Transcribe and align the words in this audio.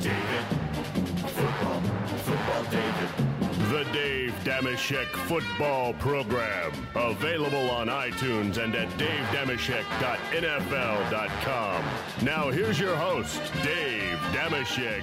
David, 0.00 0.44
football, 1.30 1.80
football 2.18 2.64
David. 2.70 3.08
The 3.70 3.84
Dave 3.92 4.32
Dameshek 4.44 5.06
Football 5.26 5.94
Program. 5.94 6.70
Available 6.94 7.70
on 7.70 7.88
iTunes 7.88 8.58
and 8.58 8.74
at 8.74 8.88
davedameshek.nfl.com. 8.90 11.84
Now 12.22 12.50
here's 12.50 12.78
your 12.78 12.94
host, 12.94 13.40
Dave 13.62 14.18
Dameshek. 14.32 15.02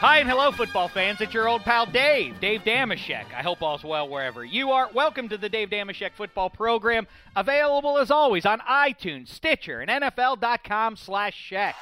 Hi 0.00 0.18
and 0.18 0.28
hello, 0.28 0.52
football 0.52 0.88
fans. 0.88 1.22
It's 1.22 1.32
your 1.32 1.48
old 1.48 1.62
pal 1.62 1.86
Dave, 1.86 2.38
Dave 2.38 2.60
Dameshek. 2.64 3.32
I 3.34 3.40
hope 3.40 3.62
all's 3.62 3.82
well 3.82 4.06
wherever 4.06 4.44
you 4.44 4.70
are. 4.70 4.90
Welcome 4.92 5.30
to 5.30 5.38
the 5.38 5.48
Dave 5.48 5.70
Dameshek 5.70 6.12
football 6.12 6.50
program, 6.50 7.06
available 7.34 7.96
as 7.96 8.10
always 8.10 8.44
on 8.44 8.60
iTunes, 8.60 9.28
Stitcher, 9.28 9.80
and 9.80 9.90
NFL.com 9.90 10.96
slash 10.96 11.50
Sheck. 11.50 11.72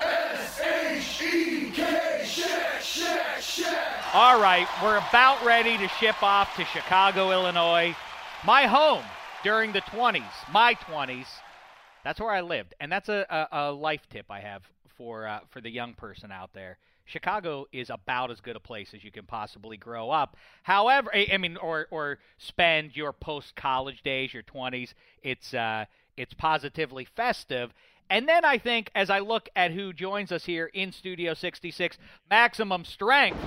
S-H-E-K, 0.00 1.74
Shack, 2.24 2.80
Shack, 2.80 3.40
Shack. 3.42 4.14
All 4.14 4.40
right, 4.40 4.66
we're 4.82 4.96
about 4.96 5.44
ready 5.44 5.76
to 5.76 5.88
ship 6.00 6.22
off 6.22 6.56
to 6.56 6.64
Chicago, 6.64 7.30
Illinois, 7.30 7.94
my 8.46 8.62
home 8.62 9.04
during 9.44 9.72
the 9.72 9.82
20s, 9.82 10.24
my 10.50 10.72
20s. 10.76 11.26
That's 12.04 12.20
where 12.20 12.32
I 12.32 12.40
lived, 12.40 12.72
and 12.80 12.90
that's 12.90 13.10
a, 13.10 13.26
a, 13.28 13.48
a 13.66 13.70
life 13.70 14.08
tip 14.08 14.30
I 14.30 14.40
have 14.40 14.62
for 14.96 15.26
uh, 15.26 15.40
for 15.50 15.60
the 15.60 15.70
young 15.70 15.92
person 15.92 16.32
out 16.32 16.54
there. 16.54 16.78
Chicago 17.08 17.66
is 17.72 17.90
about 17.90 18.30
as 18.30 18.40
good 18.40 18.54
a 18.56 18.60
place 18.60 18.92
as 18.94 19.02
you 19.02 19.10
can 19.10 19.24
possibly 19.24 19.76
grow 19.76 20.10
up. 20.10 20.36
However, 20.62 21.10
I 21.14 21.28
I 21.32 21.38
mean, 21.38 21.56
or 21.56 21.88
or 21.90 22.18
spend 22.36 22.94
your 22.96 23.12
post 23.12 23.56
college 23.56 24.02
days, 24.02 24.32
your 24.34 24.42
20s. 24.42 24.92
It's 25.22 25.54
uh, 25.54 25.86
it's 26.16 26.34
positively 26.34 27.06
festive. 27.16 27.72
And 28.10 28.26
then 28.26 28.44
I 28.44 28.56
think, 28.58 28.90
as 28.94 29.10
I 29.10 29.18
look 29.18 29.50
at 29.54 29.70
who 29.72 29.92
joins 29.92 30.32
us 30.32 30.44
here 30.44 30.70
in 30.72 30.92
Studio 30.92 31.34
66, 31.34 31.98
Maximum 32.30 32.84
Strength, 32.86 33.38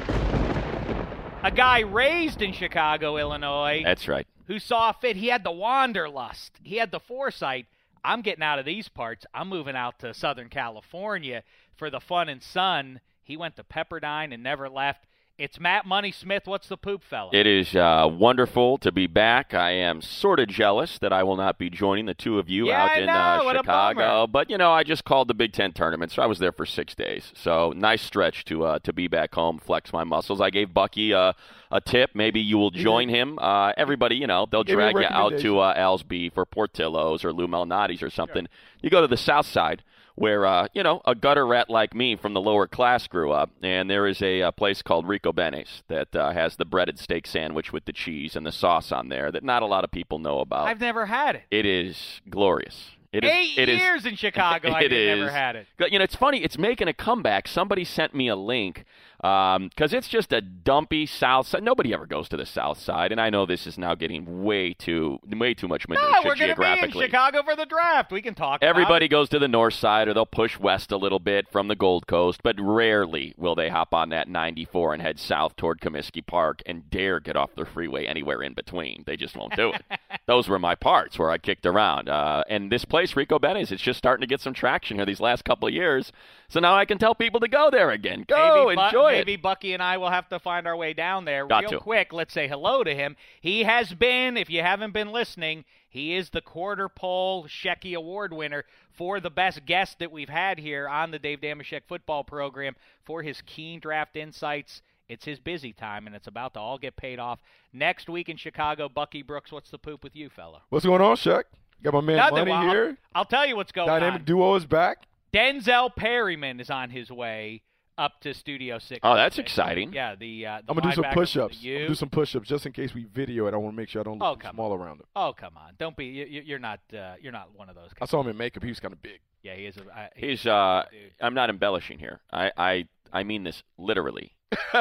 a 1.44 1.51
guy 1.51 1.79
raised 1.79 2.41
in 2.44 2.53
Chicago, 2.53 3.17
Illinois, 3.17 3.81
That's 3.83 4.07
right. 4.07 4.27
who 4.45 4.59
saw 4.59 4.91
fit. 4.91 5.16
He 5.16 5.27
had 5.27 5.44
the 5.44 5.51
wanderlust. 5.51 6.59
He 6.61 6.77
had 6.77 6.91
the 6.91 7.00
foresight. 7.00 7.66
I'm 8.03 8.21
getting 8.21 8.44
out 8.44 8.59
of 8.59 8.66
these 8.66 8.88
parts. 8.88 9.25
I'm 9.33 9.50
moving 9.50 9.75
out 9.75 10.00
to 10.00 10.13
Southern 10.13 10.50
California 10.50 11.44
for 11.75 11.89
the 11.89 12.00
fun 12.00 12.29
and 12.29 12.41
sun. 12.41 13.00
He 13.31 13.38
went 13.38 13.56
to 13.56 13.64
Pepperdine 13.64 14.34
and 14.34 14.44
never 14.44 14.68
left. 14.68 15.08
It's 15.38 15.58
Matt 15.58 15.86
Money 15.86 16.12
Smith. 16.12 16.47
What's 16.47 16.68
the 16.68 16.75
poop, 16.75 17.02
fella? 17.02 17.30
It 17.31 17.47
is 17.47 17.74
uh, 17.74 18.09
wonderful 18.12 18.78
to 18.80 18.92
be 18.92 19.08
back. 19.08 19.53
I 19.53 19.72
am 19.72 20.02
sort 20.02 20.42
of 20.42 20.50
jealous 20.50 21.00
that 21.00 21.14
I 21.14 21.24
will 21.24 21.38
not 21.38 21.58
be 21.58 21.69
joining 21.69 22.08
the 22.08 22.14
two 22.14 22.40
of 22.40 22.50
you 22.50 22.68
Yeah, 22.68 22.84
out 22.84 22.92
I 22.92 23.00
in 23.00 23.06
know. 23.06 23.14
uh, 23.14 23.42
What 23.46 23.56
a 23.56 23.59
Chicago. 23.59 24.28
But 24.28 24.50
you 24.50 24.58
know, 24.58 24.74
I 24.74 24.84
just 24.84 25.06
called 25.06 25.30
the 25.30 25.34
Big 25.34 25.53
Ten 25.53 25.72
tournament, 25.72 26.12
so 26.12 26.22
I 26.22 26.25
was 26.25 26.40
there 26.40 26.52
for 26.52 26.66
six 26.66 26.94
days. 26.94 27.31
So 27.34 27.72
nice 27.74 28.02
stretch 28.02 28.44
to 28.46 28.66
uh, 28.66 28.80
to 28.80 28.92
be 28.92 29.08
back 29.08 29.34
home, 29.34 29.59
flex 29.59 29.94
my 29.94 30.03
muscles. 30.03 30.42
I 30.42 30.50
gave 30.50 30.74
Bucky 30.74 31.13
uh, 31.13 31.31
a 31.72 31.80
tip. 31.80 32.09
Maybe 32.13 32.42
you 32.42 32.58
will 32.58 32.72
join 32.72 33.08
him. 33.08 33.40
Uh, 33.40 33.72
everybody, 33.78 34.18
you 34.18 34.28
know, 34.28 34.46
they'll 34.52 34.66
Give 34.66 34.75
drag 34.75 34.96
you 34.96 35.06
out 35.06 35.40
to 35.40 35.59
uh, 35.59 35.74
Al's 35.78 36.03
Beef 36.03 36.34
for 36.34 36.46
Portillo's 36.46 37.24
or 37.24 37.31
Lou 37.31 37.48
Malnati's 37.48 38.03
or 38.03 38.09
something. 38.09 38.46
You 38.81 38.90
go 38.90 39.00
to 39.00 39.08
the 39.08 39.16
South 39.16 39.46
Side. 39.46 39.84
Where 40.16 40.45
uh, 40.45 40.67
you 40.73 40.83
know 40.83 41.01
a 41.05 41.16
gutter 41.16 41.47
rat 41.47 41.69
like 41.69 41.94
me 41.95 42.16
from 42.16 42.33
the 42.33 42.41
lower 42.41 42.67
class 42.67 43.07
grew 43.07 43.31
up, 43.31 43.49
and 43.63 43.89
there 43.89 44.07
is 44.07 44.22
a, 44.22 44.41
uh 44.44 44.51
place 44.51 44.81
called 44.81 45.07
Ricobene's 45.07 45.83
that 45.88 46.16
uh, 46.16 46.31
has 46.31 46.57
the 46.57 46.66
breaded 46.66 46.99
steak 46.99 47.25
sandwich 47.25 47.72
with 47.72 47.85
the 47.85 47.94
cheese 47.94 48.35
and 48.35 48.45
the 48.45 48.51
sauce 48.51 48.91
on 48.91 49.09
there 49.09 49.31
that 49.31 49.44
not 49.44 49.63
a 49.63 49.66
lot 49.66 49.83
of 49.83 49.91
people 49.91 50.19
know 50.19 50.39
about. 50.39 50.67
I've 50.67 50.81
never 50.81 51.05
had 51.05 51.35
it. 51.35 51.44
It 51.50 51.66
is 51.66 52.21
glorious. 52.29 52.91
It 53.13 53.25
is. 53.25 53.31
Eight 53.31 53.57
it 53.57 53.67
is- 53.69 53.79
years 53.79 54.05
in 54.05 54.16
Chicago. 54.16 54.69
I 54.71 54.81
It 54.83 54.88
did- 54.89 55.17
never 55.19 55.31
had 55.31 55.55
it. 55.57 55.67
You 55.91 56.00
know, 56.00 56.03
it's 56.03 56.16
funny. 56.16 56.44
It's 56.44 56.57
making 56.57 56.88
a 56.88 56.94
comeback. 56.94 57.47
Somebody 57.47 57.83
sent 57.83 58.13
me 58.16 58.27
a 58.29 58.35
link 58.38 58.85
because 59.21 59.93
it's 59.93 60.07
just 60.07 60.33
a 60.33 60.41
dumpy 60.41 61.05
South 61.05 61.47
Side. 61.47 61.61
Nobody 61.63 61.93
ever 61.93 62.07
goes 62.07 62.27
to 62.29 62.37
the 62.37 62.45
South 62.45 62.79
Side, 62.79 63.11
and 63.11 63.21
I 63.21 63.29
know 63.29 63.45
this 63.45 63.67
is 63.67 63.77
now 63.77 63.93
getting 63.93 64.43
way 64.43 64.73
too 64.73 65.19
way 65.31 65.53
too 65.53 65.67
much 65.67 65.87
minutia 65.87 66.09
No, 66.09 66.17
we're 66.25 66.35
going 66.35 66.37
to 66.37 66.39
be 66.39 66.43
in 66.43 66.55
geographically. 66.55 67.05
Chicago 67.05 67.43
for 67.43 67.55
the 67.55 67.67
draft. 67.67 68.11
We 68.11 68.23
can 68.23 68.33
talk. 68.33 68.61
about 68.61 68.67
Everybody 68.67 69.07
goes 69.07 69.29
to 69.29 69.39
the 69.39 69.47
north 69.47 69.75
side 69.75 70.07
or 70.07 70.15
they'll 70.15 70.25
push 70.25 70.57
west 70.59 70.91
a 70.91 70.97
little 70.97 71.19
bit 71.19 71.47
from 71.51 71.67
the 71.67 71.75
Gold 71.75 72.07
Coast, 72.07 72.41
but 72.43 72.55
rarely 72.59 73.35
will 73.37 73.53
they 73.53 73.69
hop 73.69 73.93
on 73.93 74.09
that 74.09 74.27
94 74.27 74.93
and 74.93 75.01
head 75.03 75.19
south 75.19 75.55
toward 75.55 75.81
Comiskey 75.81 76.25
Park 76.25 76.63
and 76.65 76.89
dare 76.89 77.19
get 77.19 77.35
off 77.35 77.51
the 77.55 77.65
freeway 77.65 78.05
anywhere 78.05 78.41
in 78.41 78.53
between. 78.53 79.03
They 79.05 79.17
just 79.17 79.38
won't 79.38 79.55
do 79.55 79.73
it. 79.73 79.83
Those 80.25 80.47
were 80.47 80.59
my 80.59 80.73
parts 80.75 81.19
where 81.19 81.29
I 81.29 81.38
kicked 81.38 81.65
around. 81.67 82.09
Uh, 82.09 82.43
and 82.49 82.71
this 82.71 82.85
place, 82.85 83.15
Ricobene's, 83.15 83.71
it's 83.71 83.81
just 83.81 83.99
starting 83.99 84.21
to 84.21 84.27
get 84.27 84.41
some 84.41 84.53
traction 84.53 84.97
here 84.97 85.06
these 85.06 85.19
last 85.19 85.45
couple 85.45 85.67
of 85.67 85.74
years. 85.74 86.12
So 86.50 86.59
now 86.59 86.75
I 86.75 86.85
can 86.85 86.97
tell 86.97 87.15
people 87.15 87.39
to 87.39 87.47
go 87.47 87.69
there 87.69 87.91
again. 87.91 88.25
Go, 88.27 88.67
maybe 88.67 88.81
enjoy 88.81 89.11
it. 89.13 89.18
Maybe 89.28 89.36
Bucky 89.36 89.74
and 89.74 89.81
I 89.84 89.98
will 89.98 90.10
have 90.10 90.28
to 90.30 90.40
find 90.40 90.68
our 90.68 90.75
way 90.75 90.94
down 90.94 91.25
there 91.25 91.46
Got 91.48 91.62
real 91.63 91.69
to. 91.72 91.80
quick. 91.80 92.13
Let's 92.13 92.34
say 92.34 92.48
hello 92.48 92.84
to 92.84 92.94
him. 92.96 93.16
He 93.42 93.63
has 93.63 93.94
been, 93.94 94.38
if 94.38 94.50
you 94.50 94.62
haven't 94.62 94.94
been 94.94 95.12
listening, 95.12 95.66
he 95.90 96.16
is 96.16 96.30
the 96.30 96.42
quarter 96.42 96.88
pole 96.90 97.46
Shecky 97.46 97.96
Award 97.96 98.34
winner 98.34 98.63
for 98.92 99.19
the 99.19 99.30
best 99.30 99.66
guest 99.66 100.00
that 100.00 100.12
we've 100.12 100.30
had 100.30 100.60
here 100.60 100.88
on 100.88 101.12
the 101.12 101.19
Dave 101.19 101.42
Dameshek 101.42 101.81
football 101.88 102.24
program 102.24 102.75
for 103.06 103.24
his 103.24 103.42
keen 103.46 103.80
draft 103.80 104.16
insights. 104.16 104.81
It's 105.10 105.25
his 105.25 105.40
busy 105.40 105.74
time, 105.74 106.08
and 106.08 106.16
it's 106.16 106.28
about 106.28 106.54
to 106.54 106.60
all 106.62 106.78
get 106.78 106.96
paid 106.96 107.19
off 107.19 107.40
next 107.74 108.08
week 108.10 108.30
in 108.30 108.38
Chicago. 108.38 108.88
Bucky 108.88 109.22
Brooks, 109.22 109.52
what's 109.52 109.69
the 109.69 109.78
poop 109.78 110.04
with 110.04 110.16
you, 110.16 110.30
fella? 110.30 110.62
What's 110.69 110.86
going 110.86 111.02
on, 111.02 111.18
Shaq? 111.18 111.44
Got 111.84 111.94
my 111.96 112.02
man 112.02 112.16
Nothing. 112.18 112.36
Money 112.38 112.52
Well, 112.52 112.60
I'll- 112.62 112.69
here. 112.72 112.98
I'll, 113.13 113.25
tell 113.25 113.46
you 113.46 113.56
what's 113.58 113.72
going 113.74 113.88
Dynamic 113.88 114.04
on. 114.04 114.10
Dynamic 114.12 114.25
duo 114.25 114.56
is 114.56 114.66
back. 114.66 115.08
Denzel 115.34 115.94
Perryman 115.96 116.60
is 116.62 116.69
on 116.69 116.90
his 116.92 117.10
way. 117.12 117.62
Up 118.01 118.19
to 118.21 118.33
Studio 118.33 118.80
Six. 118.80 119.00
Oh, 119.03 119.15
that's 119.15 119.38
exciting. 119.38 119.94
Yeah, 119.94 120.15
the, 120.15 120.45
uh, 120.45 120.57
the 120.65 120.71
I'm 120.71 120.77
gonna 120.77 120.89
do 120.89 120.95
some 120.95 121.03
linebacker 121.06 121.13
push-ups. 121.13 121.57
I'm 121.63 121.74
gonna 121.74 121.88
do 121.88 121.95
some 121.95 122.09
push-ups 122.09 122.48
just 122.50 122.65
in 122.65 122.71
case 122.71 122.94
we 122.94 123.06
video 123.06 123.48
it. 123.48 123.53
I 123.53 123.57
want 123.57 123.74
to 123.74 123.77
make 123.77 123.89
sure 123.89 124.01
I 124.01 124.03
don't 124.03 124.21
Oh, 124.21 124.31
look 124.31 124.39
too 124.39 124.48
come 124.48 124.56
small 124.56 124.74
around 124.74 125.00
him. 125.01 125.06
Oh 125.15 125.33
come 125.38 125.56
on! 125.57 125.74
Don't 125.77 125.95
be. 125.95 126.06
You, 126.06 126.25
you- 126.25 126.42
you're 126.45 126.59
not. 126.59 126.80
Uh, 126.94 127.13
you're 127.21 127.31
not 127.31 127.50
one 127.56 127.69
of 127.69 127.75
those. 127.75 127.89
Guys. 127.94 128.00
I 128.01 128.06
saw 128.06 128.21
him 128.21 128.27
in 128.30 128.38
makeup. 128.38 128.63
He 128.63 128.69
was 128.69 128.80
kind 128.80 128.94
of 128.94 129.01
big. 129.01 129.19
Yeah, 129.44 129.56
he 129.56 129.65
is. 129.65 129.77
A, 129.77 129.81
I, 129.98 130.09
He's 130.15 130.45
uh 130.45 130.83
dude. 130.92 131.12
I'm 131.21 131.33
not 131.33 131.50
embellishing 131.50 132.00
here. 132.00 132.19
I 132.33 132.51
I 132.57 132.86
I 133.13 133.24
mean 133.24 133.44
this 133.44 133.63
literally. 133.77 134.33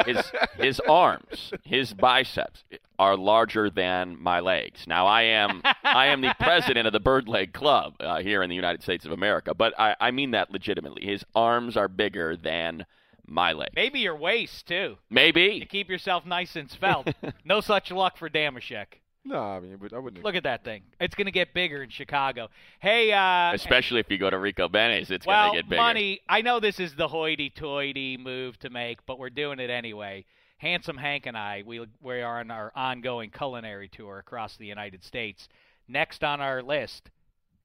His 0.05 0.21
his 0.57 0.79
arms, 0.81 1.53
his 1.63 1.93
biceps 1.93 2.63
are 2.99 3.15
larger 3.15 3.69
than 3.69 4.21
my 4.21 4.39
legs. 4.41 4.85
Now 4.85 5.07
I 5.07 5.21
am 5.23 5.61
I 5.83 6.07
am 6.07 6.19
the 6.21 6.35
president 6.39 6.87
of 6.87 6.93
the 6.93 6.99
Bird 6.99 7.27
Leg 7.29 7.53
Club 7.53 7.93
uh, 8.01 8.19
here 8.19 8.43
in 8.43 8.49
the 8.49 8.55
United 8.55 8.83
States 8.83 9.05
of 9.05 9.11
America, 9.13 9.53
but 9.53 9.73
I 9.79 9.95
I 9.99 10.11
mean 10.11 10.31
that 10.31 10.51
legitimately. 10.51 11.05
His 11.05 11.23
arms 11.33 11.77
are 11.77 11.87
bigger 11.87 12.35
than 12.35 12.85
my 13.25 13.53
leg. 13.53 13.69
Maybe 13.75 13.99
your 13.99 14.15
waist 14.15 14.67
too. 14.67 14.97
Maybe 15.09 15.59
to 15.59 15.65
keep 15.65 15.89
yourself 15.89 16.25
nice 16.25 16.55
and 16.55 16.69
svelte. 16.69 17.13
no 17.45 17.61
such 17.61 17.91
luck 17.91 18.17
for 18.17 18.29
Dameshek. 18.29 18.85
No, 19.23 19.39
I 19.39 19.59
mean, 19.59 19.77
but 19.79 19.93
I 19.93 19.99
wouldn't. 19.99 20.23
Look 20.23 20.35
at 20.35 20.43
that 20.43 20.63
thing. 20.63 20.81
It's 20.99 21.13
going 21.13 21.27
to 21.27 21.31
get 21.31 21.53
bigger 21.53 21.83
in 21.83 21.89
Chicago. 21.89 22.49
Hey, 22.79 23.11
uh, 23.11 23.53
Especially 23.53 23.99
if 23.99 24.09
you 24.09 24.17
go 24.17 24.31
to 24.31 24.37
Ricobene's, 24.37 25.11
it's 25.11 25.27
well, 25.27 25.49
going 25.49 25.57
to 25.57 25.61
get 25.61 25.69
bigger. 25.69 25.81
money. 25.81 26.21
I 26.27 26.41
know 26.41 26.59
this 26.59 26.79
is 26.79 26.95
the 26.95 27.07
hoity-toity 27.07 28.17
move 28.17 28.57
to 28.59 28.71
make, 28.71 29.05
but 29.05 29.19
we're 29.19 29.29
doing 29.29 29.59
it 29.59 29.69
anyway. 29.69 30.25
Handsome 30.57 30.97
Hank 30.97 31.25
and 31.25 31.35
I, 31.35 31.63
we 31.65 31.85
we 32.01 32.21
are 32.21 32.39
on 32.39 32.51
our 32.51 32.71
ongoing 32.75 33.31
culinary 33.31 33.89
tour 33.89 34.19
across 34.19 34.57
the 34.57 34.65
United 34.67 35.03
States. 35.03 35.49
Next 35.87 36.23
on 36.23 36.39
our 36.39 36.61
list, 36.61 37.09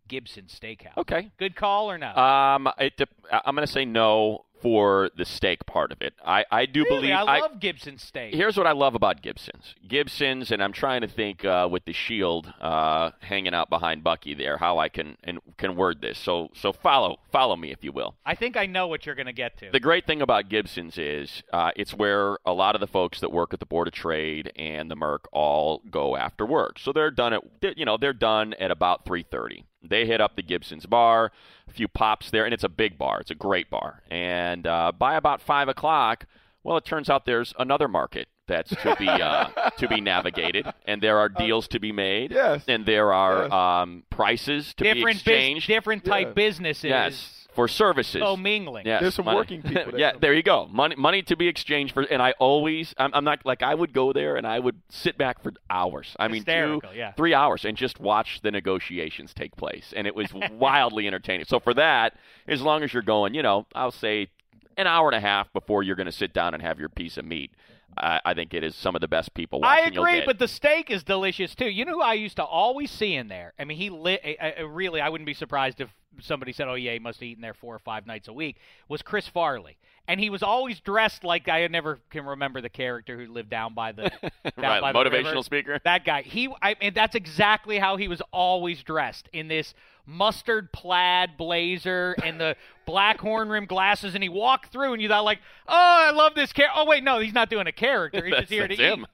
Gibson 0.09 0.47
Steakhouse. 0.47 0.97
Okay. 0.97 1.31
Good 1.39 1.57
call 1.57 1.91
or 1.91 1.99
no? 1.99 2.15
Um, 2.15 2.69
it 2.79 2.97
dep- 2.97 3.11
I'm 3.31 3.55
going 3.55 3.67
to 3.67 3.73
say 3.73 3.85
no 3.85 4.46
for 4.61 5.11
the 5.17 5.25
steak 5.25 5.67
part 5.67 5.93
of 5.93 6.03
it. 6.03 6.15
I, 6.25 6.45
I 6.51 6.67
do 6.67 6.85
really, 6.85 7.09
believe 7.09 7.15
I 7.15 7.39
love 7.41 7.61
Gibson 7.61 7.99
steak. 7.99 8.35
Here's 8.35 8.57
what 8.57 8.67
I 8.67 8.73
love 8.73 8.95
about 8.95 9.23
Gibson's. 9.23 9.75
Gibson's, 9.87 10.51
and 10.51 10.63
I'm 10.63 10.73
trying 10.73 11.03
to 11.03 11.09
think 11.09 11.45
uh, 11.45 11.69
with 11.71 11.85
the 11.85 11.93
shield 11.93 12.53
uh, 12.61 13.11
hanging 13.21 13.55
out 13.55 13.71
behind 13.71 14.03
Bucky 14.03 14.35
there, 14.35 14.59
how 14.59 14.79
I 14.79 14.89
can 14.89 15.17
and 15.25 15.41
can 15.57 15.77
word 15.77 16.01
this. 16.01 16.19
So 16.19 16.51
so 16.55 16.73
follow 16.73 17.19
follow 17.31 17.57
me 17.57 17.73
if 17.73 17.85
you 17.85 17.93
will. 17.93 18.15
I 18.25 18.35
think 18.35 18.57
I 18.57 18.67
know 18.67 18.87
what 18.87 19.07
you're 19.07 19.15
going 19.15 19.27
to 19.27 19.33
get 19.33 19.57
to. 19.59 19.71
The 19.71 19.81
great 19.81 20.07
thing 20.07 20.23
about 20.23 20.49
Gibson's 20.49 20.99
is 20.99 21.43
uh, 21.53 21.73
it's 21.77 21.95
where 21.95 22.39
a 22.45 22.53
lot 22.53 22.75
of 22.75 22.81
the 22.81 22.87
folks 22.87 23.21
that 23.21 23.33
work 23.33 23.53
at 23.53 23.61
the 23.61 23.67
Board 23.67 23.89
of 23.89 23.95
Trade 23.95 24.53
and 24.57 24.91
the 24.91 24.97
Merc 24.97 25.29
all 25.33 25.83
go 25.91 26.17
after 26.17 26.47
work. 26.47 26.79
So 26.79 26.93
they're 26.93 27.11
done 27.11 27.33
at 27.33 27.43
you 27.77 27.85
know 27.85 27.97
they're 27.97 28.13
done 28.13 28.55
at 28.55 28.71
about 28.71 29.05
3:30. 29.05 29.65
They 29.83 30.07
hit 30.07 30.21
up 30.21 30.37
the 30.37 30.43
Gibson's 30.43 30.87
bar, 30.87 31.31
a 31.69 31.73
few 31.73 31.87
pops 31.89 32.31
there, 32.31 32.45
and 32.45 32.53
it's 32.55 32.65
a 32.65 32.69
big 32.69 32.99
bar. 32.99 33.21
It's 33.21 33.31
a 33.31 33.35
great 33.37 33.71
bar. 33.71 34.03
And 34.11 34.67
uh, 34.67 34.93
by 34.99 35.15
about 35.17 35.41
five 35.41 35.69
o'clock, 35.69 36.27
well, 36.65 36.77
it 36.77 36.85
turns 36.85 37.09
out 37.09 37.25
there's 37.27 37.55
another 37.59 37.87
market 37.87 38.29
that's 38.49 38.71
to 38.71 38.97
be 38.99 39.09
uh, 39.09 39.47
to 39.79 39.89
be 39.89 40.01
navigated, 40.01 40.67
and 40.87 41.03
there 41.03 41.19
are 41.19 41.29
deals 41.45 41.69
to 41.69 41.79
be 41.81 41.93
made. 41.93 42.31
Yes. 42.33 42.65
and 42.69 42.87
there 42.87 43.13
are 43.13 43.45
Yes. 43.45 43.53
um, 43.53 44.03
prices 44.11 44.73
to 44.75 44.85
be 44.85 44.95
different 44.95 45.17
bus- 45.19 45.21
exchanged. 45.23 45.67
different 45.69 46.05
type 46.05 46.29
Yeah. 46.29 46.33
businesses. 46.33 46.85
yes, 46.85 47.36
for 47.57 47.67
services. 47.67 48.23
Oh, 48.25 48.37
mingling. 48.37 48.87
Yes, 48.87 49.01
There's 49.01 49.15
some 49.15 49.25
money. 49.25 49.37
working 49.37 49.63
people 49.63 49.93
that 49.93 49.99
yeah, 49.99 50.13
there 50.21 50.35
you 50.35 50.43
go. 50.43 50.69
Money, 50.71 50.95
money 50.95 51.23
to 51.23 51.37
be 51.37 51.49
exchanged 51.49 51.95
for, 51.95 52.03
and 52.03 52.23
I 52.23 52.33
always, 52.39 52.95
I'm, 52.99 53.11
I'm 53.15 53.25
not 53.25 53.45
like 53.45 53.63
I 53.63 53.75
would 53.75 53.93
go 53.93 54.13
there 54.13 54.37
and 54.37 54.47
I 54.47 54.61
would 54.61 54.77
sit 54.91 55.19
back 55.19 55.43
for 55.43 55.53
hours. 55.69 56.15
I 56.21 56.29
mean, 56.29 56.45
two, 56.45 56.81
yeah. 56.95 57.13
three 57.13 57.35
hours, 57.35 57.65
and 57.65 57.77
just 57.77 57.99
watch 57.99 58.41
the 58.43 58.51
negotiations 58.51 59.35
take 59.35 59.57
place, 59.57 59.93
and 59.97 60.07
it 60.07 60.15
was 60.15 60.33
wildly 60.53 61.09
entertaining. 61.09 61.47
So 61.47 61.59
for 61.59 61.75
that, 61.75 62.15
as 62.47 62.61
long 62.63 62.85
as 62.85 62.93
you're 62.93 63.03
going, 63.03 63.35
you 63.35 63.43
know, 63.43 63.67
I'll 63.75 63.91
say 63.91 64.29
an 64.77 64.87
hour 64.87 65.09
and 65.09 65.17
a 65.17 65.21
half 65.21 65.53
before 65.53 65.83
you're 65.83 65.97
going 65.97 66.07
to 66.07 66.13
sit 66.13 66.33
down 66.35 66.55
and 66.55 66.63
have 66.63 66.79
your 66.79 66.91
piece 66.91 67.17
of 67.17 67.25
meat. 67.25 67.51
I, 67.97 68.21
I 68.25 68.35
think 68.35 68.55
it 68.55 68.63
is 68.65 68.75
some 68.75 68.95
of 68.95 69.01
the 69.01 69.09
best 69.09 69.35
people. 69.35 69.61
I 69.65 69.81
agree, 69.81 70.23
but 70.25 70.39
the 70.39 70.49
steak 70.49 70.91
is 70.91 71.03
delicious 71.03 71.55
too. 71.55 71.69
You 71.69 71.85
know 71.85 71.93
who 71.95 72.03
I 72.03 72.15
used 72.15 72.37
to 72.37 72.45
always 72.45 72.91
see 72.91 73.15
in 73.15 73.29
there? 73.29 73.53
I 73.59 73.65
mean, 73.65 73.79
he 73.79 73.91
lit. 73.91 74.21
I, 74.25 74.55
I, 74.59 74.61
really, 74.63 75.01
I 75.01 75.09
wouldn't 75.09 75.27
be 75.27 75.35
surprised 75.35 75.81
if 75.81 75.89
somebody 76.21 76.53
said, 76.53 76.69
"Oh 76.69 76.75
yeah, 76.75 76.93
he 76.93 76.99
must 76.99 77.21
have 77.21 77.27
eaten 77.29 77.43
there 77.43 77.55
four 77.55 77.75
or 77.75 77.79
five 77.79 78.07
nights 78.07 78.29
a 78.29 78.33
week." 78.33 78.57
Was 78.89 79.03
Chris 79.03 79.27
Farley, 79.29 79.77
and 80.09 80.21
he 80.21 80.31
was 80.31 80.43
always 80.43 80.81
dressed 80.81 81.25
like 81.25 81.49
I 81.49 81.67
never 81.69 82.01
can 82.11 82.25
remember 82.27 82.61
the 82.61 82.69
character 82.69 83.19
who 83.19 83.33
lived 83.33 83.51
down 83.51 83.75
by 83.75 83.93
the 83.93 84.03
down 84.23 84.33
Right, 84.57 84.81
by 84.81 84.93
the 84.93 84.99
motivational 84.99 85.25
river. 85.33 85.43
speaker. 85.43 85.81
That 85.85 86.05
guy. 86.05 86.23
He. 86.23 86.49
I 86.63 86.77
and 86.81 86.95
that's 86.95 87.15
exactly 87.15 87.79
how 87.79 87.97
he 87.97 88.09
was 88.09 88.23
always 88.33 88.83
dressed 88.83 89.29
in 89.33 89.49
this 89.49 89.75
mustard 90.07 90.73
plaid 90.73 91.37
blazer 91.37 92.15
and 92.23 92.41
the 92.41 92.57
black 92.87 93.21
horn 93.21 93.49
rim 93.49 93.67
glasses, 93.67 94.15
and 94.15 94.23
he 94.23 94.29
walked 94.29 94.73
through, 94.73 94.93
and 94.93 95.03
you 95.03 95.09
thought 95.09 95.25
like, 95.25 95.41
"Oh, 95.69 95.75
I 95.75 96.13
love 96.13 96.35
this 96.35 96.53
character." 96.53 96.75
Oh 96.79 96.87
wait, 96.87 97.05
no, 97.05 97.19
he's 97.19 97.35
not 97.35 97.51
doing 97.51 97.67
a 97.67 97.73
character. 97.73 98.25
He's 98.25 98.35
just 98.35 98.49
here 98.51 98.69
to 98.69 98.75
eat. 98.75 98.81
him. 98.81 99.07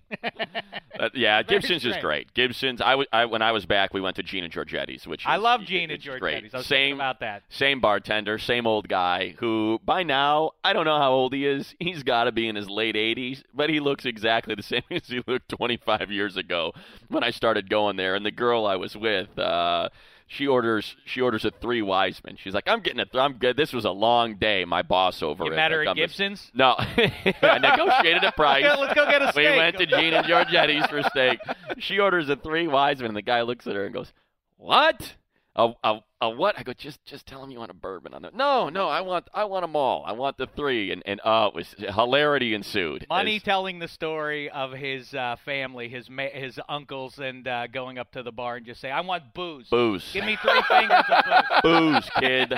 Uh, 1.00 1.09
yeah, 1.15 1.43
Very 1.43 1.61
Gibson's 1.61 1.87
is 1.87 1.97
great. 1.97 2.33
Gibson's. 2.35 2.81
I, 2.81 2.91
w- 2.91 3.09
I 3.12 3.25
when 3.25 3.43
I 3.43 3.53
was 3.53 3.65
back, 3.67 3.94
we 3.94 4.00
went 4.00 4.17
to 4.17 4.23
Gina 4.23 4.49
Georgetti's, 4.49 5.06
which 5.06 5.27
I 5.27 5.37
love 5.37 5.62
Gina 5.62 5.94
is 5.94 6.00
Georgetti's. 6.00 6.21
Great. 6.21 6.55
I 6.55 6.59
was 6.59 6.67
same 6.67 6.97
about 6.97 7.21
that. 7.21 7.43
Same 7.49 7.81
bartender, 7.81 8.39
same 8.39 8.67
old 8.67 8.89
guy. 8.89 9.35
Who 9.39 9.81
by 9.85 10.03
now 10.03 10.53
I 10.62 10.73
don't 10.75 10.85
know 10.85 10.99
how 10.99 11.12
old 11.12 11.33
he 11.33 11.47
is. 11.47 11.75
He's 11.79 12.03
got 12.03 12.25
to 12.25 12.33
be 12.33 12.47
in 12.47 12.56
his 12.56 12.69
late 12.69 12.94
80s, 12.94 13.43
but 13.55 13.71
he 13.71 13.81
looks 13.81 14.05
exactly 14.05 14.55
the 14.55 14.62
same 14.62 14.83
as 14.91 15.06
he 15.06 15.23
looked 15.27 15.49
25 15.49 16.11
years 16.11 16.37
ago 16.37 16.73
when 17.09 17.25
I 17.25 17.31
started 17.31 17.71
going 17.71 17.97
there. 17.97 18.15
And 18.15 18.25
the 18.25 18.31
girl 18.31 18.67
I 18.67 18.77
was 18.77 18.97
with. 18.97 19.39
Uh, 19.39 19.89
she 20.32 20.46
orders. 20.46 20.96
She 21.05 21.20
orders 21.20 21.44
a 21.44 21.50
three 21.50 21.82
Wiseman. 21.82 22.37
She's 22.43 22.55
like, 22.55 22.64
"I'm 22.67 22.81
getting 22.81 23.00
a. 23.00 23.05
Th- 23.05 23.20
I'm 23.23 23.34
good. 23.34 23.56
This 23.56 23.73
was 23.73 23.84
a 23.84 23.90
long 23.90 24.37
day. 24.37 24.64
My 24.64 24.81
boss 24.82 25.23
over. 25.23 25.44
You 25.44 25.52
it. 25.52 25.56
met 25.56 25.73
her 25.73 25.87
at 25.87 25.94
Gibson's? 25.96 26.50
no, 26.55 26.75
I 26.79 27.58
negotiated 27.61 28.25
a 28.25 28.32
price. 28.37 28.64
Yeah, 28.64 28.75
let's 28.76 28.94
go 28.94 29.05
get 29.11 29.20
a 29.20 29.31
steak. 29.32 29.50
We 29.50 29.56
went 29.58 29.76
to 29.79 29.87
Gene 29.87 30.14
and 30.14 30.26
Georgetti's 30.26 30.87
for 30.88 31.02
steak. 31.11 31.38
She 31.79 31.99
orders 31.99 32.29
a 32.31 32.37
three 32.37 32.67
Wiseman, 32.67 33.08
and 33.08 33.17
the 33.17 33.23
guy 33.23 33.43
looks 33.43 33.67
at 33.67 33.75
her 33.75 33.84
and 33.84 33.93
goes, 33.94 34.12
"What? 34.56 35.14
A, 35.55 35.73
a, 35.84 35.99
a 36.23 36.31
what?" 36.31 36.59
I 36.59 36.63
go, 36.63 36.73
"Just 36.73 37.05
just 37.05 37.27
tell 37.27 37.43
him 37.45 37.51
you 37.51 37.59
want 37.59 37.71
a 37.71 37.75
bourbon 37.75 38.15
on 38.15 38.23
there." 38.23 38.31
No, 38.33 38.71
no, 38.71 38.89
I 38.89 39.03
want 39.03 39.29
I 39.35 39.45
want 39.45 39.65
them 39.65 39.77
all. 39.77 40.03
I 40.07 40.13
want 40.13 40.39
the 40.39 40.47
three, 40.47 40.91
and 40.91 41.03
and 41.05 41.21
oh, 41.25 41.49
it 41.49 41.55
was 41.55 41.75
hilarity 41.77 42.55
ensued. 42.55 43.07
Money 43.11 43.37
As- 43.37 43.43
telling 43.43 43.79
the 43.79 43.89
story 43.89 44.49
of 44.49 44.73
his 44.73 45.13
uh, 45.13 45.37
family, 45.45 45.89
his 45.89 46.09
ma- 46.09 46.31
his 46.33 46.59
uncles, 46.69 47.19
and 47.19 47.47
uh, 47.47 47.67
going 47.67 47.99
up 47.99 48.11
to 48.13 48.23
the 48.23 48.33
bar 48.33 48.57
and 48.57 48.65
just 48.65 48.81
say, 48.81 48.91
"I 48.91 49.03
want 49.03 49.35
booze. 49.35 49.69
booze, 49.69 50.09
Give 50.15 50.25
me 50.25 50.37
three 50.41 50.63
fingers 50.63 51.05
of 51.11 51.25
booze." 51.63 51.63
booze, 51.63 52.11
kid, 52.19 52.55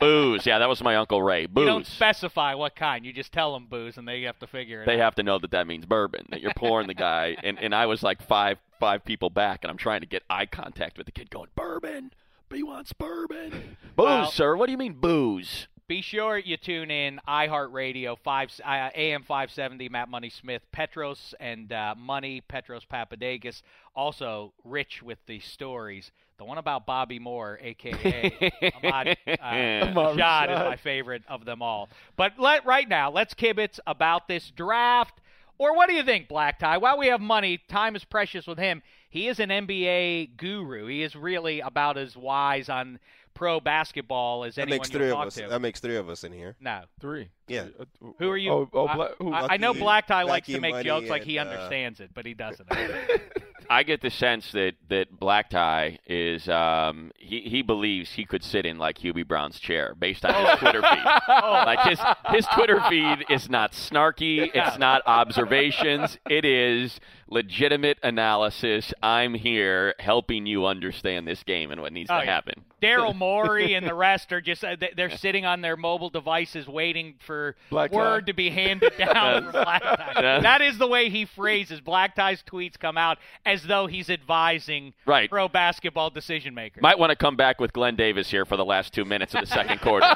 booze. 0.00 0.46
Yeah, 0.46 0.58
that 0.60 0.68
was 0.68 0.82
my 0.82 0.96
uncle 0.96 1.22
Ray. 1.22 1.46
Booze. 1.46 1.62
You 1.62 1.66
don't 1.66 1.86
specify 1.86 2.54
what 2.54 2.76
kind. 2.76 3.04
You 3.04 3.12
just 3.12 3.32
tell 3.32 3.52
them 3.52 3.66
booze, 3.68 3.96
and 3.96 4.06
they 4.06 4.22
have 4.22 4.38
to 4.40 4.46
figure 4.46 4.80
it 4.80 4.82
out. 4.82 4.86
they 4.86 4.94
out. 5.00 5.04
have 5.04 5.14
to 5.16 5.22
know 5.22 5.38
that 5.38 5.50
that 5.52 5.66
means 5.66 5.86
bourbon 5.86 6.26
that 6.30 6.40
you're 6.40 6.52
pouring 6.54 6.86
the 6.86 6.94
guy 6.94 7.36
and, 7.42 7.58
and 7.58 7.74
i 7.74 7.86
was 7.86 8.02
like 8.02 8.20
five 8.22 8.58
five 8.78 9.04
people 9.04 9.30
back 9.30 9.60
and 9.62 9.70
i'm 9.70 9.76
trying 9.76 10.00
to 10.00 10.06
get 10.06 10.22
eye 10.28 10.46
contact 10.46 10.98
with 10.98 11.06
the 11.06 11.12
kid 11.12 11.30
going 11.30 11.48
bourbon 11.54 12.10
he 12.52 12.62
wants 12.62 12.92
bourbon 12.92 13.50
booze 13.96 14.04
Well- 14.04 14.30
sir 14.30 14.56
what 14.56 14.66
do 14.66 14.72
you 14.72 14.78
mean 14.78 14.94
booze 14.94 15.66
Be 15.88 16.00
sure 16.02 16.36
you 16.38 16.56
tune 16.56 16.90
in 16.90 17.20
iHeartRadio 17.28 18.16
five 18.18 18.50
uh, 18.64 18.90
AM 18.94 19.22
five 19.22 19.52
seventy. 19.52 19.88
Matt 19.88 20.08
Money 20.08 20.30
Smith, 20.30 20.62
Petros 20.72 21.32
and 21.38 21.72
uh, 21.72 21.94
Money 21.96 22.40
Petros 22.40 22.84
Papadakis. 22.84 23.62
Also 23.94 24.52
rich 24.64 25.00
with 25.00 25.18
the 25.26 25.38
stories. 25.38 26.10
The 26.38 26.44
one 26.44 26.58
about 26.58 26.86
Bobby 26.86 27.18
Moore, 27.20 27.58
aka 27.62 28.52
Ahmad 28.82 29.16
uh, 29.28 29.30
Ahmad 29.40 30.16
Rashad, 30.18 30.50
is 30.52 30.58
my 30.58 30.76
favorite 30.76 31.22
of 31.28 31.44
them 31.44 31.62
all. 31.62 31.88
But 32.16 32.32
let 32.36 32.66
right 32.66 32.88
now, 32.88 33.10
let's 33.12 33.32
kibitz 33.34 33.78
about 33.86 34.26
this 34.26 34.50
draft. 34.50 35.20
Or 35.58 35.74
what 35.74 35.88
do 35.88 35.94
you 35.94 36.02
think, 36.02 36.28
Black 36.28 36.58
Tie? 36.58 36.76
While 36.76 36.98
we 36.98 37.06
have 37.06 37.20
money, 37.20 37.58
time 37.68 37.96
is 37.96 38.04
precious 38.04 38.46
with 38.46 38.58
him. 38.58 38.82
He 39.16 39.28
is 39.28 39.40
an 39.40 39.48
NBA 39.48 40.36
guru. 40.36 40.88
He 40.88 41.02
is 41.02 41.16
really 41.16 41.60
about 41.60 41.96
as 41.96 42.14
wise 42.18 42.68
on 42.68 42.98
pro 43.32 43.60
basketball 43.60 44.44
as 44.44 44.56
That 44.56 44.62
anyone 44.62 44.76
makes 44.80 44.90
you'll 44.92 44.98
three 45.00 45.08
of 45.08 45.14
talk 45.14 45.26
us. 45.28 45.34
to. 45.36 45.48
That 45.48 45.60
makes 45.60 45.80
three 45.80 45.96
of 45.96 46.10
us 46.10 46.22
in 46.22 46.32
here. 46.32 46.54
No. 46.60 46.82
Three. 47.00 47.30
Yeah. 47.48 47.68
Uh, 47.80 47.84
Who 48.18 48.28
are 48.28 48.36
you? 48.36 48.50
Oh, 48.52 48.68
oh 48.74 48.86
I- 48.86 49.10
who- 49.18 49.32
I, 49.32 49.54
I 49.54 49.56
know 49.56 49.72
Black 49.72 50.06
Tie 50.06 50.24
likes 50.24 50.48
to 50.48 50.60
make 50.60 50.72
Money 50.72 50.84
jokes 50.84 51.08
like 51.08 51.24
he 51.24 51.38
and, 51.38 51.48
uh, 51.48 51.52
understands 51.52 52.00
it, 52.00 52.10
but 52.12 52.26
he 52.26 52.34
doesn't. 52.34 52.68
i 53.70 53.82
get 53.82 54.00
the 54.00 54.10
sense 54.10 54.52
that 54.52 54.72
that 54.88 55.18
black 55.18 55.50
tie 55.50 55.98
is 56.06 56.48
um 56.48 57.10
he 57.18 57.40
he 57.40 57.62
believes 57.62 58.10
he 58.12 58.24
could 58.24 58.42
sit 58.42 58.64
in 58.66 58.78
like 58.78 58.98
hubie 58.98 59.26
brown's 59.26 59.58
chair 59.60 59.94
based 59.98 60.24
on 60.24 60.34
his 60.34 60.58
twitter 60.58 60.82
feed. 60.82 61.04
Like 61.28 61.80
his 61.88 62.00
his 62.30 62.46
twitter 62.54 62.80
feed 62.88 63.24
is 63.30 63.48
not 63.50 63.72
snarky 63.72 64.50
it's 64.54 64.78
not 64.78 65.02
observations 65.06 66.18
it 66.28 66.44
is 66.44 67.00
legitimate 67.28 67.98
analysis. 68.04 68.94
I'm 69.02 69.34
here 69.34 69.94
helping 69.98 70.46
you 70.46 70.64
understand 70.66 71.26
this 71.26 71.42
game 71.42 71.72
and 71.72 71.80
what 71.80 71.92
needs 71.92 72.08
Oh, 72.10 72.18
to 72.20 72.24
yeah. 72.24 72.32
happen 72.34 72.64
Daryl 72.86 73.14
Morey 73.14 73.74
and 73.74 73.86
the 73.86 73.94
rest 73.94 74.32
are 74.32 74.40
just 74.40 74.64
uh, 74.64 74.76
they- 74.78 74.92
they're 74.96 75.10
sitting 75.16 75.44
on 75.44 75.60
their 75.60 75.76
mobile 75.76 76.10
devices 76.10 76.66
waiting 76.68 77.14
for 77.20 77.56
Black 77.70 77.92
word 77.92 78.20
tie. 78.20 78.26
to 78.26 78.32
be 78.34 78.50
handed 78.50 78.92
down 78.98 79.44
from 79.44 79.52
Black 79.52 79.82
Tie. 79.82 80.12
Yeah. 80.26 80.40
That 80.40 80.62
is 80.62 80.78
the 80.78 80.86
way 80.86 81.10
he 81.10 81.24
phrases 81.24 81.80
Black 81.80 82.14
Tie's 82.16 82.42
tweets 82.42 82.78
come 82.78 82.96
out 82.96 83.18
as 83.44 83.62
though 83.64 83.86
he's 83.86 84.08
advising 84.10 84.94
Right. 85.04 85.28
pro 85.28 85.48
basketball 85.48 86.10
decision 86.10 86.54
makers. 86.54 86.82
Might 86.82 86.98
want 86.98 87.10
to 87.10 87.16
come 87.16 87.36
back 87.36 87.60
with 87.60 87.72
Glenn 87.72 87.96
Davis 87.96 88.30
here 88.30 88.44
for 88.44 88.56
the 88.56 88.64
last 88.64 88.92
two 88.92 89.04
minutes 89.04 89.34
of 89.34 89.42
the 89.42 89.46
second 89.46 89.80
quarter. 89.80 90.06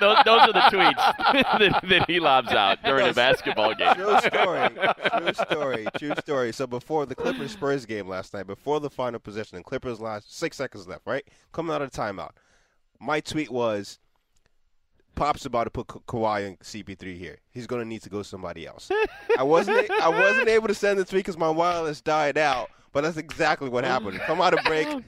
those, 0.00 0.16
those 0.24 0.40
are 0.40 0.52
the 0.52 0.60
tweets 0.70 1.58
that, 1.58 1.84
that 1.88 2.10
he 2.10 2.18
lobs 2.20 2.50
out 2.52 2.82
during 2.84 3.08
a 3.08 3.12
basketball 3.12 3.74
game. 3.74 3.94
True 3.94 4.18
story. 4.20 4.68
True 5.18 5.32
story. 5.34 5.86
True 5.98 6.14
story. 6.18 6.52
So 6.52 6.66
before 6.66 7.06
the 7.06 7.14
Clippers 7.14 7.52
Spurs 7.52 7.84
game 7.86 8.08
last 8.08 8.32
night, 8.34 8.46
before 8.46 8.80
the 8.80 8.90
final 8.90 9.20
possession, 9.20 9.56
and 9.56 9.64
Clippers 9.64 10.00
last 10.00 10.36
six 10.36 10.56
seconds 10.56 10.86
left, 10.88 11.02
right? 11.06 11.24
Coming 11.52 11.74
out 11.74 11.82
of 11.82 11.90
timeout. 12.12 12.30
My 13.00 13.20
tweet 13.20 13.50
was 13.50 13.98
Pop's 15.14 15.44
about 15.44 15.64
to 15.64 15.70
put 15.70 15.88
Ka- 15.88 16.00
Kawhi 16.06 16.46
and 16.46 16.58
CP3 16.60 17.18
here. 17.18 17.38
He's 17.50 17.66
going 17.66 17.82
to 17.82 17.88
need 17.88 18.02
to 18.02 18.10
go 18.10 18.22
somebody 18.22 18.66
else. 18.66 18.90
I 19.38 19.42
wasn't 19.42 19.90
I 19.90 20.08
wasn't 20.08 20.48
able 20.48 20.68
to 20.68 20.74
send 20.74 20.98
the 20.98 21.04
tweet 21.04 21.20
because 21.20 21.38
my 21.38 21.50
wireless 21.50 22.00
died 22.00 22.38
out, 22.38 22.70
but 22.92 23.02
that's 23.02 23.16
exactly 23.16 23.68
what 23.68 23.84
happened. 23.84 24.18
Come 24.20 24.40
out 24.40 24.54
of 24.54 24.64
break. 24.64 24.88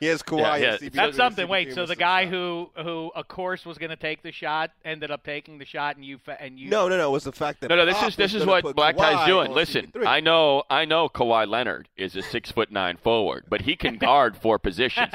Here's 0.00 0.22
Kawhi 0.22 0.60
Yeah, 0.60 0.76
yeah. 0.80 0.88
That's 0.92 1.16
something. 1.16 1.48
Wait, 1.48 1.72
so 1.72 1.86
the 1.86 1.96
guy 1.96 2.26
who 2.26 2.70
who 2.76 3.10
of 3.14 3.28
course 3.28 3.64
was 3.64 3.78
going 3.78 3.90
to 3.90 3.96
take 3.96 4.22
the 4.22 4.32
shot 4.32 4.70
ended 4.84 5.10
up 5.10 5.24
taking 5.24 5.58
the 5.58 5.64
shot, 5.64 5.96
and 5.96 6.04
you 6.04 6.18
fa- 6.18 6.40
and 6.40 6.58
you 6.58 6.68
No, 6.68 6.88
no, 6.88 6.96
no. 6.96 7.08
It 7.08 7.12
was 7.12 7.24
the 7.24 7.32
fact 7.32 7.60
that 7.60 7.68
No, 7.68 7.76
no, 7.76 7.86
this 7.86 7.96
Pop 7.96 8.08
is 8.08 8.16
this 8.16 8.34
is 8.34 8.44
what 8.44 8.76
Black 8.76 8.96
Kawhi 8.96 9.16
Tie's 9.16 9.26
doing. 9.26 9.52
Listen, 9.52 9.92
I 10.06 10.20
know 10.20 10.64
I 10.68 10.84
know 10.84 11.08
Kawhi 11.08 11.46
Leonard 11.46 11.88
is 11.96 12.14
a 12.16 12.22
six 12.22 12.50
foot 12.50 12.70
nine 12.70 12.96
forward, 12.96 13.44
but 13.48 13.62
he 13.62 13.76
can 13.76 13.96
guard 13.96 14.36
four 14.36 14.58
positions. 14.58 15.08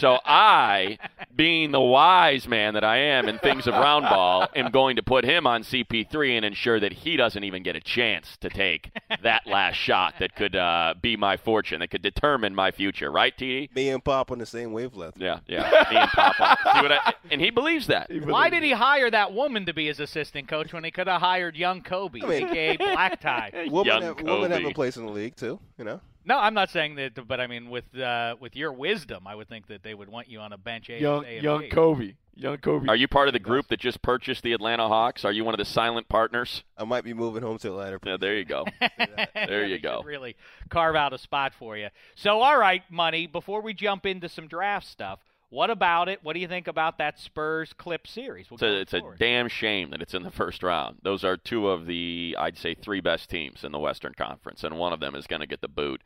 So 0.00 0.18
I, 0.24 0.98
being 1.34 1.72
the 1.72 1.80
wise 1.80 2.46
man 2.46 2.74
that 2.74 2.84
I 2.84 2.98
am 2.98 3.28
in 3.28 3.38
things 3.38 3.66
of 3.66 3.74
round 3.74 4.04
ball, 4.04 4.48
am 4.54 4.70
going 4.70 4.96
to 4.96 5.02
put 5.02 5.24
him 5.24 5.46
on 5.46 5.62
CP3 5.62 6.36
and 6.36 6.44
ensure 6.44 6.78
that 6.80 6.92
he 6.92 7.16
doesn't 7.16 7.42
even 7.42 7.62
get 7.62 7.74
a 7.76 7.80
chance 7.80 8.36
to 8.38 8.48
take 8.48 8.90
that 9.22 9.46
last 9.46 9.76
shot 9.76 10.14
that 10.20 10.34
could 10.36 10.54
uh, 10.54 10.94
be 11.00 11.16
my 11.16 11.36
fortune, 11.36 11.80
that 11.80 11.90
could 11.90 12.02
determine 12.02 12.54
my 12.54 12.70
future. 12.70 13.10
Right, 13.10 13.36
TD? 13.36 13.74
Me 13.74 13.88
and 13.90 14.04
Pop 14.04 14.27
on 14.30 14.38
the 14.38 14.46
same 14.46 14.72
wavelength. 14.72 15.16
Yeah, 15.18 15.40
yeah. 15.46 15.62
Me 15.90 15.96
and 15.96 16.10
Papa. 16.10 16.56
See 16.74 16.82
what 16.82 16.92
I, 16.92 17.14
and 17.30 17.40
he 17.40 17.50
believes 17.50 17.86
that. 17.88 18.10
Why 18.24 18.50
did 18.50 18.62
he 18.62 18.72
hire 18.72 19.10
that 19.10 19.32
woman 19.32 19.66
to 19.66 19.74
be 19.74 19.86
his 19.86 20.00
assistant 20.00 20.48
coach 20.48 20.72
when 20.72 20.84
he 20.84 20.90
could 20.90 21.06
have 21.06 21.20
hired 21.20 21.56
young 21.56 21.82
Kobe, 21.82 22.20
I 22.22 22.26
mean- 22.26 22.48
aka 22.48 22.76
Black 22.78 23.20
Tie? 23.20 23.50
Women 23.70 23.86
Young 23.86 24.02
have, 24.02 24.20
women 24.20 24.50
have 24.50 24.64
a 24.64 24.72
place 24.72 24.96
in 24.96 25.06
the 25.06 25.12
league 25.12 25.36
too. 25.36 25.58
You 25.78 25.84
know. 25.84 26.00
No, 26.24 26.38
I'm 26.38 26.52
not 26.52 26.68
saying 26.70 26.96
that, 26.96 27.26
but 27.26 27.40
I 27.40 27.46
mean, 27.46 27.70
with 27.70 27.96
uh, 27.98 28.36
with 28.38 28.54
your 28.54 28.72
wisdom, 28.72 29.26
I 29.26 29.34
would 29.34 29.48
think 29.48 29.66
that 29.68 29.82
they 29.82 29.94
would 29.94 30.10
want 30.10 30.28
you 30.28 30.40
on 30.40 30.52
a 30.52 30.58
bench. 30.58 30.90
Young, 30.90 31.24
ASAP. 31.24 31.42
young 31.42 31.68
Kobe. 31.70 32.14
Young 32.38 32.58
Kobe. 32.58 32.86
Are 32.88 32.94
you 32.94 33.08
part 33.08 33.28
of 33.28 33.32
the 33.32 33.40
group 33.40 33.66
that 33.68 33.80
just 33.80 34.00
purchased 34.00 34.44
the 34.44 34.52
Atlanta 34.52 34.86
Hawks? 34.86 35.24
Are 35.24 35.32
you 35.32 35.44
one 35.44 35.54
of 35.54 35.58
the 35.58 35.64
silent 35.64 36.08
partners? 36.08 36.62
I 36.76 36.84
might 36.84 37.02
be 37.02 37.12
moving 37.12 37.42
home 37.42 37.58
to 37.58 37.68
Atlanta. 37.68 37.98
Yeah, 38.04 38.16
there 38.16 38.36
you 38.36 38.44
go. 38.44 38.64
There 39.34 39.66
you 39.66 39.78
go. 39.82 40.02
Really 40.04 40.36
carve 40.68 40.94
out 40.94 41.12
a 41.12 41.18
spot 41.18 41.52
for 41.58 41.76
you. 41.76 41.88
So, 42.14 42.40
all 42.40 42.58
right, 42.58 42.82
money. 42.90 43.26
Before 43.26 43.60
we 43.60 43.74
jump 43.74 44.06
into 44.06 44.28
some 44.28 44.46
draft 44.46 44.86
stuff, 44.86 45.18
what 45.50 45.70
about 45.70 46.08
it? 46.08 46.20
What 46.22 46.34
do 46.34 46.40
you 46.40 46.48
think 46.48 46.68
about 46.68 46.98
that 46.98 47.18
Spurs 47.18 47.72
Clip 47.72 48.06
series? 48.06 48.50
We'll 48.50 48.56
It's 48.56 48.62
a, 48.62 48.80
it's 48.80 48.94
a 48.94 49.18
damn 49.18 49.48
shame 49.48 49.90
that 49.90 50.02
it's 50.02 50.14
in 50.14 50.22
the 50.22 50.30
first 50.30 50.62
round. 50.62 50.98
Those 51.02 51.24
are 51.24 51.36
two 51.36 51.68
of 51.68 51.86
the, 51.86 52.36
I'd 52.38 52.58
say, 52.58 52.74
three 52.74 53.00
best 53.00 53.30
teams 53.30 53.64
in 53.64 53.72
the 53.72 53.78
Western 53.78 54.14
Conference, 54.14 54.62
and 54.62 54.78
one 54.78 54.92
of 54.92 55.00
them 55.00 55.14
is 55.14 55.26
going 55.26 55.40
to 55.40 55.46
get 55.46 55.60
the 55.60 55.68
boot 55.68 56.02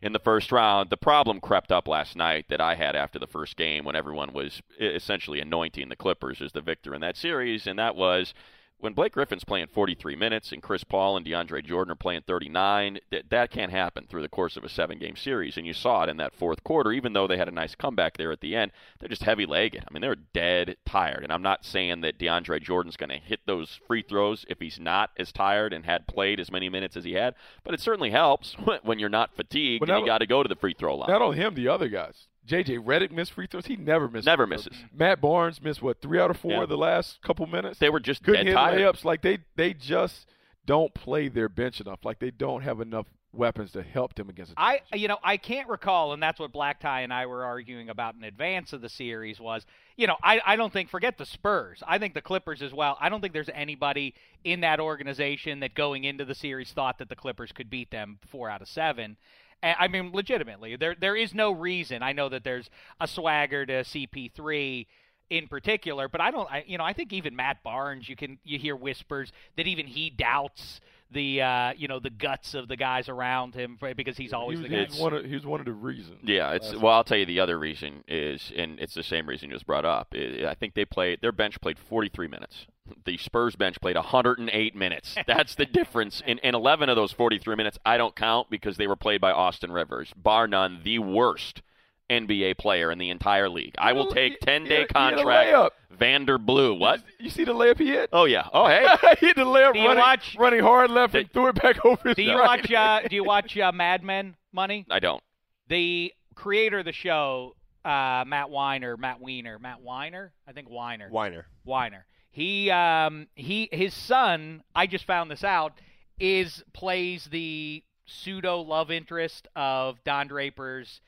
in 0.00 0.12
the 0.12 0.18
first 0.18 0.52
round. 0.52 0.90
The 0.90 0.96
problem 0.96 1.40
crept 1.40 1.72
up 1.72 1.88
last 1.88 2.16
night 2.16 2.46
that 2.48 2.60
I 2.60 2.74
had 2.74 2.96
after 2.96 3.18
the 3.18 3.26
first 3.26 3.56
game 3.56 3.84
when 3.84 3.96
everyone 3.96 4.32
was 4.32 4.62
essentially 4.80 5.40
anointing 5.40 5.88
the 5.88 5.96
Clippers 5.96 6.40
as 6.40 6.52
the 6.52 6.60
victor 6.60 6.94
in 6.94 7.00
that 7.00 7.16
series, 7.16 7.66
and 7.66 7.78
that 7.78 7.96
was 7.96 8.34
when 8.80 8.92
Blake 8.92 9.12
Griffin's 9.12 9.44
playing 9.44 9.66
43 9.66 10.14
minutes 10.14 10.52
and 10.52 10.62
Chris 10.62 10.84
Paul 10.84 11.16
and 11.16 11.26
DeAndre 11.26 11.64
Jordan 11.64 11.92
are 11.92 11.96
playing 11.96 12.22
39, 12.26 13.00
that, 13.10 13.30
that 13.30 13.50
can't 13.50 13.72
happen 13.72 14.06
through 14.08 14.22
the 14.22 14.28
course 14.28 14.56
of 14.56 14.64
a 14.64 14.68
seven 14.68 14.98
game 14.98 15.16
series. 15.16 15.56
And 15.56 15.66
you 15.66 15.72
saw 15.72 16.04
it 16.04 16.08
in 16.08 16.16
that 16.18 16.34
fourth 16.34 16.62
quarter, 16.62 16.92
even 16.92 17.12
though 17.12 17.26
they 17.26 17.36
had 17.36 17.48
a 17.48 17.52
nice 17.52 17.74
comeback 17.74 18.16
there 18.16 18.30
at 18.30 18.40
the 18.40 18.54
end, 18.54 18.70
they're 18.98 19.08
just 19.08 19.24
heavy 19.24 19.46
legged. 19.46 19.84
I 19.88 19.92
mean, 19.92 20.00
they're 20.00 20.14
dead 20.14 20.76
tired. 20.86 21.24
And 21.24 21.32
I'm 21.32 21.42
not 21.42 21.64
saying 21.64 22.02
that 22.02 22.18
DeAndre 22.18 22.62
Jordan's 22.62 22.96
going 22.96 23.10
to 23.10 23.18
hit 23.18 23.40
those 23.46 23.80
free 23.86 24.02
throws 24.02 24.44
if 24.48 24.60
he's 24.60 24.78
not 24.78 25.10
as 25.18 25.32
tired 25.32 25.72
and 25.72 25.84
had 25.84 26.06
played 26.06 26.38
as 26.38 26.50
many 26.50 26.68
minutes 26.68 26.96
as 26.96 27.04
he 27.04 27.14
had, 27.14 27.34
but 27.64 27.74
it 27.74 27.80
certainly 27.80 28.10
helps 28.10 28.54
when 28.82 28.98
you're 28.98 29.08
not 29.08 29.34
fatigued 29.34 29.88
Well, 29.88 29.96
and 29.96 30.06
you 30.06 30.10
got 30.10 30.18
to 30.18 30.26
go 30.26 30.42
to 30.42 30.48
the 30.48 30.56
free 30.56 30.74
throw 30.78 30.96
line. 30.96 31.10
Not 31.10 31.22
only 31.22 31.36
him, 31.36 31.54
the 31.54 31.68
other 31.68 31.88
guys. 31.88 32.28
JJ 32.48 32.78
Redick 32.84 33.10
missed 33.12 33.32
free 33.32 33.46
throws. 33.46 33.66
He 33.66 33.76
never 33.76 34.08
missed. 34.08 34.26
Never 34.26 34.46
misses. 34.46 34.74
Matt 34.92 35.20
Barnes 35.20 35.60
missed 35.62 35.82
what 35.82 36.00
three 36.00 36.18
out 36.18 36.30
of 36.30 36.38
four 36.38 36.52
Yeah. 36.52 36.66
the 36.66 36.76
last 36.78 37.20
couple 37.22 37.46
minutes. 37.46 37.78
They 37.78 37.90
were 37.90 38.00
just 38.00 38.22
couldn't 38.22 38.46
dead 38.46 38.50
hit 38.50 38.54
tired. 38.54 38.80
layups. 38.80 39.04
Like 39.04 39.22
they 39.22 39.38
they 39.56 39.74
just 39.74 40.26
don't 40.66 40.92
play 40.94 41.28
their 41.28 41.48
bench 41.48 41.80
enough. 41.80 42.04
Like 42.04 42.18
they 42.18 42.30
don't 42.30 42.62
have 42.62 42.80
enough 42.80 43.06
weapons 43.34 43.72
to 43.72 43.82
help 43.82 44.14
them 44.14 44.30
against. 44.30 44.52
a 44.52 44.54
I 44.58 44.80
you 44.94 45.06
know 45.06 45.18
I 45.22 45.36
can't 45.36 45.68
recall, 45.68 46.14
and 46.14 46.22
that's 46.22 46.40
what 46.40 46.50
Black 46.50 46.80
Tie 46.80 47.02
and 47.02 47.12
I 47.12 47.26
were 47.26 47.44
arguing 47.44 47.90
about 47.90 48.14
in 48.14 48.24
advance 48.24 48.72
of 48.72 48.80
the 48.80 48.88
series 48.88 49.38
was 49.38 49.66
you 49.96 50.06
know 50.06 50.16
I 50.22 50.40
I 50.46 50.56
don't 50.56 50.72
think 50.72 50.88
forget 50.88 51.18
the 51.18 51.26
Spurs 51.26 51.82
I 51.86 51.98
think 51.98 52.14
the 52.14 52.22
Clippers 52.22 52.62
as 52.62 52.72
well 52.72 52.96
I 53.00 53.10
don't 53.10 53.20
think 53.20 53.34
there's 53.34 53.50
anybody 53.52 54.14
in 54.44 54.60
that 54.62 54.80
organization 54.80 55.60
that 55.60 55.74
going 55.74 56.04
into 56.04 56.24
the 56.24 56.34
series 56.34 56.72
thought 56.72 56.98
that 56.98 57.10
the 57.10 57.16
Clippers 57.16 57.52
could 57.52 57.68
beat 57.68 57.90
them 57.90 58.18
four 58.30 58.48
out 58.48 58.62
of 58.62 58.68
seven. 58.68 59.18
And, 59.62 59.76
I 59.78 59.88
mean, 59.88 60.12
legitimately, 60.12 60.76
there 60.76 60.94
there 60.98 61.16
is 61.16 61.34
no 61.34 61.50
reason. 61.52 62.02
I 62.02 62.12
know 62.12 62.28
that 62.28 62.44
there's 62.44 62.70
a 63.00 63.08
swagger 63.08 63.66
to 63.66 63.82
CP3 63.84 64.86
in 65.30 65.46
particular, 65.48 66.08
but 66.08 66.20
I 66.20 66.30
don't. 66.30 66.50
I, 66.50 66.64
you 66.66 66.78
know, 66.78 66.84
I 66.84 66.92
think 66.92 67.12
even 67.12 67.36
Matt 67.36 67.62
Barnes, 67.62 68.08
you 68.08 68.16
can 68.16 68.38
you 68.44 68.58
hear 68.58 68.76
whispers 68.76 69.32
that 69.56 69.66
even 69.66 69.86
he 69.86 70.10
doubts 70.10 70.80
the 71.10 71.40
uh, 71.42 71.72
you 71.76 71.88
know 71.88 71.98
the 71.98 72.10
guts 72.10 72.54
of 72.54 72.68
the 72.68 72.76
guys 72.76 73.08
around 73.08 73.54
him 73.54 73.78
because 73.96 74.16
he's 74.16 74.32
always 74.32 74.58
he 74.58 74.68
the 74.68 74.76
was, 74.76 74.86
guy. 74.88 74.94
he 74.94 75.00
was 75.00 75.00
one 75.00 75.12
of 75.14 75.24
he 75.24 75.34
was 75.34 75.46
one 75.46 75.60
of 75.60 75.66
the 75.66 75.72
reasons. 75.72 76.18
Yeah, 76.22 76.52
it's 76.52 76.74
well. 76.74 76.92
I'll 76.92 77.04
tell 77.04 77.18
you 77.18 77.26
the 77.26 77.40
other 77.40 77.58
reason 77.58 78.04
is, 78.06 78.52
and 78.56 78.78
it's 78.78 78.94
the 78.94 79.02
same 79.02 79.26
reason 79.26 79.50
you 79.50 79.56
just 79.56 79.66
brought 79.66 79.84
up. 79.84 80.14
I 80.14 80.46
I 80.48 80.54
think 80.54 80.74
they 80.74 80.84
played 80.84 81.20
their 81.20 81.32
bench 81.32 81.60
played 81.60 81.78
43 81.78 82.28
minutes. 82.28 82.66
The 83.04 83.16
Spurs 83.18 83.56
bench 83.56 83.80
played 83.80 83.96
108 83.96 84.74
minutes. 84.76 85.16
That's 85.26 85.54
the 85.54 85.66
difference. 85.66 86.22
In, 86.26 86.38
in 86.38 86.54
11 86.54 86.88
of 86.88 86.96
those 86.96 87.12
43 87.12 87.56
minutes, 87.56 87.78
I 87.84 87.96
don't 87.96 88.14
count 88.16 88.50
because 88.50 88.76
they 88.76 88.86
were 88.86 88.96
played 88.96 89.20
by 89.20 89.32
Austin 89.32 89.72
Rivers, 89.72 90.12
bar 90.16 90.46
none, 90.46 90.80
the 90.84 90.98
worst 90.98 91.62
NBA 92.10 92.56
player 92.58 92.90
in 92.90 92.98
the 92.98 93.10
entire 93.10 93.48
league. 93.50 93.74
I 93.78 93.92
will 93.92 94.06
take 94.06 94.40
10 94.40 94.62
he 94.62 94.68
day 94.68 94.74
had- 94.80 94.88
he 94.90 94.94
had 94.98 95.12
a 95.12 95.16
contract. 95.16 95.50
layup. 95.50 95.70
Vander 95.98 96.38
Blue. 96.38 96.74
What? 96.74 97.02
You 97.18 97.28
see 97.28 97.44
the 97.44 97.52
layup 97.54 97.78
he 97.78 97.88
hit? 97.88 98.08
Oh 98.12 98.24
yeah. 98.24 98.46
Oh 98.52 98.66
hey. 98.68 98.86
he 99.20 99.26
hit 99.26 99.36
the 99.36 99.44
layup 99.44 99.74
Do 99.74 99.80
running, 99.80 99.98
watch- 99.98 100.36
running 100.38 100.60
hard 100.60 100.90
left 100.90 101.14
and 101.14 101.30
threw 101.32 101.48
it 101.48 101.56
back 101.60 101.84
over 101.84 102.08
his 102.08 102.16
Do 102.16 102.22
you 102.22 102.30
head. 102.30 102.38
watch 102.40 102.72
uh, 102.72 103.00
Do 103.08 103.14
you 103.16 103.24
watch 103.24 103.56
uh, 103.58 103.72
Mad 103.72 104.02
Men? 104.02 104.36
Money. 104.52 104.86
I 104.90 105.00
don't. 105.00 105.22
The 105.68 106.12
creator 106.34 106.78
of 106.78 106.84
the 106.86 106.92
show, 106.92 107.56
uh, 107.84 108.24
Matt 108.26 108.48
Weiner, 108.48 108.96
Matt 108.96 109.20
Weiner, 109.20 109.58
Matt 109.58 109.82
Weiner, 109.82 110.32
I 110.46 110.52
think 110.52 110.70
Weiner. 110.70 111.10
Weiner. 111.10 111.46
Weiner. 111.64 112.06
He 112.38 112.70
um 112.70 113.26
he 113.34 113.68
his 113.72 113.92
son, 113.92 114.62
I 114.72 114.86
just 114.86 115.04
found 115.04 115.28
this 115.28 115.42
out, 115.42 115.72
is 116.20 116.62
plays 116.72 117.24
the 117.32 117.82
pseudo 118.06 118.60
love 118.60 118.92
interest 118.92 119.48
of 119.56 119.96
Don 120.04 120.28
Draper's 120.28 121.00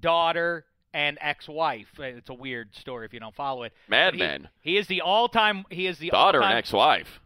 daughter 0.00 0.66
and 0.92 1.16
ex-wife. 1.22 1.88
It's 1.98 2.28
a 2.28 2.34
weird 2.34 2.74
story 2.74 3.06
if 3.06 3.14
you 3.14 3.20
don't 3.20 3.34
follow 3.34 3.62
it. 3.62 3.72
Madman. 3.88 4.48
He- 4.60 4.72
He, 4.72 4.76
is 4.76 4.88
the 4.88 5.00
all-time 5.00 5.64
he 5.70 5.86
is 5.86 5.98
the 5.98 6.10
Daughter 6.10 6.38
and 6.38 6.44
all-time, 6.44 6.58
ex-wife. 6.58 7.20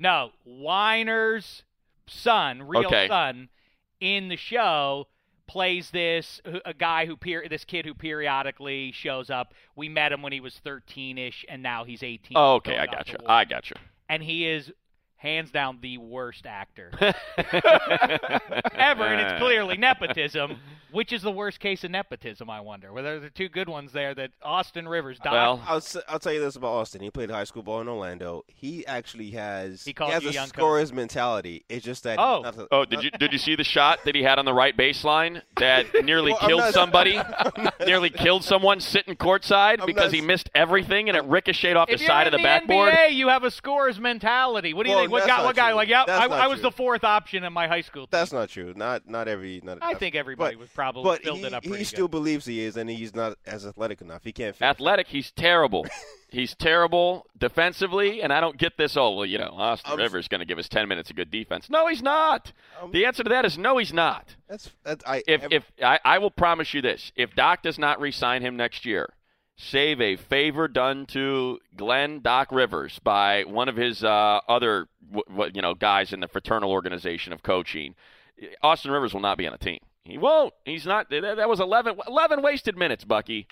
No, 0.00 0.30
Weiner's 0.44 1.62
son, 2.08 2.62
real 2.62 2.86
Okay. 2.86 3.06
son 3.06 3.48
in 4.00 4.26
the 4.28 4.36
show 4.36 5.06
plays 5.48 5.90
this 5.90 6.40
a 6.64 6.74
guy 6.74 7.06
who 7.06 7.16
this 7.48 7.64
kid 7.64 7.84
who 7.84 7.94
periodically 7.94 8.92
shows 8.92 9.30
up. 9.30 9.54
We 9.74 9.88
met 9.88 10.12
him 10.12 10.22
when 10.22 10.32
he 10.32 10.40
was 10.40 10.60
13ish 10.64 11.44
and 11.48 11.62
now 11.62 11.84
he's 11.84 12.02
18. 12.02 12.36
Oh, 12.36 12.54
okay, 12.56 12.78
I 12.78 12.86
got 12.86 13.06
the 13.06 13.12
you. 13.12 13.18
I 13.26 13.44
got 13.44 13.70
you. 13.70 13.76
and 14.08 14.22
he 14.22 14.46
is 14.46 14.70
hands 15.18 15.50
down 15.50 15.78
the 15.82 15.98
worst 15.98 16.46
actor 16.46 16.90
ever, 18.74 19.04
and 19.04 19.20
it's 19.20 19.38
clearly 19.40 19.76
nepotism. 19.78 20.56
Which 20.90 21.12
is 21.12 21.20
the 21.20 21.30
worst 21.30 21.60
case 21.60 21.84
of 21.84 21.90
nepotism? 21.90 22.48
I 22.48 22.60
wonder. 22.62 22.94
Well, 22.94 23.04
there 23.04 23.16
are 23.22 23.28
two 23.28 23.50
good 23.50 23.68
ones 23.68 23.92
there 23.92 24.14
that 24.14 24.30
Austin 24.42 24.88
Rivers. 24.88 25.18
Doc, 25.18 25.34
Well, 25.34 25.62
I'll, 25.66 25.76
s- 25.76 25.98
I'll 26.08 26.18
tell 26.18 26.32
you 26.32 26.40
this 26.40 26.56
about 26.56 26.68
Austin. 26.68 27.02
He 27.02 27.10
played 27.10 27.30
high 27.30 27.44
school 27.44 27.62
ball 27.62 27.82
in 27.82 27.88
Orlando. 27.88 28.42
He 28.46 28.86
actually 28.86 29.32
has 29.32 29.84
He 29.84 29.92
calls 29.92 30.14
has 30.14 30.24
a 30.24 30.32
young 30.32 30.46
scorer's 30.48 30.90
mentality. 30.90 31.62
It's 31.68 31.84
just 31.84 32.04
that 32.04 32.18
Oh. 32.18 32.40
not 32.42 32.56
the- 32.56 32.68
Oh, 32.72 32.86
did 32.86 33.02
you 33.02 33.10
did 33.10 33.34
you 33.34 33.38
see 33.38 33.54
the 33.54 33.64
shot 33.64 33.98
that 34.06 34.14
he 34.14 34.22
had 34.22 34.38
on 34.38 34.46
the 34.46 34.54
right 34.54 34.74
baseline 34.74 35.42
that 35.58 35.84
nearly 36.06 36.32
Well, 36.32 36.48
killed 36.48 36.60
not- 36.60 36.72
somebody? 36.72 37.20
nearly 37.84 38.08
killed 38.08 38.42
someone 38.42 38.80
sitting 38.80 39.14
courtside 39.14 39.80
I'm 39.80 39.86
because 39.86 40.04
not- 40.04 40.14
he 40.14 40.22
missed 40.22 40.48
everything 40.54 41.10
and 41.10 41.18
it 41.18 41.24
ricocheted 41.24 41.76
off 41.76 41.90
if 41.90 41.98
the 41.98 42.04
you're 42.04 42.08
side 42.08 42.28
in 42.28 42.32
of 42.34 42.38
the, 42.38 42.42
backboard. 42.44 42.94
NBA, 42.94 43.12
you 43.12 43.28
have 43.28 43.44
a 43.44 43.50
scorer's 43.50 44.00
mentality. 44.00 44.72
What 44.72 44.84
do 44.84 44.90
you 44.90 44.96
Well, 44.96 45.04
think? 45.08 45.12
What 45.12 45.18
that's 45.20 45.28
guy? 45.30 45.36
not 45.38 45.44
What 45.46 45.56
guy? 45.56 45.68
true. 45.70 45.76
Like, 45.76 45.88
yeah, 45.88 46.04
That's 46.06 46.24
I, 46.24 46.26
not 46.28 46.40
I 46.40 46.46
was 46.46 46.60
true. 46.60 46.70
the 46.70 46.76
fourth 46.76 47.04
option 47.04 47.44
in 47.44 47.52
my 47.52 47.66
high 47.66 47.80
school. 47.82 48.02
Team. 48.02 48.08
That's 48.12 48.32
not 48.32 48.48
true. 48.48 48.72
Not 48.76 49.08
not 49.08 49.28
every. 49.28 49.60
Not, 49.62 49.78
I 49.82 49.94
think 49.94 50.14
everybody 50.14 50.54
but 50.56 50.60
was 50.60 50.68
probably 50.70 51.02
But 51.04 51.22
filled 51.22 51.38
he, 51.38 51.44
it 51.46 51.54
up 51.54 51.64
he 51.64 51.70
pretty 51.70 51.84
still 51.84 52.06
good. 52.06 52.12
believes 52.12 52.46
he 52.46 52.60
is, 52.60 52.76
and 52.76 52.88
he's 52.88 53.14
not 53.14 53.36
as 53.46 53.66
athletic 53.66 54.00
enough. 54.00 54.22
He 54.24 54.32
can't. 54.32 54.54
finish. 54.54 54.70
Athletic, 54.70 55.08
he's 55.08 55.30
terrible. 55.32 55.86
he's 56.30 56.54
terrible 56.54 57.26
defensively, 57.36 58.22
and 58.22 58.32
I 58.32 58.40
don't 58.40 58.56
get 58.56 58.76
this. 58.76 58.96
Oh, 58.96 59.12
well, 59.16 59.26
you 59.26 59.38
know, 59.38 59.50
Austin 59.56 59.90
I'm- 59.92 59.98
Rivers 60.00 60.28
going 60.28 60.40
to 60.40 60.44
give 60.46 60.58
us 60.58 60.68
10 60.68 60.88
minutes 60.88 61.10
of 61.10 61.16
good 61.16 61.30
defense. 61.30 61.68
No, 61.70 61.86
he's 61.88 62.02
not. 62.02 62.52
Um, 62.82 62.92
the 62.92 63.04
answer 63.06 63.22
to 63.24 63.30
that 63.30 63.44
is 63.44 63.58
no, 63.58 63.78
he's 63.78 63.92
not. 63.92 64.36
That's, 64.48 64.70
that's 64.84 65.04
I. 65.06 65.22
If 65.26 65.42
ev- 65.44 65.52
if 65.52 65.64
I, 65.82 65.98
I 66.04 66.18
will 66.18 66.30
promise 66.30 66.72
you 66.74 66.82
this, 66.82 67.12
if 67.16 67.34
Doc 67.34 67.62
does 67.62 67.78
not 67.78 68.00
re-sign 68.00 68.42
him 68.42 68.56
next 68.56 68.86
year, 68.86 69.08
save 69.60 70.00
a 70.00 70.14
favor 70.16 70.68
done 70.68 71.04
to 71.06 71.58
Glenn 71.76 72.20
Doc 72.20 72.48
Rivers 72.52 72.98
by 73.00 73.42
one 73.42 73.68
of 73.68 73.74
his 73.76 74.04
uh, 74.04 74.40
other 74.48 74.88
w- 75.10 75.24
w- 75.28 75.52
you 75.54 75.60
know 75.60 75.74
guys 75.74 76.12
in 76.12 76.20
the 76.20 76.28
fraternal 76.28 76.70
organization 76.70 77.32
of 77.32 77.42
coaching. 77.42 77.94
Austin 78.62 78.92
Rivers 78.92 79.12
will 79.12 79.20
not 79.20 79.36
be 79.36 79.46
on 79.48 79.52
a 79.52 79.58
team. 79.58 79.80
He 80.04 80.16
won't. 80.16 80.54
He's 80.64 80.86
not. 80.86 81.10
That 81.10 81.36
that 81.36 81.48
was 81.48 81.58
11, 81.60 81.98
11 82.06 82.40
wasted 82.40 82.76
minutes, 82.78 83.04
Bucky. 83.04 83.48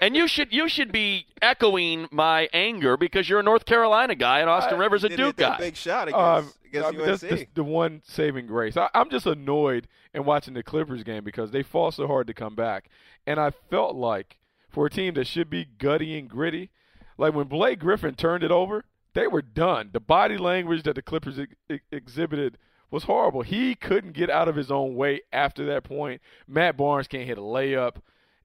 and 0.00 0.14
you 0.14 0.28
should 0.28 0.52
you 0.52 0.68
should 0.68 0.92
be 0.92 1.26
echoing 1.42 2.06
my 2.12 2.48
anger 2.52 2.96
because 2.96 3.28
you're 3.28 3.40
a 3.40 3.42
North 3.42 3.64
Carolina 3.64 4.14
guy 4.14 4.40
and 4.40 4.50
Austin 4.50 4.74
I 4.76 4.78
Rivers 4.78 5.02
a 5.04 5.08
Duke 5.08 5.36
guy. 5.36 5.56
Big 5.58 5.76
shot 5.76 6.12
Um, 6.12 6.38
against, 6.38 6.58
against 6.66 6.86
I 6.86 6.90
mean, 6.92 7.06
that's, 7.06 7.20
that's 7.22 7.44
the 7.54 7.64
one 7.64 8.02
saving 8.04 8.46
grace. 8.46 8.76
I, 8.76 8.88
I'm 8.94 9.10
just 9.10 9.26
annoyed 9.26 9.88
in 10.14 10.24
watching 10.24 10.54
the 10.54 10.62
Clippers 10.62 11.02
game 11.02 11.24
because 11.24 11.50
they 11.50 11.62
fall 11.62 11.90
so 11.90 12.06
hard 12.06 12.26
to 12.28 12.34
come 12.34 12.54
back, 12.54 12.90
and 13.26 13.40
I 13.40 13.50
felt 13.70 13.96
like 13.96 14.36
for 14.70 14.86
a 14.86 14.90
team 14.90 15.14
that 15.14 15.26
should 15.26 15.50
be 15.50 15.64
gutty 15.64 16.18
and 16.18 16.28
gritty, 16.28 16.70
like 17.18 17.34
when 17.34 17.48
Blake 17.48 17.80
Griffin 17.80 18.14
turned 18.14 18.44
it 18.44 18.50
over, 18.50 18.84
they 19.14 19.26
were 19.26 19.42
done. 19.42 19.90
The 19.92 20.00
body 20.00 20.38
language 20.38 20.84
that 20.84 20.94
the 20.94 21.02
Clippers 21.02 21.38
ex- 21.38 21.54
ex- 21.68 21.84
exhibited 21.90 22.56
was 22.90 23.04
horrible. 23.04 23.42
He 23.42 23.74
couldn't 23.74 24.12
get 24.12 24.30
out 24.30 24.48
of 24.48 24.56
his 24.56 24.70
own 24.70 24.94
way 24.94 25.22
after 25.32 25.64
that 25.66 25.84
point. 25.84 26.20
Matt 26.46 26.76
Barnes 26.76 27.08
can't 27.08 27.26
hit 27.26 27.38
a 27.38 27.42
layup. 27.42 27.96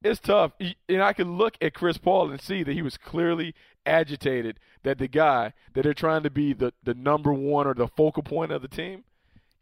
It's 0.03 0.19
tough, 0.19 0.51
and 0.87 1.01
I 1.01 1.13
could 1.13 1.27
look 1.27 1.55
at 1.61 1.73
Chris 1.73 1.97
Paul 1.97 2.29
and 2.29 2.39
see 2.39 2.61
that 2.63 2.73
he 2.73 2.83
was 2.83 2.97
clearly 2.97 3.55
agitated 3.85 4.59
that 4.83 4.99
the 4.99 5.07
guy 5.07 5.53
that 5.73 5.83
they're 5.83 5.93
trying 5.93 6.23
to 6.23 6.29
be 6.29 6.53
the, 6.53 6.73
the 6.83 6.93
number 6.93 7.33
one 7.33 7.65
or 7.65 7.73
the 7.73 7.87
focal 7.87 8.21
point 8.21 8.51
of 8.51 8.61
the 8.61 8.67
team 8.67 9.03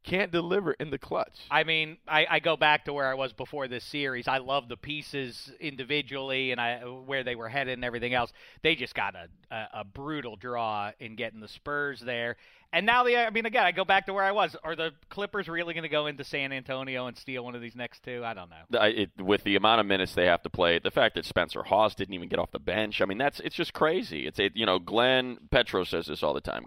can't 0.03 0.31
deliver 0.31 0.73
in 0.73 0.89
the 0.89 0.97
clutch. 0.97 1.39
I 1.49 1.63
mean, 1.63 1.97
I, 2.07 2.25
I 2.29 2.39
go 2.39 2.57
back 2.57 2.85
to 2.85 2.93
where 2.93 3.07
I 3.07 3.13
was 3.13 3.33
before 3.33 3.67
this 3.67 3.83
series. 3.83 4.27
I 4.27 4.39
love 4.39 4.67
the 4.67 4.77
pieces 4.77 5.51
individually 5.59 6.51
and 6.51 6.59
I 6.59 6.79
where 6.79 7.23
they 7.23 7.35
were 7.35 7.49
headed 7.49 7.73
and 7.73 7.85
everything 7.85 8.13
else. 8.13 8.31
They 8.61 8.75
just 8.75 8.95
got 8.95 9.15
a, 9.15 9.27
a, 9.53 9.67
a 9.81 9.83
brutal 9.83 10.35
draw 10.35 10.91
in 10.99 11.15
getting 11.15 11.39
the 11.39 11.47
Spurs 11.47 12.01
there. 12.01 12.35
And 12.73 12.87
now 12.87 13.03
the 13.03 13.15
I 13.15 13.29
mean 13.29 13.45
again, 13.45 13.65
I 13.65 13.71
go 13.71 13.85
back 13.85 14.07
to 14.07 14.13
where 14.13 14.23
I 14.23 14.31
was. 14.31 14.55
Are 14.63 14.75
the 14.75 14.91
Clippers 15.09 15.47
really 15.47 15.75
going 15.75 15.83
to 15.83 15.89
go 15.89 16.07
into 16.07 16.23
San 16.23 16.51
Antonio 16.51 17.05
and 17.05 17.15
steal 17.15 17.43
one 17.45 17.53
of 17.53 17.61
these 17.61 17.75
next 17.75 18.03
two? 18.03 18.23
I 18.25 18.33
don't 18.33 18.49
know. 18.49 18.79
I- 18.79 18.87
it, 18.87 19.11
with 19.19 19.43
the 19.43 19.55
amount 19.55 19.79
of 19.79 19.85
minutes 19.85 20.15
they 20.15 20.25
have 20.25 20.41
to 20.43 20.49
play, 20.49 20.79
the 20.79 20.89
fact 20.91 21.15
that 21.15 21.25
Spencer 21.25 21.61
Hawes 21.63 21.93
didn't 21.93 22.15
even 22.15 22.29
get 22.29 22.39
off 22.39 22.51
the 22.51 22.59
bench, 22.59 22.99
I 22.99 23.05
mean, 23.05 23.19
that's 23.19 23.39
it's 23.41 23.55
just 23.55 23.73
crazy. 23.73 24.25
It's 24.25 24.39
it, 24.39 24.53
you 24.55 24.65
know, 24.65 24.79
Glenn 24.79 25.37
Petro 25.51 25.83
says 25.83 26.07
this 26.07 26.23
all 26.23 26.33
the 26.33 26.41
time. 26.41 26.65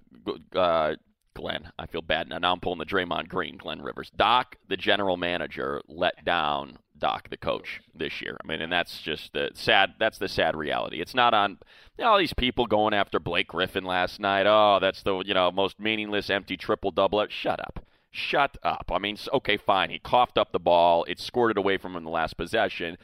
Uh, 0.55 0.95
Glenn, 1.37 1.71
I 1.79 1.87
feel 1.87 2.03
bad 2.03 2.29
now. 2.29 2.39
I'm 2.43 2.61
pulling 2.61 2.79
the 2.79 2.87
Draymond 2.87 3.29
Green, 3.29 3.57
Glenn 3.57 3.83
Rivers. 3.83 4.11
Doc, 4.17 4.57
the 4.69 4.77
general 4.77 5.17
manager, 5.17 5.83
let 5.87 6.25
down 6.25 6.79
Doc, 6.99 7.29
the 7.29 7.37
coach, 7.37 7.81
this 7.95 8.23
year. 8.23 8.37
I 8.43 8.47
mean, 8.47 8.63
and 8.63 8.73
that's 8.73 9.03
just 9.03 9.33
the 9.33 9.51
sad. 9.55 9.95
That's 9.99 10.19
the 10.19 10.29
sad 10.29 10.57
reality. 10.57 11.01
It's 11.01 11.15
not 11.15 11.35
on 11.35 11.59
you 11.99 12.05
know, 12.05 12.13
all 12.13 12.19
these 12.19 12.33
people 12.33 12.67
going 12.67 12.95
after 12.95 13.21
Blake 13.21 13.49
Griffin 13.49 13.85
last 13.85 14.19
night. 14.19 14.47
Oh, 14.47 14.79
that's 14.81 15.03
the 15.03 15.19
you 15.25 15.35
know 15.35 15.51
most 15.51 15.79
meaningless 15.79 16.31
empty 16.31 16.57
triple 16.57 16.91
double. 16.91 17.25
Shut 17.29 17.61
up. 17.61 17.85
Shut 18.11 18.57
up. 18.63 18.91
I 18.91 18.99
mean, 18.99 19.19
okay, 19.35 19.59
fine. 19.59 19.91
He 19.91 19.99
coughed 19.99 20.39
up 20.39 20.53
the 20.53 20.59
ball. 20.59 21.05
It 21.05 21.21
it 21.21 21.59
away 21.59 21.77
from 21.77 21.93
him 21.93 21.99
in 21.99 22.05
the 22.05 22.11
last 22.11 22.39
possession. 22.39 22.97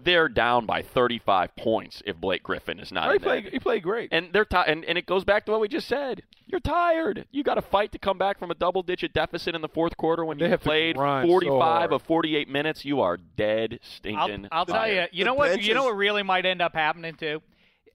They're 0.00 0.28
down 0.28 0.64
by 0.64 0.82
35 0.82 1.56
points 1.56 2.02
if 2.06 2.16
Blake 2.16 2.42
Griffin 2.44 2.78
is 2.78 2.92
not 2.92 3.08
he 3.10 3.16
in 3.16 3.22
there. 3.22 3.40
played 3.40 3.52
he 3.52 3.58
played 3.58 3.82
great. 3.82 4.08
And 4.12 4.32
they're 4.32 4.44
ti- 4.44 4.62
and, 4.66 4.84
and 4.84 4.96
it 4.96 5.06
goes 5.06 5.24
back 5.24 5.44
to 5.46 5.52
what 5.52 5.60
we 5.60 5.68
just 5.68 5.88
said. 5.88 6.22
You're 6.46 6.60
tired. 6.60 7.26
You 7.32 7.42
got 7.42 7.54
to 7.56 7.62
fight 7.62 7.92
to 7.92 7.98
come 7.98 8.16
back 8.16 8.38
from 8.38 8.50
a 8.50 8.54
double-digit 8.54 9.12
deficit 9.12 9.54
in 9.54 9.60
the 9.60 9.68
fourth 9.68 9.96
quarter 9.96 10.24
when 10.24 10.38
They 10.38 10.44
you 10.46 10.50
have 10.52 10.60
played 10.62 10.96
grind 10.96 11.26
so 11.26 11.32
45 11.32 11.92
of 11.92 12.02
48 12.02 12.48
minutes. 12.48 12.84
You 12.84 13.00
are 13.00 13.16
dead, 13.16 13.80
I'll, 13.82 13.88
stinking. 13.90 14.48
I'll 14.52 14.64
tell 14.66 14.76
tired. 14.76 15.08
you. 15.12 15.18
You 15.18 15.24
The 15.24 15.30
know 15.30 15.34
what? 15.34 15.48
bench 15.50 15.66
You 15.66 15.74
know 15.74 15.84
what 15.84 15.96
really 15.96 16.22
might 16.22 16.46
end 16.46 16.62
up 16.62 16.74
happening 16.74 17.14
too. 17.14 17.42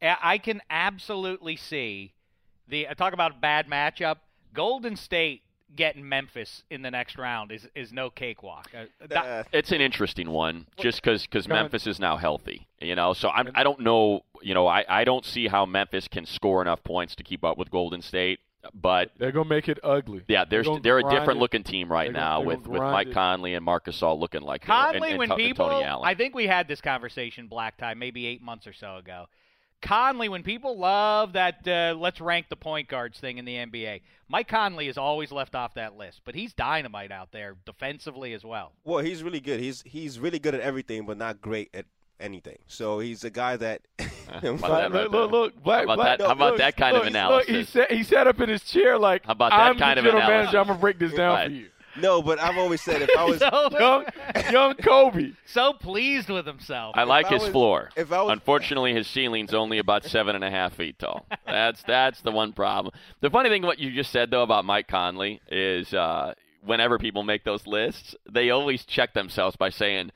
I 0.02 0.18
I 0.22 0.38
can 0.40 0.62
absolutely 0.70 1.56
see 1.56 2.14
the 2.68 2.88
talk 2.98 3.14
about 3.14 3.40
bad 3.40 3.68
matchup. 3.68 4.18
Golden 4.54 4.96
State 4.98 5.42
getting 5.76 6.08
Memphis 6.08 6.64
in 6.70 6.82
the 6.82 6.92
next 6.92 7.18
round 7.18 7.52
is 7.52 7.68
is 7.76 7.92
no 7.92 8.10
cakewalk. 8.10 8.70
Uh, 8.78 8.86
that- 9.08 9.26
Uh, 9.26 9.44
It's 9.52 9.72
an 9.72 9.82
interesting 9.82 10.30
one, 10.30 10.68
just 10.78 11.02
because 11.02 11.26
Go 11.28 11.40
ahead. 11.40 11.50
Memphis 11.50 11.88
is 11.88 12.00
now 12.00 12.18
healthy. 12.18 12.68
You 12.80 12.96
know, 12.96 13.14
so 13.14 13.30
I'm, 13.30 13.50
I 13.56 13.64
don't 13.64 13.80
know. 13.80 14.24
You 14.42 14.54
know, 14.54 14.68
I, 14.68 14.86
I 14.90 15.04
don't 15.04 15.26
see 15.26 15.48
how 15.48 15.66
Memphis 15.66 16.08
can 16.08 16.26
score 16.26 16.62
enough 16.62 16.84
points 16.84 17.16
to 17.16 17.24
keep 17.24 17.44
up 17.44 17.58
with 17.58 17.72
Golden 17.72 18.02
State. 18.02 18.40
But 18.74 19.12
They're 19.18 19.34
gonna 19.34 19.50
make 19.50 19.68
it 19.68 19.78
ugly. 19.84 20.22
yeah, 20.30 20.46
there's 20.46 20.66
gonna 20.68 20.80
they're 20.80 21.00
a 21.00 21.10
different 21.10 21.38
it. 21.38 21.42
looking 21.42 21.64
team 21.64 21.92
right 21.92 22.06
They're 22.14 22.22
now 22.22 22.40
with, 22.42 22.60
gonna 22.60 22.70
with 22.70 22.80
grind 22.80 22.94
Mike 22.94 23.08
it. 23.08 23.14
Conley 23.14 23.54
and 23.56 23.66
Marcus 23.66 24.02
all 24.02 24.18
looking 24.18 24.42
like 24.42 24.70
uh, 24.70 24.72
and- 24.74 24.94
Conley, 24.94 25.10
and, 25.10 25.20
when 25.20 25.28
To- 25.28 25.34
and 25.36 25.44
people, 25.44 25.68
Tony 25.70 25.84
Allen. 25.84 26.08
I 26.08 26.16
think 26.16 26.34
we 26.34 26.48
had 26.48 26.70
this 26.70 26.80
conversation 26.80 27.48
black 27.48 27.76
tie 27.78 27.94
maybe 27.94 28.26
eight 28.26 28.42
months 28.42 28.66
or 28.66 28.72
so 28.72 28.96
ago. 28.98 29.28
Conley, 29.84 30.30
when 30.30 30.42
people 30.42 30.78
love 30.78 31.34
that, 31.34 31.68
uh, 31.68 31.96
let's 31.98 32.20
rank 32.20 32.48
the 32.50 32.56
point 32.56 32.88
guards 32.88 33.20
thing 33.20 33.38
in 33.38 33.46
the 33.46 33.56
NBA. 33.56 34.02
Mike 34.28 34.48
Conley 34.48 34.88
is 34.88 34.98
always 34.98 35.32
left 35.32 35.54
off 35.54 35.76
that 35.76 35.96
list, 35.96 36.22
but 36.26 36.34
he's 36.34 36.54
dynamite 36.54 37.12
out 37.12 37.32
there 37.32 37.56
defensively 37.66 38.34
as 38.34 38.44
well. 38.44 38.72
well, 38.84 39.04
he's 39.04 39.22
really 39.22 39.40
good. 39.40 39.60
He's 39.60 39.84
he's 39.86 40.20
really 40.20 40.40
good 40.40 40.56
at 40.56 40.62
everything, 40.62 41.06
but 41.06 41.18
not 41.18 41.40
great 41.42 41.70
at 41.76 41.86
anything. 42.20 42.58
So 42.66 42.98
he's 43.00 43.24
a 43.24 43.30
guy 43.30 43.58
that. 43.58 43.82
about 44.42 44.92
right 44.92 44.92
look, 44.92 45.12
look, 45.12 45.32
look, 45.32 45.64
black, 45.64 45.80
How 45.80 45.94
about 45.94 45.96
black, 45.98 46.18
that- 46.20 46.26
how 46.28 46.32
about 46.34 46.50
look, 46.54 46.58
that 46.60 46.78
kind 46.78 46.96
of 46.98 47.04
analysis? 47.06 47.50
Look, 47.50 47.58
he 47.58 47.64
sat, 47.66 47.92
he 47.92 48.04
sat 48.04 48.26
up 48.26 48.40
in 48.40 48.50
his 48.50 48.64
chair 48.64 48.98
like, 48.98 49.26
How 49.26 49.34
about 49.34 49.52
that 49.52 49.60
I'm 49.60 49.78
kind 49.78 49.98
the 49.98 50.02
of 50.02 50.06
general 50.06 50.24
analysis? 50.24 50.54
manager. 50.54 50.60
I'm 50.60 50.68
gonna 50.68 50.80
break 50.80 50.98
this 50.98 51.14
down 51.14 51.34
Right. 51.36 51.48
for 51.50 51.54
you. 51.54 51.68
No, 51.98 52.22
but 52.22 52.40
I've 52.40 52.58
always 52.58 52.82
said 52.82 53.02
if 53.02 53.10
I 53.18 53.24
was 53.26 53.40
so, 53.40 53.70
Young, 53.80 54.06
young 54.52 54.74
Kobe. 54.76 55.32
so 55.46 55.74
pleased 55.74 56.30
with 56.30 56.46
himself. 56.46 56.96
I 56.98 57.04
like 57.04 57.28
I 57.28 57.30
his 57.36 57.44
was- 57.44 57.52
floor. 57.52 57.90
if 57.96 58.12
I 58.12 58.22
was- 58.24 58.32
Unfortunately, 58.34 58.94
his 58.94 59.08
ceiling's 59.08 59.54
only 59.54 59.78
about 59.78 60.04
seven 60.06 60.36
and 60.36 60.44
a 60.44 60.50
half 60.50 60.74
feet 60.74 61.00
tall. 61.00 61.26
That's 61.46 61.84
that's 61.84 62.22
the 62.22 62.32
one 62.32 62.54
problem. 62.54 62.94
The 63.22 63.30
funny 63.30 63.50
thing, 63.50 63.64
what 63.64 63.80
you 63.80 63.92
just 63.92 64.12
said 64.12 64.32
though 64.32 64.44
about 64.44 64.66
Mike 64.66 64.88
Conley 64.88 65.42
is, 65.52 65.94
uh, 65.94 66.34
whenever 66.66 66.98
people 66.98 67.24
make 67.24 67.44
those 67.44 67.68
lists, 67.68 68.16
they 68.30 68.50
always 68.50 68.86
check 68.86 69.14
themselves 69.14 69.56
by 69.56 69.70
saying. 69.70 70.12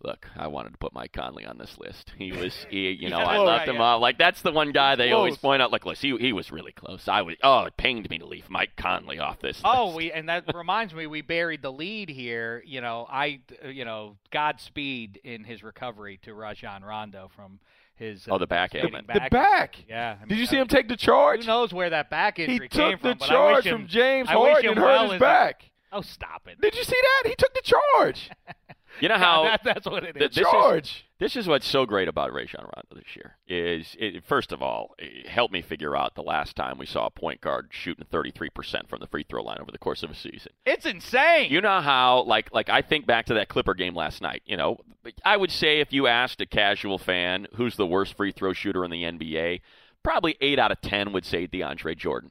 Look, 0.00 0.26
I 0.36 0.46
wanted 0.46 0.70
to 0.70 0.78
put 0.78 0.92
Mike 0.92 1.12
Conley 1.12 1.44
on 1.44 1.58
this 1.58 1.76
list. 1.78 2.12
He 2.16 2.30
was, 2.40 2.66
he, 2.70 2.90
you 2.92 3.10
know, 3.10 3.18
Yeah, 3.18 3.26
I 3.26 3.36
right, 3.38 3.44
left 3.44 3.68
him 3.68 3.76
yeah. 3.76 3.82
off. 3.82 4.00
Like 4.00 4.16
that's 4.16 4.42
the 4.42 4.52
one 4.52 4.70
guy 4.70 4.94
they 4.94 5.10
always 5.10 5.36
point 5.36 5.60
out. 5.60 5.72
Like, 5.72 5.84
look, 5.84 5.96
he 5.96 6.16
he 6.18 6.32
was 6.32 6.52
really 6.52 6.70
close. 6.72 7.08
I 7.08 7.22
was, 7.22 7.34
oh, 7.42 7.64
it 7.64 7.76
pained 7.76 8.08
me 8.08 8.18
to 8.18 8.26
leave 8.26 8.48
Mike 8.48 8.76
Conley 8.76 9.18
off 9.18 9.40
this. 9.40 9.60
Oh, 9.64 9.86
list. 9.86 9.96
we 9.96 10.12
and 10.12 10.28
that 10.28 10.44
reminds 10.54 10.94
me, 10.94 11.06
we 11.08 11.22
buried 11.22 11.62
the 11.62 11.72
lead 11.72 12.08
here. 12.10 12.62
You 12.64 12.80
know, 12.80 13.06
I, 13.10 13.40
uh, 13.64 13.68
you 13.68 13.84
know, 13.84 14.16
Godspeed 14.30 15.20
in 15.24 15.42
his 15.44 15.62
recovery 15.62 16.18
to 16.22 16.32
Rajon 16.34 16.82
Rondo 16.84 17.28
from 17.34 17.58
his. 17.96 18.28
Uh, 18.28 18.34
Oh, 18.34 18.38
the 18.38 18.46
back 18.46 18.76
ailment. 18.76 19.08
The 19.08 19.26
back. 19.32 19.74
Yeah. 19.88 20.16
I 20.22 20.26
Did 20.28 20.38
you 20.38 20.46
see 20.46 20.58
uh, 20.58 20.62
him 20.62 20.68
take 20.68 20.86
the 20.86 20.96
charge? 20.96 21.40
Who 21.40 21.46
knows 21.48 21.72
where 21.74 21.90
that 21.90 22.08
back 22.08 22.36
He 22.36 22.44
injury 22.44 22.68
took 22.68 22.80
came 22.80 22.98
the 23.02 23.08
from? 23.10 23.18
but 23.18 23.30
I 23.30 23.46
wish 23.54 23.64
charge 23.64 23.66
him, 23.66 23.78
from 23.80 23.86
James 23.88 24.28
Harden 24.28 24.70
and 24.70 24.78
hurt 24.78 24.84
well 24.84 25.10
his 25.10 25.20
a- 25.20 25.54
Oh, 25.90 26.02
stop 26.02 26.42
it! 26.46 26.60
Did 26.60 26.76
you 26.76 26.84
see 26.84 26.96
that? 27.22 27.28
He 27.30 27.34
took 27.34 27.52
the 27.54 27.62
charge. 27.62 28.30
you 29.00 29.08
know 29.08 29.16
how 29.18 29.44
that, 29.44 29.64
that's 29.64 29.86
what 29.86 30.04
it 30.04 30.16
is. 30.16 30.20
Th- 30.20 30.34
this 30.34 30.46
is- 30.86 31.02
This 31.18 31.34
is 31.36 31.48
what's 31.48 31.66
so 31.66 31.84
great 31.84 32.06
about 32.06 32.32
Rajon 32.32 32.62
Rondo 32.62 32.94
this 32.94 33.16
year 33.16 33.36
is 33.48 33.96
it, 33.98 34.22
first 34.24 34.52
of 34.52 34.62
all, 34.62 34.94
eh, 35.00 35.28
help 35.28 35.50
me 35.50 35.62
figure 35.62 35.96
out 35.96 36.14
the 36.14 36.22
last 36.22 36.54
time 36.54 36.78
we 36.78 36.86
saw 36.86 37.06
a 37.06 37.10
point 37.10 37.40
guard 37.40 37.68
shooting 37.70 38.06
33% 38.12 38.88
from 38.88 39.00
the 39.00 39.06
free 39.08 39.24
throw 39.28 39.42
line 39.42 39.58
over 39.60 39.72
the 39.72 39.78
course 39.78 40.02
of 40.04 40.10
a 40.10 40.14
season. 40.14 40.52
it's 40.64 40.86
insane. 40.86 41.50
You 41.50 41.60
know 41.60 41.80
how 41.80 42.22
like 42.22 42.52
like 42.54 42.68
I 42.68 42.82
think 42.82 43.06
back 43.06 43.26
to 43.26 43.34
that 43.34 43.48
Clipper 43.48 43.74
game 43.74 43.94
last 43.96 44.22
night, 44.22 44.42
you 44.46 44.56
know, 44.56 44.78
I 45.24 45.36
would 45.36 45.50
say 45.50 45.80
if 45.80 45.92
you 45.92 46.06
asked 46.06 46.40
a 46.40 46.46
casual 46.46 46.98
fan 46.98 47.46
who's 47.54 47.76
the 47.76 47.86
worst 47.86 48.14
free 48.16 48.30
throw 48.32 48.52
shooter 48.52 48.84
in 48.84 48.90
the 48.92 49.02
NBA, 49.02 49.60
probably 50.04 50.36
8 50.40 50.58
out 50.60 50.70
of 50.70 50.80
10 50.82 51.12
would 51.12 51.24
say 51.24 51.46
DeAndre 51.48 51.96
Jordan. 51.96 52.30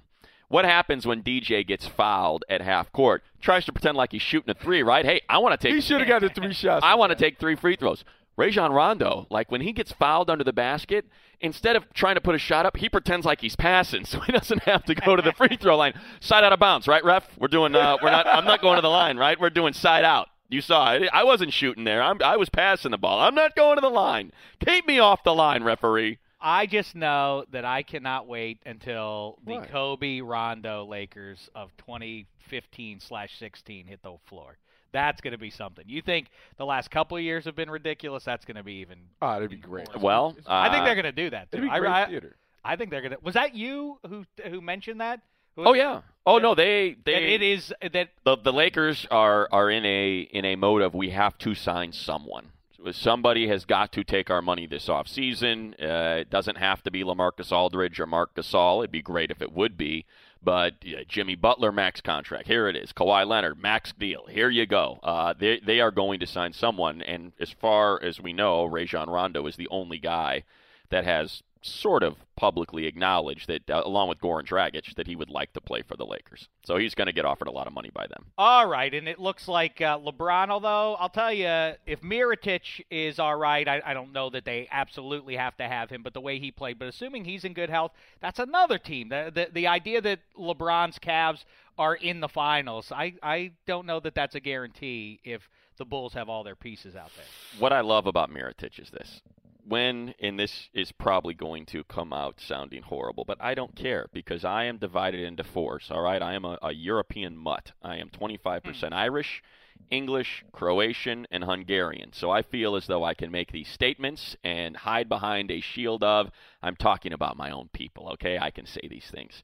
What 0.49 0.63
happens 0.65 1.05
when 1.05 1.23
DJ 1.23 1.65
gets 1.67 1.85
fouled 1.85 2.45
at 2.49 2.61
half 2.61 2.91
court? 2.91 3.23
Tries 3.41 3.65
to 3.65 3.73
pretend 3.73 3.97
like 3.97 4.13
he's 4.13 4.21
shooting 4.21 4.49
a 4.49 4.53
3, 4.53 4.81
right? 4.81 5.03
Hey, 5.03 5.21
I 5.27 5.39
want 5.39 5.59
to 5.59 5.67
take 5.67 5.75
He 5.75 5.81
should 5.81 5.99
have 5.99 6.07
got 6.21 6.21
the 6.21 6.29
three 6.29 6.53
shots. 6.53 6.85
I 6.85 6.95
want 6.95 7.11
to 7.11 7.17
take 7.17 7.37
three 7.37 7.55
free 7.55 7.75
throws. 7.75 8.05
Rajon 8.37 8.71
Rondo, 8.71 9.25
like 9.29 9.51
when 9.51 9.61
he 9.61 9.73
gets 9.73 9.91
fouled 9.91 10.29
under 10.29 10.43
the 10.43 10.53
basket, 10.53 11.05
instead 11.41 11.75
of 11.75 11.91
trying 11.93 12.15
to 12.15 12.21
put 12.21 12.35
a 12.35 12.37
shot 12.37 12.67
up, 12.67 12.77
he 12.77 12.87
pretends 12.87 13.25
like 13.25 13.41
he's 13.41 13.55
passing, 13.55 14.05
so 14.05 14.19
he 14.21 14.31
doesn't 14.31 14.63
have 14.63 14.85
to 14.85 14.95
go 14.95 15.15
to 15.15 15.21
the 15.21 15.33
free 15.33 15.57
throw 15.59 15.75
line. 15.75 15.93
Side 16.19 16.43
out 16.43 16.53
of 16.53 16.59
bounds, 16.59 16.87
right, 16.87 17.03
ref? 17.03 17.27
We're 17.37 17.47
doing. 17.47 17.75
Uh, 17.75 17.97
we're 18.01 18.11
not. 18.11 18.27
I'm 18.27 18.45
not 18.45 18.61
going 18.61 18.75
to 18.75 18.81
the 18.81 18.89
line, 18.89 19.17
right? 19.17 19.39
We're 19.39 19.49
doing 19.49 19.73
side 19.73 20.05
out. 20.05 20.29
You 20.49 20.61
saw 20.61 20.93
it. 20.93 21.09
I 21.11 21.25
wasn't 21.25 21.51
shooting 21.51 21.83
there. 21.83 22.01
I'm, 22.01 22.21
I 22.23 22.37
was 22.37 22.47
passing 22.49 22.91
the 22.91 22.97
ball. 22.97 23.19
I'm 23.19 23.35
not 23.35 23.55
going 23.55 23.75
to 23.75 23.81
the 23.81 23.89
line. 23.89 24.31
Keep 24.65 24.87
me 24.87 24.99
off 24.99 25.23
the 25.23 25.35
line, 25.35 25.63
referee. 25.63 26.19
I 26.39 26.65
just 26.67 26.95
know 26.95 27.45
that 27.51 27.65
I 27.65 27.83
cannot 27.83 28.27
wait 28.27 28.61
until 28.65 29.39
the 29.45 29.53
What? 29.53 29.69
Kobe 29.69 30.21
Rondo 30.21 30.85
Lakers 30.85 31.49
of 31.55 31.75
2015 31.77 32.99
slash 32.99 33.37
16 33.39 33.87
hit 33.87 34.01
the 34.03 34.15
floor. 34.27 34.57
That's 34.91 35.19
going 35.19 35.31
to 35.31 35.37
be 35.37 35.49
something. 35.49 35.83
You 35.87 36.01
think 36.01 36.27
the 36.57 36.65
last 36.65 36.91
couple 36.91 37.17
of 37.17 37.23
years 37.23 37.45
have 37.45 37.55
been 37.55 37.69
ridiculous? 37.69 38.23
That's 38.23 38.45
going 38.45 38.55
to 38.55 38.63
be 38.63 38.75
even. 38.75 38.99
Oh, 39.21 39.37
it'd 39.37 39.49
be 39.49 39.57
great. 39.57 39.89
Well, 39.99 40.35
uh, 40.45 40.49
I 40.51 40.71
think 40.71 40.85
they're 40.85 40.95
going 40.95 41.05
to 41.05 41.11
do 41.11 41.29
that. 41.31 41.51
Too. 41.51 41.57
It'd 41.57 41.69
be 41.69 41.73
I- 41.73 41.79
great 41.79 41.91
I, 41.91 42.05
theater. 42.07 42.35
I 42.63 42.75
think 42.75 42.91
they're 42.91 43.01
going 43.01 43.13
to. 43.13 43.19
Was 43.21 43.35
that 43.35 43.55
you 43.55 43.99
who 44.07 44.25
who 44.45 44.61
mentioned 44.61 45.01
that? 45.01 45.21
Who- 45.55 45.65
Oh 45.65 45.73
yeah. 45.73 46.01
Oh 46.25 46.37
no, 46.37 46.53
they 46.53 46.97
they 47.05 47.13
That 47.13 47.23
it 47.23 47.41
is 47.41 47.73
that 47.81 48.09
the 48.25 48.37
the 48.37 48.53
Lakers 48.53 49.07
are 49.09 49.47
are 49.51 49.69
in 49.69 49.85
a 49.85 50.19
in 50.19 50.45
a 50.45 50.55
mode 50.55 50.81
of 50.81 50.93
we 50.93 51.09
have 51.11 51.37
to 51.39 51.55
sign 51.55 51.93
someone. 51.93 52.47
Somebody 52.91 53.47
has 53.47 53.65
got 53.65 53.91
to 53.93 54.03
take 54.03 54.29
our 54.29 54.41
money 54.41 54.67
this 54.67 54.87
offseason. 54.87 55.73
Uh, 55.73 56.19
it 56.19 56.29
doesn't 56.29 56.57
have 56.57 56.83
to 56.83 56.91
be 56.91 57.03
Lamarcus 57.03 57.51
Aldridge 57.51 57.99
or 57.99 58.05
Marc 58.05 58.35
Gasol. 58.35 58.79
It'd 58.79 58.91
be 58.91 59.01
great 59.01 59.31
if 59.31 59.41
it 59.41 59.51
would 59.51 59.77
be. 59.77 60.05
But 60.43 60.75
uh, 60.85 61.03
Jimmy 61.07 61.35
Butler 61.35 61.71
max 61.71 62.01
contract. 62.01 62.47
Here 62.47 62.67
it 62.67 62.75
is. 62.75 62.93
Kawhi 62.93 63.25
Leonard 63.27 63.59
max 63.59 63.91
deal. 63.93 64.25
Here 64.27 64.49
you 64.49 64.65
go. 64.65 64.99
Uh, 65.01 65.33
they 65.37 65.59
they 65.59 65.79
are 65.79 65.91
going 65.91 66.19
to 66.19 66.27
sign 66.27 66.53
someone. 66.53 67.01
And 67.01 67.33
as 67.39 67.49
far 67.49 68.01
as 68.01 68.21
we 68.21 68.33
know, 68.33 68.65
Rajon 68.65 69.09
Rondo 69.09 69.47
is 69.47 69.55
the 69.55 69.67
only 69.69 69.97
guy 69.97 70.43
that 70.89 71.03
has 71.03 71.41
sort 71.61 72.03
of 72.03 72.15
publicly 72.35 72.85
acknowledged 72.85 73.47
that, 73.47 73.69
uh, 73.69 73.81
along 73.83 74.09
with 74.09 74.19
Goran 74.19 74.45
Dragic, 74.45 74.93
that 74.95 75.07
he 75.07 75.15
would 75.15 75.29
like 75.29 75.53
to 75.53 75.61
play 75.61 75.81
for 75.81 75.95
the 75.95 76.05
Lakers. 76.05 76.47
So 76.63 76.77
he's 76.77 76.93
going 76.95 77.07
to 77.07 77.13
get 77.13 77.25
offered 77.25 77.47
a 77.47 77.51
lot 77.51 77.67
of 77.67 77.73
money 77.73 77.89
by 77.93 78.07
them. 78.07 78.25
all 78.37 78.67
right, 78.67 78.93
and 78.93 79.07
it 79.07 79.19
looks 79.19 79.47
like 79.47 79.81
uh, 79.81 79.97
LeBron. 79.99 80.49
Although 80.49 80.95
I'll 80.95 81.09
tell 81.09 81.33
you, 81.33 81.75
if 81.85 82.01
Mirotic 82.01 82.83
is 82.89 83.19
all 83.19 83.35
right, 83.35 83.67
I, 83.67 83.81
I 83.85 83.93
don't 83.93 84.13
know 84.13 84.29
that 84.29 84.45
they 84.45 84.67
absolutely 84.71 85.35
have 85.35 85.57
to 85.57 85.67
have 85.67 85.89
him. 85.89 86.03
But 86.03 86.13
the 86.13 86.21
way 86.21 86.39
he 86.39 86.51
played, 86.51 86.79
but 86.79 86.87
assuming 86.87 87.25
he's 87.25 87.43
in 87.43 87.53
good 87.53 87.69
health, 87.69 87.91
that's 88.21 88.39
another 88.39 88.77
team. 88.77 89.09
The 89.09 89.31
the, 89.33 89.47
the 89.51 89.67
idea 89.67 90.01
that 90.01 90.19
LeBron's 90.37 90.99
Cavs 90.99 91.43
are 91.77 91.95
in 91.95 92.19
the 92.19 92.29
finals, 92.29 92.91
I 92.91 93.13
I 93.23 93.51
don't 93.65 93.85
know 93.85 93.99
that 94.01 94.15
that's 94.15 94.35
a 94.35 94.39
guarantee 94.39 95.19
if 95.23 95.49
the 95.77 95.85
Bulls 95.85 96.13
have 96.13 96.27
all 96.27 96.43
their 96.43 96.55
pieces 96.55 96.95
out 96.95 97.11
there. 97.15 97.25
What 97.59 97.71
I 97.71 97.81
love 97.81 98.07
about 98.07 98.31
Mirotic 98.31 98.79
is 98.79 98.89
this. 98.89 99.21
When, 99.67 100.13
and 100.21 100.39
this 100.39 100.69
is 100.73 100.93
probably 100.93 101.33
going 101.33 101.65
to 101.67 101.83
come 101.83 102.13
out 102.13 102.39
sounding 102.39 102.83
horrible, 102.83 103.25
but 103.25 103.37
I 103.41 103.53
don't 103.53 103.75
care 103.75 104.07
because 104.13 104.45
I 104.45 104.63
am 104.63 104.77
divided 104.77 105.19
into 105.19 105.43
fours, 105.43 105.89
all 105.91 106.01
right? 106.01 106.21
I 106.21 106.35
am 106.35 106.45
a, 106.45 106.57
a 106.61 106.73
European 106.73 107.35
mutt. 107.35 107.73
I 107.81 107.97
am 107.97 108.09
25% 108.09 108.63
hmm. 108.63 108.93
Irish, 108.93 109.43
English, 109.89 110.45
Croatian, 110.53 111.27
and 111.31 111.43
Hungarian. 111.43 112.13
So 112.13 112.31
I 112.31 112.43
feel 112.43 112.75
as 112.77 112.87
though 112.87 113.03
I 113.03 113.13
can 113.13 113.29
make 113.29 113.51
these 113.51 113.67
statements 113.67 114.37
and 114.43 114.77
hide 114.77 115.09
behind 115.09 115.51
a 115.51 115.59
shield 115.59 116.01
of, 116.01 116.31
I'm 116.63 116.75
talking 116.75 117.11
about 117.11 117.35
my 117.35 117.51
own 117.51 117.69
people, 117.73 118.09
okay? 118.13 118.37
I 118.39 118.51
can 118.51 118.65
say 118.65 118.87
these 118.89 119.09
things. 119.11 119.43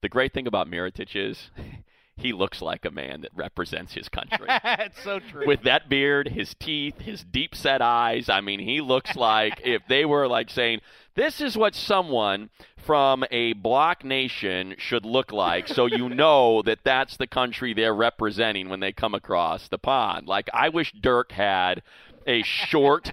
The 0.00 0.08
great 0.08 0.32
thing 0.32 0.46
about 0.46 0.68
Mirotic 0.68 1.16
is 1.16 1.50
he 2.16 2.32
looks 2.32 2.62
like 2.62 2.84
a 2.84 2.90
man 2.90 3.20
that 3.20 3.30
represents 3.34 3.92
his 3.92 4.08
country 4.08 4.46
it's 4.48 5.02
so 5.02 5.18
true. 5.18 5.46
with 5.46 5.62
that 5.62 5.88
beard, 5.88 6.28
his 6.28 6.54
teeth, 6.54 6.98
his 7.00 7.22
deep 7.22 7.54
set 7.54 7.82
eyes. 7.82 8.28
I 8.28 8.40
mean, 8.40 8.60
he 8.60 8.80
looks 8.80 9.16
like 9.16 9.60
if 9.64 9.82
they 9.88 10.04
were 10.04 10.26
like 10.26 10.48
saying, 10.48 10.80
This 11.14 11.40
is 11.40 11.56
what 11.56 11.74
someone 11.74 12.48
from 12.78 13.24
a 13.30 13.52
block 13.54 14.04
nation 14.04 14.76
should 14.78 15.04
look 15.04 15.32
like, 15.32 15.68
so 15.68 15.86
you 15.86 16.08
know 16.08 16.62
that 16.62 16.78
that's 16.84 17.16
the 17.16 17.26
country 17.26 17.74
they're 17.74 17.94
representing 17.94 18.68
when 18.68 18.80
they 18.80 18.92
come 18.92 19.14
across 19.14 19.68
the 19.68 19.78
pond. 19.78 20.28
Like, 20.28 20.48
I 20.54 20.68
wish 20.68 20.92
Dirk 20.92 21.32
had 21.32 21.82
a 22.26 22.42
short 22.42 23.12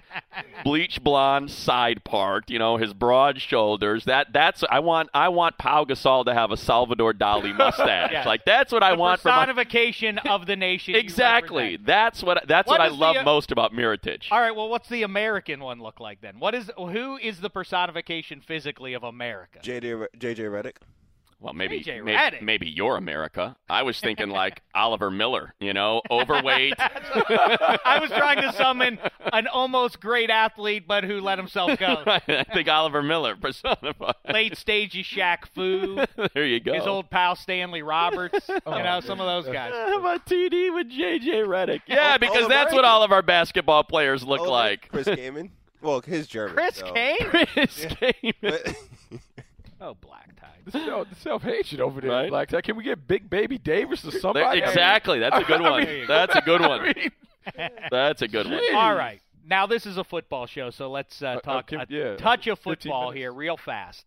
bleach 0.64 1.02
blonde 1.02 1.50
side 1.50 2.02
part 2.04 2.50
you 2.50 2.58
know 2.58 2.76
his 2.76 2.92
broad 2.92 3.40
shoulders 3.40 4.04
that 4.04 4.32
that's 4.32 4.64
i 4.70 4.78
want 4.78 5.08
i 5.14 5.28
want 5.28 5.56
pau 5.58 5.84
gasol 5.84 6.24
to 6.24 6.32
have 6.34 6.50
a 6.50 6.56
salvador 6.56 7.12
dali 7.12 7.54
mustache 7.56 8.10
Yes. 8.12 8.26
like 8.26 8.44
that's 8.44 8.72
what 8.72 8.82
i 8.82 8.92
want 8.94 9.20
for 9.20 9.28
my 9.28 9.44
personification 9.46 10.18
of 10.18 10.46
the 10.46 10.56
nation. 10.56 10.94
Exactly. 10.94 11.76
That's 11.76 12.22
what 12.22 12.44
that's 12.46 12.66
What 12.66 12.78
what, 12.78 12.80
I 12.80 12.86
is 12.88 12.92
the, 12.94 12.98
love 12.98 13.16
uh, 13.16 13.22
most 13.22 13.52
about 13.52 13.72
Mirotic. 13.72 14.22
All 14.30 14.40
right. 14.40 14.54
Well, 14.54 14.68
what's 14.68 14.88
the 14.88 15.02
American 15.02 15.60
one 15.60 15.80
look 15.80 16.00
like 16.00 16.20
then? 16.20 16.38
What 16.38 16.54
is 16.54 16.70
who 16.76 17.16
is 17.16 17.40
the 17.40 17.50
personification 17.50 18.40
physically 18.40 18.94
of 18.94 19.02
America? 19.02 19.58
JJ 19.62 20.00
Re- 20.00 20.08
JJ 20.18 20.38
Redick. 20.50 20.76
Well, 21.44 21.52
maybe 21.52 21.82
JJ 21.84 22.02
may- 22.02 22.14
Redick. 22.16 22.40
maybe 22.42 22.66
you're 22.70 22.96
America. 22.96 23.54
I 23.68 23.82
was 23.82 24.00
thinking 24.00 24.30
like 24.42 24.62
Oliver 24.74 25.10
Miller, 25.10 25.54
you 25.60 25.74
know, 25.74 26.00
overweight. 26.10 26.72
I 26.78 27.98
was 28.00 28.10
trying 28.10 28.40
to 28.40 28.50
summon 28.54 28.98
an 29.30 29.46
almost 29.48 30.00
great 30.00 30.30
athlete, 30.30 30.84
but 30.88 31.04
who 31.04 31.20
let 31.20 31.36
himself 31.38 31.78
go. 31.78 32.02
I 32.06 32.44
think 32.52 32.66
Oliver 32.68 33.02
Miller 33.02 33.36
personified. 33.36 34.14
Late 34.32 34.56
stage 34.56 34.92
Shaq 34.94 35.46
Fu, 35.54 36.02
there 36.34 36.46
you 36.46 36.60
go. 36.60 36.72
his 36.72 36.86
old 36.86 37.10
pal 37.10 37.36
Stanley 37.36 37.82
Roberts. 37.82 38.48
you 38.48 38.58
Oh, 38.64 38.78
know, 38.82 39.00
some 39.00 39.20
of 39.20 39.26
those 39.26 39.52
guys. 39.52 39.72
How 39.74 39.98
about 40.00 40.24
TD 40.24 40.74
with 40.74 40.88
JJ 40.90 41.44
Redick? 41.46 41.82
Yeah, 41.86 42.16
because 42.16 42.44
All 42.44 42.48
that's 42.48 42.72
what 42.72 42.86
all 42.86 43.02
of 43.02 43.12
our 43.12 43.20
basketball 43.22 43.84
players 43.84 44.24
look 44.24 44.40
Oh, 44.40 44.50
like. 44.50 44.88
Chris 44.88 45.06
Kaman. 45.06 45.50
Well, 45.82 46.00
his 46.00 46.26
German. 46.26 46.54
Chris 46.56 46.76
so. 46.76 46.90
Kane. 46.92 47.18
Chris 47.20 47.86
Kaman. 48.00 48.32
But- 48.40 48.74
Oh, 49.80 49.92
Black 50.00 50.28
Tie. 50.28 50.33
The 50.64 50.70
self, 50.72 51.08
the 51.10 51.16
self-hatred 51.16 51.80
over 51.80 52.00
there, 52.00 52.10
Right? 52.10 52.30
Black 52.30 52.48
Tie. 52.48 52.60
Can 52.62 52.76
we 52.76 52.84
get 52.84 53.06
Big 53.06 53.28
Baby 53.28 53.58
Davis 53.58 54.04
or 54.04 54.10
somebody? 54.12 54.60
Exactly. 54.60 55.18
That's 55.18 55.36
a 55.36 55.44
good 55.44 55.60
I 55.60 55.70
one. 55.70 55.84
mean- 55.84 56.04
That's 56.08 56.34
a 56.34 56.40
good 56.40 56.60
one. 56.60 56.80
I 56.80 56.92
mean, 56.94 57.10
That's 57.90 58.22
a 58.22 58.28
good 58.28 58.46
one. 58.50 58.60
All 58.74 58.94
right. 58.94 59.20
Now 59.46 59.66
this 59.66 59.84
is 59.84 59.98
a 59.98 60.04
football 60.04 60.46
show, 60.46 60.70
so 60.70 60.90
let's 60.90 61.20
uh, 61.22 61.26
Uh, 61.26 61.30
uh, 61.36 61.40
talk 61.40 61.72
a 61.72 61.86
yeah, 61.90 62.16
touch 62.16 62.46
of 62.46 62.58
football 62.58 63.10
here, 63.10 63.30
real 63.30 63.58
fast. 63.58 64.06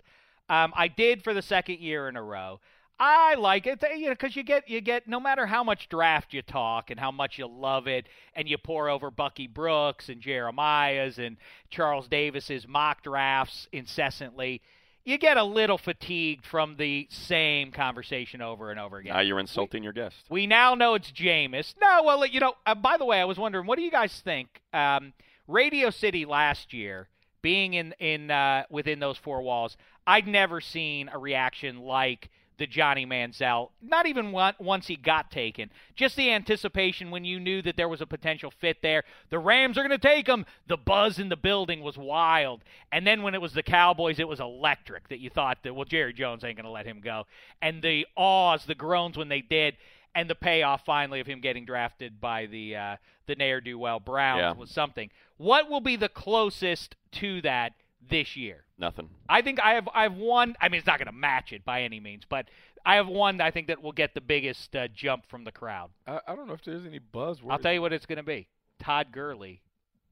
Um, 0.49 0.73
I 0.75 0.87
did 0.87 1.23
for 1.23 1.33
the 1.35 1.43
second 1.43 1.79
year 1.79 2.09
in 2.09 2.15
a 2.15 2.23
row. 2.23 2.59
I 2.99 3.35
like 3.35 3.67
it, 3.67 3.83
you 3.95 4.05
know, 4.07 4.13
because 4.13 4.35
you 4.35 4.41
get 4.41 4.67
you 4.67 4.81
get 4.81 5.07
no 5.07 5.19
matter 5.19 5.45
how 5.45 5.63
much 5.63 5.87
draft 5.89 6.33
you 6.33 6.41
talk 6.41 6.89
and 6.89 6.99
how 6.99 7.11
much 7.11 7.37
you 7.37 7.45
love 7.45 7.85
it, 7.85 8.07
and 8.33 8.49
you 8.49 8.57
pour 8.57 8.89
over 8.89 9.11
Bucky 9.11 9.45
Brooks 9.45 10.09
and 10.09 10.19
Jeremiah's 10.19 11.19
and 11.19 11.37
Charles 11.69 12.07
Davis's 12.07 12.67
mock 12.67 13.03
drafts 13.03 13.67
incessantly. 13.71 14.63
You 15.07 15.17
get 15.17 15.37
a 15.37 15.43
little 15.45 15.77
fatigued 15.77 16.45
from 16.45 16.75
the 16.75 17.07
same 17.09 17.71
conversation 17.71 18.41
over 18.41 18.71
and 18.71 18.77
over 18.77 18.97
again. 18.97 19.13
Now 19.13 19.21
you're 19.21 19.39
insulting 19.39 19.81
your 19.81 19.93
guest. 19.93 20.17
We 20.29 20.47
now 20.47 20.75
know 20.75 20.95
it's 20.95 21.09
Jameis. 21.13 21.75
No, 21.79 22.03
well, 22.03 22.25
you 22.25 22.41
know, 22.41 22.55
uh, 22.65 22.75
by 22.75 22.97
the 22.97 23.05
way, 23.05 23.21
I 23.21 23.23
was 23.23 23.37
wondering, 23.37 23.65
what 23.67 23.77
do 23.77 23.83
you 23.83 23.89
guys 23.89 24.21
think? 24.25 24.49
Um, 24.73 25.13
Radio 25.47 25.91
City 25.91 26.25
last 26.25 26.73
year, 26.73 27.07
being 27.41 27.73
in 27.73 27.93
in 27.99 28.29
uh, 28.29 28.63
within 28.69 28.99
those 28.99 29.17
four 29.17 29.41
walls, 29.41 29.77
I'd 30.05 30.27
never 30.27 30.59
seen 30.59 31.09
a 31.13 31.17
reaction 31.17 31.77
like 31.77 32.29
the 32.57 32.67
Johnny 32.67 33.05
Manziel. 33.05 33.69
Not 33.81 34.05
even 34.07 34.31
once 34.31 34.87
he 34.87 34.95
got 34.95 35.31
taken. 35.31 35.69
Just 35.95 36.15
the 36.15 36.31
anticipation 36.31 37.11
when 37.11 37.23
you 37.23 37.39
knew 37.39 37.61
that 37.61 37.77
there 37.77 37.89
was 37.89 38.01
a 38.01 38.05
potential 38.05 38.51
fit 38.51 38.81
there. 38.81 39.03
The 39.29 39.39
Rams 39.39 39.77
are 39.77 39.81
going 39.87 39.91
to 39.91 40.07
take 40.07 40.27
him. 40.27 40.45
The 40.67 40.77
buzz 40.77 41.19
in 41.19 41.29
the 41.29 41.35
building 41.37 41.81
was 41.81 41.97
wild. 41.97 42.63
And 42.91 43.05
then 43.05 43.21
when 43.21 43.35
it 43.35 43.41
was 43.41 43.53
the 43.53 43.63
Cowboys, 43.63 44.19
it 44.19 44.27
was 44.27 44.39
electric. 44.39 45.09
That 45.09 45.19
you 45.19 45.29
thought 45.29 45.59
that 45.63 45.73
well, 45.75 45.85
Jerry 45.85 46.13
Jones 46.13 46.43
ain't 46.43 46.57
going 46.57 46.65
to 46.65 46.71
let 46.71 46.85
him 46.85 46.99
go. 47.01 47.25
And 47.61 47.81
the 47.81 48.05
awes, 48.15 48.65
the 48.65 48.75
groans 48.75 49.17
when 49.17 49.29
they 49.29 49.41
did 49.41 49.77
and 50.15 50.27
the 50.29 50.35
payoff 50.35 50.83
finally 50.83 51.19
of 51.19 51.27
him 51.27 51.41
getting 51.41 51.63
drafted 51.65 52.19
by 52.19 52.47
the 52.47 52.75
uh, 52.75 52.95
the 53.27 53.35
ne'er 53.35 53.61
do 53.61 53.77
well 53.77 53.99
Browns 53.99 54.39
Yeah. 54.39 54.53
was 54.53 54.71
something. 54.71 55.11
What 55.37 55.69
will 55.69 55.81
be 55.81 55.95
the 55.95 56.09
closest 56.09 56.95
to 57.13 57.41
that 57.41 57.73
this 58.09 58.35
year? 58.35 58.63
Nothing. 58.79 59.09
I 59.27 59.41
think 59.41 59.59
I 59.59 59.73
have 59.73 59.89
I 59.93 60.03
have 60.03 60.13
one. 60.15 60.55
I 60.61 60.69
mean, 60.69 60.77
it's 60.79 60.87
not 60.87 60.99
going 60.99 61.07
to 61.07 61.11
match 61.11 61.51
it 61.51 61.65
by 61.65 61.81
any 61.81 61.99
means, 61.99 62.23
but 62.29 62.45
I 62.85 62.95
have 62.95 63.07
one 63.07 63.41
I 63.41 63.49
think 63.51 63.67
that 63.67 63.81
will 63.81 63.91
get 63.91 64.13
the 64.13 64.21
biggest 64.21 64.75
uh, 64.75 64.87
jump 64.89 65.25
from 65.27 65.43
the 65.43 65.51
crowd. 65.51 65.89
I, 66.05 66.19
I 66.27 66.35
don't 66.35 66.47
know 66.47 66.53
if 66.53 66.63
there's 66.63 66.85
any 66.85 66.99
buzzword. 66.99 67.51
I'll 67.51 67.59
tell 67.59 67.73
you 67.73 67.81
what 67.81 67.91
it's 67.93 68.05
going 68.05 68.17
to 68.17 68.23
be: 68.23 68.47
Todd 68.79 69.07
Gurley 69.11 69.61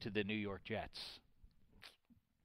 to 0.02 0.10
the 0.10 0.24
New 0.24 0.34
York 0.36 0.62
Jets. 0.66 1.00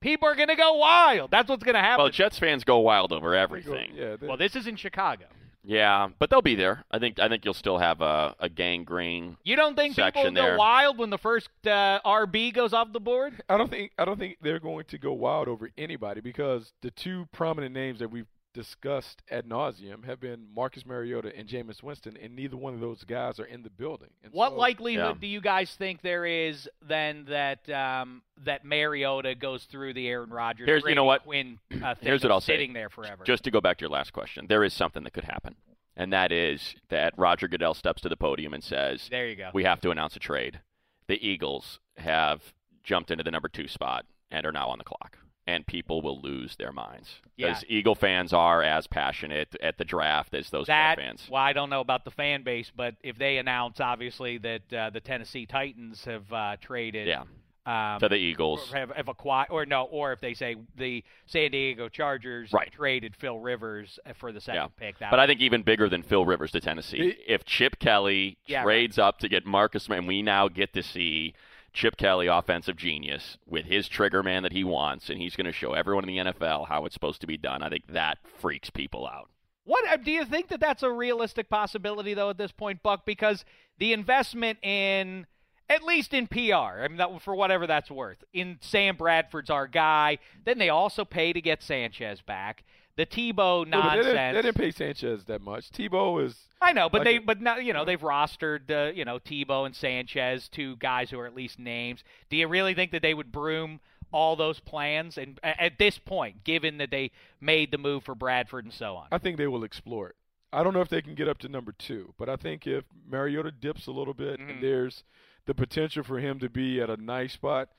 People 0.00 0.28
are 0.28 0.34
going 0.34 0.48
to 0.48 0.56
go 0.56 0.74
wild. 0.74 1.30
That's 1.30 1.48
what's 1.48 1.62
going 1.62 1.74
to 1.74 1.80
happen. 1.80 2.04
Well, 2.04 2.12
Jets 2.12 2.38
fans 2.38 2.64
go 2.64 2.78
wild 2.78 3.12
over 3.12 3.30
They 3.30 3.36
go- 3.36 3.42
everything. 3.42 3.90
Yeah, 3.94 4.16
they- 4.16 4.26
well, 4.26 4.36
this 4.38 4.56
is 4.56 4.66
in 4.66 4.76
Chicago. 4.76 5.26
Yeah, 5.62 6.08
but 6.18 6.30
they'll 6.30 6.40
be 6.40 6.54
there. 6.54 6.84
I 6.90 6.98
think. 6.98 7.18
I 7.18 7.28
think 7.28 7.44
you'll 7.44 7.54
still 7.54 7.78
have 7.78 8.00
a, 8.00 8.34
a 8.38 8.48
gangrene. 8.48 9.36
You 9.44 9.56
don't 9.56 9.76
think 9.76 9.94
people 9.94 10.06
Section 10.06 10.34
go 10.34 10.56
wild 10.56 10.98
when 10.98 11.10
the 11.10 11.18
first 11.18 11.48
uh, 11.66 12.00
RB 12.04 12.52
goes 12.54 12.72
off 12.72 12.92
the 12.92 13.00
board? 13.00 13.42
I 13.48 13.58
don't 13.58 13.70
think 13.70 13.92
I 13.98 14.04
don't 14.04 14.18
think 14.18 14.38
they're 14.40 14.58
going 14.60 14.84
to 14.86 14.98
go 14.98 15.12
wild 15.12 15.48
over 15.48 15.70
anybody 15.76 16.22
because 16.22 16.72
the 16.82 16.90
two 16.90 17.28
prominent 17.32 17.74
names 17.74 17.98
that 17.98 18.10
we've 18.10 18.26
discussed 18.52 19.22
ad 19.30 19.46
nauseum 19.48 20.04
have 20.04 20.20
been 20.20 20.46
Marcus 20.54 20.84
Mariota 20.84 21.32
and 21.36 21.48
Jameis 21.48 21.82
Winston, 21.82 22.16
and 22.16 22.34
neither 22.34 22.56
one 22.56 22.74
of 22.74 22.80
those 22.80 23.04
guys 23.04 23.38
are 23.38 23.44
in 23.44 23.62
the 23.62 23.70
building. 23.70 24.10
And 24.24 24.32
What 24.32 24.50
so- 24.52 24.56
likelihood 24.56 25.16
Yeah. 25.16 25.20
do 25.20 25.26
you 25.26 25.40
guys 25.40 25.74
think 25.76 26.02
there 26.02 26.26
is 26.26 26.68
then 26.82 27.24
that 27.26 27.68
um, 27.70 28.22
that 28.44 28.64
Mariota 28.64 29.34
goes 29.34 29.64
through 29.64 29.94
the 29.94 30.08
Aaron 30.08 30.30
Rodgers? 30.30 30.66
Here's- 30.66 30.82
you 30.86 30.94
know 30.94 31.04
what? 31.04 31.22
Quinn, 31.22 31.58
uh, 31.82 31.94
thing 31.94 32.06
Here's 32.06 32.22
what 32.22 32.32
I'll 32.32 32.40
say. 32.40 32.54
sitting 32.54 32.72
there 32.72 32.88
forever. 32.90 33.24
Just 33.24 33.44
to 33.44 33.50
go 33.50 33.60
back 33.60 33.78
to 33.78 33.82
your 33.82 33.90
last 33.90 34.12
question, 34.12 34.46
there 34.48 34.64
is 34.64 34.72
something 34.74 35.04
that 35.04 35.12
could 35.12 35.24
happen, 35.24 35.56
and 35.96 36.12
that 36.12 36.32
is 36.32 36.74
that 36.88 37.12
Roger 37.16 37.48
Goodell 37.48 37.74
steps 37.74 38.02
to 38.02 38.08
the 38.08 38.16
podium 38.16 38.54
and 38.54 38.64
says, 38.64 39.08
there 39.10 39.28
you 39.28 39.36
go. 39.36 39.50
"We 39.54 39.64
have 39.64 39.80
to 39.82 39.90
announce 39.90 40.16
a 40.16 40.20
trade." 40.20 40.60
The 41.06 41.24
Eagles 41.26 41.80
have 41.98 42.52
jumped 42.82 43.10
into 43.10 43.22
the 43.24 43.30
number 43.30 43.48
two 43.48 43.68
spot 43.68 44.06
and 44.30 44.46
are 44.46 44.52
now 44.52 44.68
on 44.68 44.78
the 44.78 44.84
clock. 44.84 45.18
And 45.46 45.66
people 45.66 46.00
will 46.02 46.20
lose 46.20 46.56
their 46.56 46.72
minds. 46.72 47.16
Yeah. 47.36 47.48
Because 47.48 47.64
Eagle 47.68 47.94
fans 47.94 48.32
are 48.32 48.62
as 48.62 48.86
passionate 48.86 49.56
at 49.62 49.78
the 49.78 49.84
draft 49.84 50.34
as 50.34 50.50
those 50.50 50.66
that 50.66 50.96
fans. 50.98 51.26
well, 51.30 51.42
I 51.42 51.52
don't 51.52 51.70
know 51.70 51.80
about 51.80 52.04
the 52.04 52.10
fan 52.10 52.42
base, 52.42 52.70
but 52.74 52.94
if 53.02 53.18
they 53.18 53.38
announce 53.38 53.80
obviously 53.80 54.38
that 54.38 54.72
uh, 54.72 54.90
the 54.90 55.00
Tennessee 55.00 55.46
Titans 55.46 56.04
have 56.04 56.30
uh, 56.32 56.56
traded, 56.60 57.08
Yeah. 57.08 57.24
um, 57.66 57.98
To 58.00 58.08
the 58.08 58.16
Eagles. 58.16 58.72
or 58.72 58.76
have, 58.76 58.90
have 58.90 59.08
acquired, 59.08 59.48
or 59.50 59.64
no, 59.66 59.84
or 59.84 60.12
if 60.12 60.20
they 60.20 60.34
say 60.34 60.56
the 60.76 61.02
San 61.26 61.50
Diego 61.50 61.88
Chargers 61.88 62.52
Right. 62.52 62.70
traded 62.70 63.16
Phil 63.16 63.38
Rivers 63.38 63.98
for 64.16 64.32
the 64.32 64.40
second 64.40 64.60
Yeah. 64.62 64.68
pick, 64.86 64.98
that 64.98 65.10
But 65.10 65.20
I 65.20 65.26
think 65.26 65.40
even 65.40 65.62
bigger 65.62 65.88
than 65.88 66.02
Phil 66.02 66.24
Rivers 66.26 66.52
to 66.52 66.60
Tennessee. 66.60 67.16
if 67.26 67.44
Chip 67.44 67.78
Kelly 67.78 68.36
Yeah, 68.46 68.62
trades 68.62 68.98
up 68.98 69.18
to 69.20 69.28
get 69.28 69.46
Marcus, 69.46 69.88
and 69.88 70.06
we 70.06 70.20
now 70.22 70.48
get 70.48 70.74
to 70.74 70.82
see 70.82 71.34
Chip 71.72 71.96
Kelly, 71.96 72.26
offensive 72.26 72.76
genius, 72.76 73.38
with 73.46 73.66
his 73.66 73.88
trigger 73.88 74.22
man 74.22 74.42
that 74.42 74.52
he 74.52 74.64
wants, 74.64 75.08
and 75.08 75.18
he's 75.18 75.36
going 75.36 75.46
to 75.46 75.52
show 75.52 75.72
everyone 75.72 76.08
in 76.08 76.24
the 76.24 76.32
NFL 76.32 76.68
how 76.68 76.84
it's 76.84 76.94
supposed 76.94 77.20
to 77.20 77.26
be 77.26 77.36
done. 77.36 77.62
I 77.62 77.68
think 77.68 77.86
that 77.88 78.18
freaks 78.38 78.70
people 78.70 79.06
out. 79.06 79.30
What 79.64 79.86
uh, 79.88 79.96
do 79.98 80.10
you 80.10 80.24
think 80.24 80.48
that 80.48 80.60
that's 80.60 80.82
a 80.82 80.90
realistic 80.90 81.48
possibility 81.48 82.14
though 82.14 82.30
at 82.30 82.38
this 82.38 82.52
point, 82.52 82.82
Buck? 82.82 83.04
Because 83.04 83.44
the 83.78 83.92
investment 83.92 84.58
in 84.62 85.26
at 85.68 85.84
least 85.84 86.12
in 86.12 86.26
PR, 86.26 86.82
I 86.82 86.88
mean, 86.88 86.96
that, 86.96 87.22
for 87.22 87.34
whatever 87.36 87.68
that's 87.68 87.90
worth, 87.90 88.24
in 88.32 88.58
Sam 88.60 88.96
Bradford's 88.96 89.50
our 89.50 89.68
guy. 89.68 90.18
Then 90.44 90.58
they 90.58 90.68
also 90.68 91.04
pay 91.04 91.32
to 91.32 91.40
get 91.40 91.62
Sanchez 91.62 92.20
back. 92.20 92.64
The 93.00 93.06
Tebow 93.06 93.64
Yeah, 93.66 93.70
but 93.70 93.70
they, 93.70 93.70
nonsense. 93.70 94.06
didn't, 94.06 94.34
they 94.34 94.42
didn't 94.42 94.56
pay 94.58 94.70
Sanchez 94.72 95.24
that 95.24 95.40
much. 95.40 95.70
Tebow 95.70 96.22
is 96.22 96.36
I 96.60 96.74
know, 96.74 96.90
but 96.90 96.98
like 96.98 97.04
they, 97.06 97.16
a- 97.16 97.20
but 97.20 97.40
now 97.40 97.56
you 97.56 97.72
know 97.72 97.86
they've 97.86 97.98
rostered, 98.00 98.70
uh, 98.70 98.92
you 98.92 99.06
know, 99.06 99.18
Tebow 99.18 99.64
and 99.64 99.74
Sanchez, 99.74 100.48
two 100.48 100.76
guys 100.76 101.08
who 101.10 101.18
are 101.18 101.26
at 101.26 101.34
least 101.34 101.58
names. 101.58 102.04
Do 102.28 102.36
you 102.36 102.46
really 102.46 102.74
think 102.74 102.90
that 102.90 103.00
they 103.00 103.14
would 103.14 103.32
broom 103.32 103.80
all 104.12 104.36
those 104.36 104.60
plans? 104.60 105.16
And 105.16 105.40
at 105.42 105.78
this 105.78 105.96
point, 105.98 106.44
given 106.44 106.76
that 106.76 106.90
they 106.90 107.10
made 107.40 107.70
the 107.70 107.78
move 107.78 108.04
for 108.04 108.14
Bradford 108.14 108.66
and 108.66 108.74
so 108.74 108.96
on, 108.96 109.06
I 109.10 109.16
think 109.16 109.38
they 109.38 109.46
will 109.46 109.64
explore 109.64 110.10
it. 110.10 110.16
I 110.52 110.62
don't 110.62 110.74
know 110.74 110.82
if 110.82 110.90
they 110.90 111.00
can 111.00 111.14
get 111.14 111.26
up 111.26 111.38
to 111.38 111.48
number 111.48 111.72
two, 111.72 112.12
but 112.18 112.28
I 112.28 112.36
think 112.36 112.66
if 112.66 112.84
Mariota 113.08 113.50
dips 113.50 113.86
a 113.86 113.92
little 113.92 114.12
bit 114.14 114.38
Mhm. 114.40 114.50
and 114.50 114.62
there's 114.62 115.04
the 115.46 115.54
potential 115.54 116.02
for 116.04 116.18
him 116.18 116.38
to 116.40 116.50
be 116.50 116.82
at 116.82 116.90
a 116.90 116.98
nice 116.98 117.32
spot, 117.32 117.70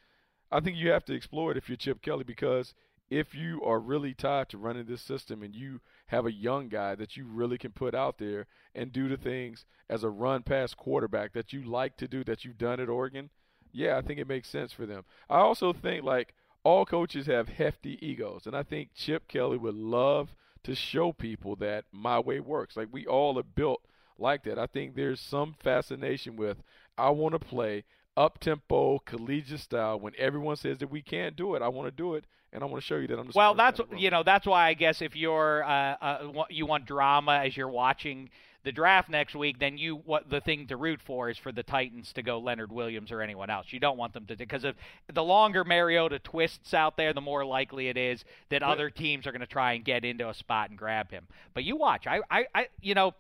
I 0.51 0.61
think 0.61 0.77
you 0.77 0.89
have 0.89 1.05
to 1.05 1.13
explore 1.13 1.51
it 1.51 1.57
if 1.57 1.69
you're 1.69 1.75
Chip 1.77 2.01
Kelly 2.01 2.23
because 2.23 2.73
if 3.11 3.35
you 3.35 3.61
are 3.61 3.79
really 3.79 4.13
tied 4.13 4.47
to 4.47 4.57
running 4.57 4.85
this 4.85 5.01
system 5.01 5.43
and 5.43 5.53
you 5.53 5.81
have 6.07 6.25
a 6.25 6.31
young 6.31 6.69
guy 6.69 6.95
that 6.95 7.17
you 7.17 7.25
really 7.25 7.57
can 7.57 7.71
put 7.71 7.93
out 7.93 8.17
there 8.17 8.47
and 8.73 8.93
do 8.93 9.09
the 9.09 9.17
things 9.17 9.65
as 9.89 10.03
a 10.03 10.09
run 10.09 10.41
pass 10.41 10.73
quarterback 10.73 11.33
that 11.33 11.51
you 11.51 11.61
like 11.61 11.97
to 11.97 12.07
do 12.07 12.23
that 12.23 12.45
you've 12.45 12.57
done 12.57 12.79
at 12.79 12.87
Oregon, 12.87 13.29
yeah, 13.73 13.97
I 13.97 14.01
think 14.01 14.17
it 14.19 14.29
makes 14.29 14.47
sense 14.47 14.71
for 14.71 14.85
them. 14.85 15.03
I 15.29 15.39
also 15.39 15.73
think 15.73 16.05
like 16.05 16.33
all 16.63 16.85
coaches 16.85 17.27
have 17.27 17.49
hefty 17.49 17.99
egos, 18.01 18.45
and 18.45 18.55
I 18.55 18.63
think 18.63 18.91
Chip 18.95 19.27
Kelly 19.27 19.57
would 19.57 19.75
love 19.75 20.33
to 20.63 20.73
show 20.73 21.11
people 21.11 21.57
that 21.57 21.85
my 21.91 22.17
way 22.17 22.39
works. 22.39 22.77
Like 22.77 22.87
we 22.91 23.05
all 23.05 23.37
are 23.37 23.43
built 23.43 23.81
like 24.17 24.43
that. 24.43 24.57
I 24.57 24.67
think 24.67 24.95
there's 24.95 25.19
some 25.19 25.55
fascination 25.61 26.37
with 26.37 26.63
I 26.97 27.09
want 27.09 27.33
to 27.33 27.39
play 27.39 27.83
up 28.15 28.39
tempo, 28.39 28.99
collegiate 28.99 29.59
style. 29.59 29.99
When 29.99 30.13
everyone 30.17 30.55
says 30.55 30.77
that 30.77 30.91
we 30.91 31.01
can't 31.01 31.35
do 31.35 31.55
it, 31.55 31.61
I 31.61 31.67
want 31.67 31.87
to 31.87 31.91
do 31.91 32.15
it, 32.15 32.25
and 32.53 32.63
I 32.63 32.65
want 32.65 32.81
to 32.81 32.85
show 32.85 32.97
you 32.97 33.07
that 33.07 33.19
I'm 33.19 33.25
just. 33.25 33.35
Well, 33.35 33.55
that's 33.55 33.79
in 33.79 33.85
the 33.85 33.91
room. 33.93 34.01
you 34.01 34.09
know 34.09 34.23
that's 34.23 34.45
why 34.45 34.67
I 34.67 34.73
guess 34.73 35.01
if 35.01 35.15
you're 35.15 35.63
uh, 35.63 35.95
uh, 36.01 36.43
you 36.49 36.65
want 36.65 36.85
drama 36.85 37.41
as 37.45 37.55
you're 37.55 37.69
watching 37.69 38.29
the 38.63 38.71
draft 38.71 39.09
next 39.09 39.35
week, 39.35 39.59
then 39.59 39.77
you 39.77 39.95
what 40.05 40.29
the 40.29 40.39
thing 40.41 40.67
to 40.67 40.77
root 40.77 41.01
for 41.03 41.29
is 41.29 41.37
for 41.37 41.51
the 41.51 41.63
Titans 41.63 42.13
to 42.13 42.21
go 42.21 42.39
Leonard 42.39 42.71
Williams 42.71 43.11
or 43.11 43.21
anyone 43.21 43.49
else. 43.49 43.67
You 43.69 43.79
don't 43.79 43.97
want 43.97 44.13
them 44.13 44.25
to 44.27 44.35
because 44.35 44.63
if 44.63 44.75
the 45.11 45.23
longer 45.23 45.63
Mariota 45.63 46.19
twists 46.19 46.73
out 46.73 46.97
there, 46.97 47.13
the 47.13 47.21
more 47.21 47.45
likely 47.45 47.87
it 47.87 47.97
is 47.97 48.23
that 48.49 48.61
other 48.63 48.89
teams 48.89 49.25
are 49.25 49.31
going 49.31 49.41
to 49.41 49.47
try 49.47 49.73
and 49.73 49.83
get 49.83 50.05
into 50.05 50.29
a 50.29 50.33
spot 50.33 50.69
and 50.69 50.77
grab 50.77 51.09
him. 51.11 51.27
But 51.53 51.63
you 51.63 51.75
watch, 51.75 52.05
I, 52.05 52.21
I, 52.29 52.45
I 52.53 52.67
you 52.81 52.93
know, 52.93 53.13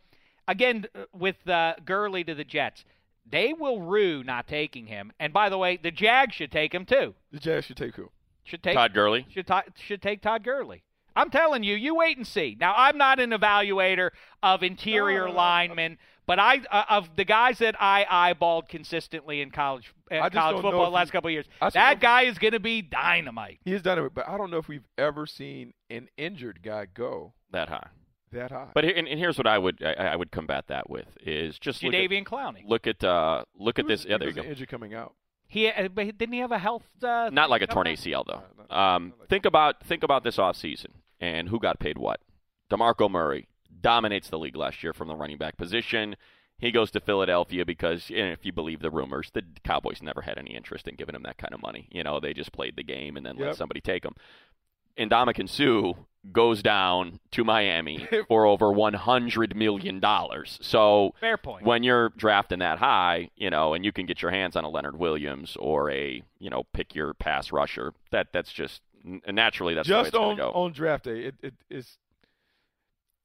again 0.47 0.85
uh, 0.93 1.05
with 1.13 1.47
uh, 1.47 1.75
Gurley 1.85 2.23
to 2.23 2.35
the 2.35 2.43
Jets. 2.43 2.83
They 3.29 3.53
will 3.53 3.81
rue 3.81 4.23
not 4.23 4.47
taking 4.47 4.87
him, 4.87 5.13
and 5.19 5.31
by 5.31 5.49
the 5.49 5.57
way, 5.57 5.77
the 5.77 5.91
Jags 5.91 6.35
should 6.35 6.51
take 6.51 6.73
him 6.73 6.85
too. 6.85 7.13
the 7.31 7.39
Jazz 7.39 7.65
should 7.65 7.77
take 7.77 7.95
who? 7.95 8.09
Should 8.43 8.63
take 8.63 8.75
Todd 8.75 8.93
Gurley. 8.93 9.25
should 9.29 9.47
ta- 9.47 9.63
should 9.75 10.01
take 10.01 10.21
Todd 10.21 10.43
Gurley. 10.43 10.83
I'm 11.15 11.29
telling 11.29 11.63
you, 11.63 11.75
you 11.75 11.93
wait 11.95 12.15
and 12.17 12.25
see. 12.25 12.55
Now, 12.59 12.73
I'm 12.75 12.97
not 12.97 13.19
an 13.19 13.31
evaluator 13.31 14.11
of 14.41 14.63
interior 14.63 15.27
No, 15.27 15.33
linemen, 15.33 15.97
but 16.25 16.39
I 16.39 16.59
uh, 16.71 16.85
of 16.89 17.09
the 17.17 17.25
guys 17.25 17.57
that 17.59 17.75
I 17.81 18.05
eyeballed 18.33 18.69
consistently 18.69 19.41
in 19.41 19.51
college 19.51 19.93
uh, 20.09 20.29
college 20.29 20.61
football 20.61 20.85
the 20.85 20.89
last 20.91 21.09
he- 21.09 21.11
couple 21.11 21.27
of 21.27 21.33
years. 21.33 21.45
I 21.61 21.65
just 21.65 21.75
don't 21.75 21.83
know 21.83 21.89
That 21.89 21.99
guy 21.99 22.21
is 22.23 22.37
going 22.39 22.53
to 22.53 22.59
be 22.61 22.81
dynamite. 22.81 23.59
He 23.65 23.73
has 23.73 23.81
done 23.81 23.99
it, 23.99 24.13
but 24.13 24.27
I 24.27 24.37
don't 24.37 24.49
know 24.51 24.57
if 24.57 24.67
we've 24.69 24.87
ever 24.97 25.25
seen 25.27 25.73
an 25.89 26.07
injured 26.17 26.61
guy 26.63 26.87
go 26.93 27.33
That 27.51 27.67
high. 27.67 27.87
that 28.31 28.51
high. 28.51 28.69
But 28.73 28.85
here, 28.85 28.93
and, 28.95 29.05
and 29.07 29.19
here's 29.19 29.37
what 29.37 29.47
I 29.47 29.57
would 29.57 29.83
I, 29.83 29.91
I 29.93 30.15
would 30.15 30.31
combat 30.31 30.65
that 30.69 30.89
with 30.89 31.07
is 31.25 31.59
just 31.59 31.83
look 31.83 31.93
at, 31.93 32.09
Jadeveon 32.09 32.23
Clowney. 32.23 32.63
look 32.65 32.87
at 32.87 33.03
uh, 33.03 33.43
look 33.59 33.77
He 33.77 33.81
at 33.81 33.85
was- 33.89 33.99
this. 34.03 34.09
Yeah, 34.09 34.15
he 34.15 34.19
there 34.19 34.27
you 34.29 34.33
go. 34.33 34.43
Injured 34.43 34.69
coming 34.69 34.93
out. 34.93 35.13
He 35.51 35.67
uh, 35.67 35.89
but 35.89 36.17
didn't 36.17 36.31
he 36.31 36.39
have 36.39 36.53
a 36.53 36.57
health? 36.57 36.85
Uh, 37.03 37.29
Not 37.31 37.49
like 37.49 37.61
a 37.61 37.67
torn 37.67 37.83
going? 37.83 37.97
ACL 37.97 38.25
though. 38.25 38.41
No, 38.57 38.63
no, 38.69 38.75
Um, 38.75 39.13
like 39.19 39.27
think 39.27 39.43
about 39.45 39.83
think 39.85 40.01
about 40.01 40.23
this 40.23 40.37
offseason 40.37 40.91
and 41.19 41.49
who 41.49 41.59
got 41.59 41.77
paid 41.77 41.97
what. 41.97 42.21
Demarco 42.71 43.11
Murray 43.11 43.49
dominates 43.81 44.29
the 44.29 44.39
league 44.39 44.55
last 44.55 44.81
year 44.81 44.93
from 44.93 45.09
the 45.09 45.15
running 45.15 45.37
back 45.37 45.57
position. 45.57 46.15
He 46.57 46.71
goes 46.71 46.89
to 46.91 47.01
Philadelphia 47.01 47.65
because, 47.65 48.09
you 48.09 48.23
know, 48.23 48.31
if 48.31 48.45
you 48.45 48.53
believe 48.53 48.79
the 48.81 48.91
rumors, 48.91 49.29
the 49.33 49.41
Cowboys 49.65 50.01
never 50.01 50.21
had 50.21 50.37
any 50.37 50.55
interest 50.55 50.87
in 50.87 50.95
giving 50.95 51.15
him 51.15 51.23
that 51.23 51.37
kind 51.37 51.53
of 51.53 51.61
money. 51.61 51.89
You 51.91 52.03
know, 52.03 52.19
they 52.21 52.33
just 52.33 52.53
played 52.53 52.77
the 52.77 52.83
game 52.83 53.17
and 53.17 53.25
then 53.25 53.35
let 53.35 53.55
somebody 53.57 53.81
take 53.81 54.05
him. 54.05 54.15
Ndamukong 54.97 55.49
Suh 55.49 55.93
goes 56.31 56.61
down 56.61 57.19
to 57.31 57.43
Miami 57.43 58.07
for 58.27 58.45
over 58.45 58.71
one 58.71 58.93
hundred 58.93 59.55
million 59.55 59.99
dollars. 59.99 60.59
So 60.61 61.15
Fair 61.19 61.37
point. 61.37 61.65
when 61.65 61.81
you're 61.83 62.09
drafting 62.09 62.59
that 62.59 62.77
high, 62.77 63.29
you 63.35 63.49
know, 63.49 63.73
and 63.73 63.83
you 63.83 63.91
can 63.91 64.05
get 64.05 64.21
your 64.21 64.31
hands 64.31 64.55
on 64.55 64.63
a 64.63 64.69
Leonard 64.69 64.97
Williams 64.99 65.57
or 65.59 65.89
a, 65.89 66.21
you 66.39 66.49
know, 66.49 66.63
pick 66.73 66.93
your 66.93 67.13
pass 67.15 67.51
rusher, 67.51 67.93
that 68.11 68.27
that's 68.33 68.51
just 68.53 68.81
naturally 69.27 69.73
that's 69.73 69.87
Just 69.87 70.11
the 70.11 70.19
way 70.21 70.25
on 70.27 70.37
go. 70.37 70.51
on 70.51 70.73
draft 70.73 71.05
day, 71.05 71.21
it, 71.21 71.35
it 71.41 71.53
it's 71.71 71.97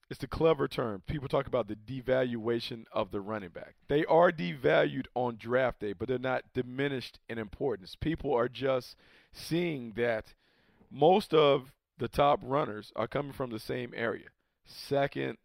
it's 0.08 0.20
the 0.20 0.28
clever 0.28 0.68
term. 0.68 1.02
People 1.06 1.28
talk 1.28 1.46
about 1.48 1.66
the 1.68 1.74
devaluation 1.74 2.84
of 2.92 3.10
the 3.10 3.20
running 3.20 3.48
back. 3.50 3.74
They 3.88 4.04
are 4.04 4.30
devalued 4.30 5.06
on 5.14 5.36
draft 5.36 5.80
day, 5.80 5.92
but 5.92 6.06
they're 6.08 6.18
not 6.18 6.44
diminished 6.54 7.18
in 7.28 7.38
importance. 7.38 7.96
People 8.00 8.32
are 8.32 8.48
just 8.48 8.96
seeing 9.32 9.92
that 9.96 10.32
most 10.90 11.32
of 11.34 11.72
the 11.98 12.08
top 12.08 12.40
runners 12.42 12.92
are 12.96 13.08
coming 13.08 13.32
from 13.32 13.50
the 13.50 13.58
same 13.58 13.92
area, 13.96 14.26
second, 14.64 15.38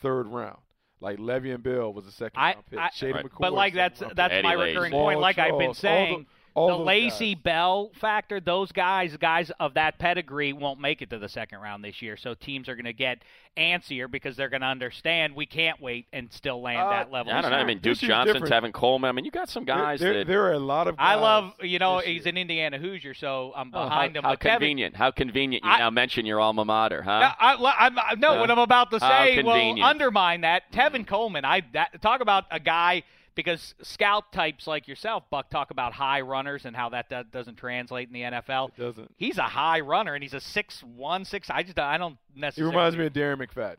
third 0.00 0.26
round. 0.26 0.58
Like 1.00 1.18
Le'Veon 1.18 1.62
Bell 1.62 1.92
was 1.92 2.06
a 2.06 2.12
second 2.12 2.40
I- 2.40 2.52
round 2.54 2.66
pick. 2.70 2.78
I- 2.78 2.90
Shady 2.94 3.12
Right. 3.14 3.24
McCoy, 3.26 3.40
But 3.40 3.52
like 3.52 3.74
second 3.74 3.76
that's 3.76 4.02
round 4.02 4.16
that's 4.16 4.42
my 4.44 4.52
Eddie 4.54 4.72
recurring 4.72 4.92
Paul 4.92 5.04
point. 5.04 5.20
Like 5.20 5.38
I've 5.38 5.58
been 5.58 5.74
Charles, 5.74 5.84
all 5.84 5.90
tho- 5.90 6.04
saying, 6.06 6.26
all 6.54 6.68
the 6.68 6.76
those 6.78 6.86
Lacy 6.86 7.34
guys. 7.34 7.42
Bell 7.42 7.90
factor, 8.00 8.40
those 8.40 8.70
guys, 8.72 9.16
guys 9.16 9.50
of 9.60 9.74
that 9.74 9.98
pedigree, 9.98 10.52
won't 10.52 10.80
make 10.80 11.02
it 11.02 11.10
to 11.10 11.18
the 11.18 11.28
second 11.28 11.58
round 11.60 11.84
this 11.84 12.00
year. 12.00 12.16
So 12.16 12.34
teams 12.34 12.68
are 12.68 12.74
going 12.76 12.84
to 12.84 12.92
get 12.92 13.22
antsier 13.56 14.10
because 14.10 14.36
they're 14.36 14.48
going 14.48 14.60
to 14.62 14.66
understand 14.66 15.34
we 15.36 15.46
can't 15.46 15.80
wait 15.80 16.06
and 16.12 16.32
still 16.32 16.60
land 16.60 16.80
Uh, 16.80 16.90
that 16.90 17.10
level. 17.12 17.32
I 17.32 17.40
don't 17.40 17.50
know. 17.52 17.56
I 17.56 17.64
mean, 17.64 17.78
Duke 17.78 17.92
This 17.94 18.02
is 18.02 18.08
Johnson's 18.08 18.34
different. 18.34 18.52
having 18.54 18.72
Coleman. 18.72 19.08
I 19.08 19.12
mean, 19.12 19.24
you 19.24 19.30
got 19.30 19.48
some 19.48 19.64
guys 19.64 20.00
there, 20.00 20.14
that. 20.14 20.26
there 20.26 20.42
are 20.44 20.52
a 20.52 20.58
lot 20.58 20.86
of. 20.88 20.96
I 20.98 21.14
love, 21.16 21.52
you 21.60 21.78
know, 21.78 21.98
he's 21.98 22.24
year. 22.24 22.30
an 22.30 22.36
Indiana 22.38 22.78
Hoosier, 22.78 23.14
so 23.14 23.52
I'm 23.54 23.68
Oh, 23.74 23.84
behind 23.84 24.14
how, 24.14 24.18
him. 24.18 24.24
how 24.24 24.30
but 24.30 24.40
Kevin- 24.40 24.58
convenient! 24.58 24.96
How 24.96 25.10
convenient! 25.10 25.64
You 25.64 25.70
I- 25.70 25.78
now 25.78 25.90
mention 25.90 26.26
your 26.26 26.40
alma 26.40 26.64
mater, 26.64 27.02
huh? 27.02 27.20
No, 27.20 27.26
I, 27.38 27.74
I'm, 27.86 27.98
I- 27.98 28.14
no, 28.16 28.34
Huh? 28.34 28.40
what 28.40 28.50
I'm 28.50 28.58
about 28.58 28.90
to 28.90 29.00
say 29.00 29.42
will 29.42 29.82
undermine 29.84 30.40
that. 30.42 30.70
Tevin 30.72 31.06
Coleman, 31.06 31.44
I 31.44 31.62
that, 31.72 32.00
talk 32.02 32.20
about 32.20 32.44
a 32.50 32.58
guy 32.60 33.02
because 33.34 33.74
scout 33.82 34.32
types 34.32 34.66
like 34.66 34.86
yourself, 34.86 35.24
Buck, 35.30 35.50
talk 35.50 35.70
about 35.70 35.92
high 35.92 36.20
runners 36.20 36.64
and 36.64 36.74
how 36.76 36.88
that, 36.90 37.10
that 37.10 37.30
doesn't 37.30 37.56
translate 37.56 38.08
in 38.08 38.14
the 38.14 38.22
NFL. 38.22 38.68
It 38.70 38.80
doesn't. 38.80 39.14
He's 39.16 39.38
a 39.38 39.42
high 39.42 39.80
runner 39.80 40.14
and 40.14 40.22
he's 40.22 40.34
a 40.34 40.40
six 40.40 40.82
one 40.82 41.24
six. 41.24 41.50
I 41.50 41.62
just 41.62 41.78
I 41.78 41.98
don't 41.98 42.16
necessarily. 42.34 42.72
He 42.72 42.76
reminds 42.76 42.96
me 42.96 43.06
of 43.06 43.12
Darren 43.12 43.44
McFadden. 43.44 43.76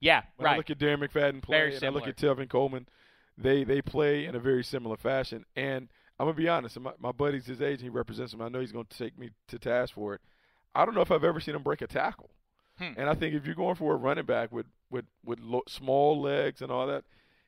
Yeah, 0.00 0.22
When 0.36 0.46
I 0.46 0.50
right. 0.50 0.56
look 0.58 0.70
at 0.70 0.78
Darren 0.78 0.98
McFadden 0.98 1.42
play 1.42 1.56
Very 1.58 1.76
and 1.76 1.84
I 1.84 1.88
look 1.88 2.06
at 2.06 2.16
Tevin 2.16 2.48
Coleman, 2.48 2.86
they 3.38 3.64
they 3.64 3.80
play 3.80 4.26
in 4.26 4.34
a 4.34 4.38
very 4.38 4.62
similar 4.62 4.96
fashion. 4.96 5.44
And 5.56 5.88
I'm 6.18 6.26
gonna 6.26 6.34
be 6.36 6.48
honest, 6.48 6.78
my, 6.78 6.92
my 6.98 7.12
buddy's 7.12 7.46
his 7.46 7.62
age, 7.62 7.80
and 7.80 7.82
he 7.82 7.88
represents 7.88 8.32
him. 8.32 8.42
I 8.42 8.48
know 8.48 8.60
he's 8.60 8.72
gonna 8.72 8.84
take 8.90 9.18
me 9.18 9.30
to 9.48 9.58
task 9.58 9.94
for 9.94 10.14
it. 10.14 10.20
I 10.74 10.84
don't 10.84 10.94
know 10.94 11.00
if 11.00 11.10
I've 11.10 11.24
ever 11.24 11.40
seen 11.40 11.54
him 11.54 11.62
break 11.62 11.80
a 11.80 11.86
tackle. 11.86 12.30
Hmm. 12.78 12.92
And 12.98 13.08
I 13.08 13.14
think 13.14 13.34
if 13.34 13.46
you're 13.46 13.54
going 13.54 13.76
for 13.76 13.94
a 13.94 13.96
running 13.96 14.26
back 14.26 14.52
with 14.52 14.66
with 14.90 15.06
with 15.24 15.40
lo- 15.40 15.62
small 15.66 16.20
legs 16.20 16.60
and 16.60 16.70
all 16.70 16.86
that, 16.86 17.04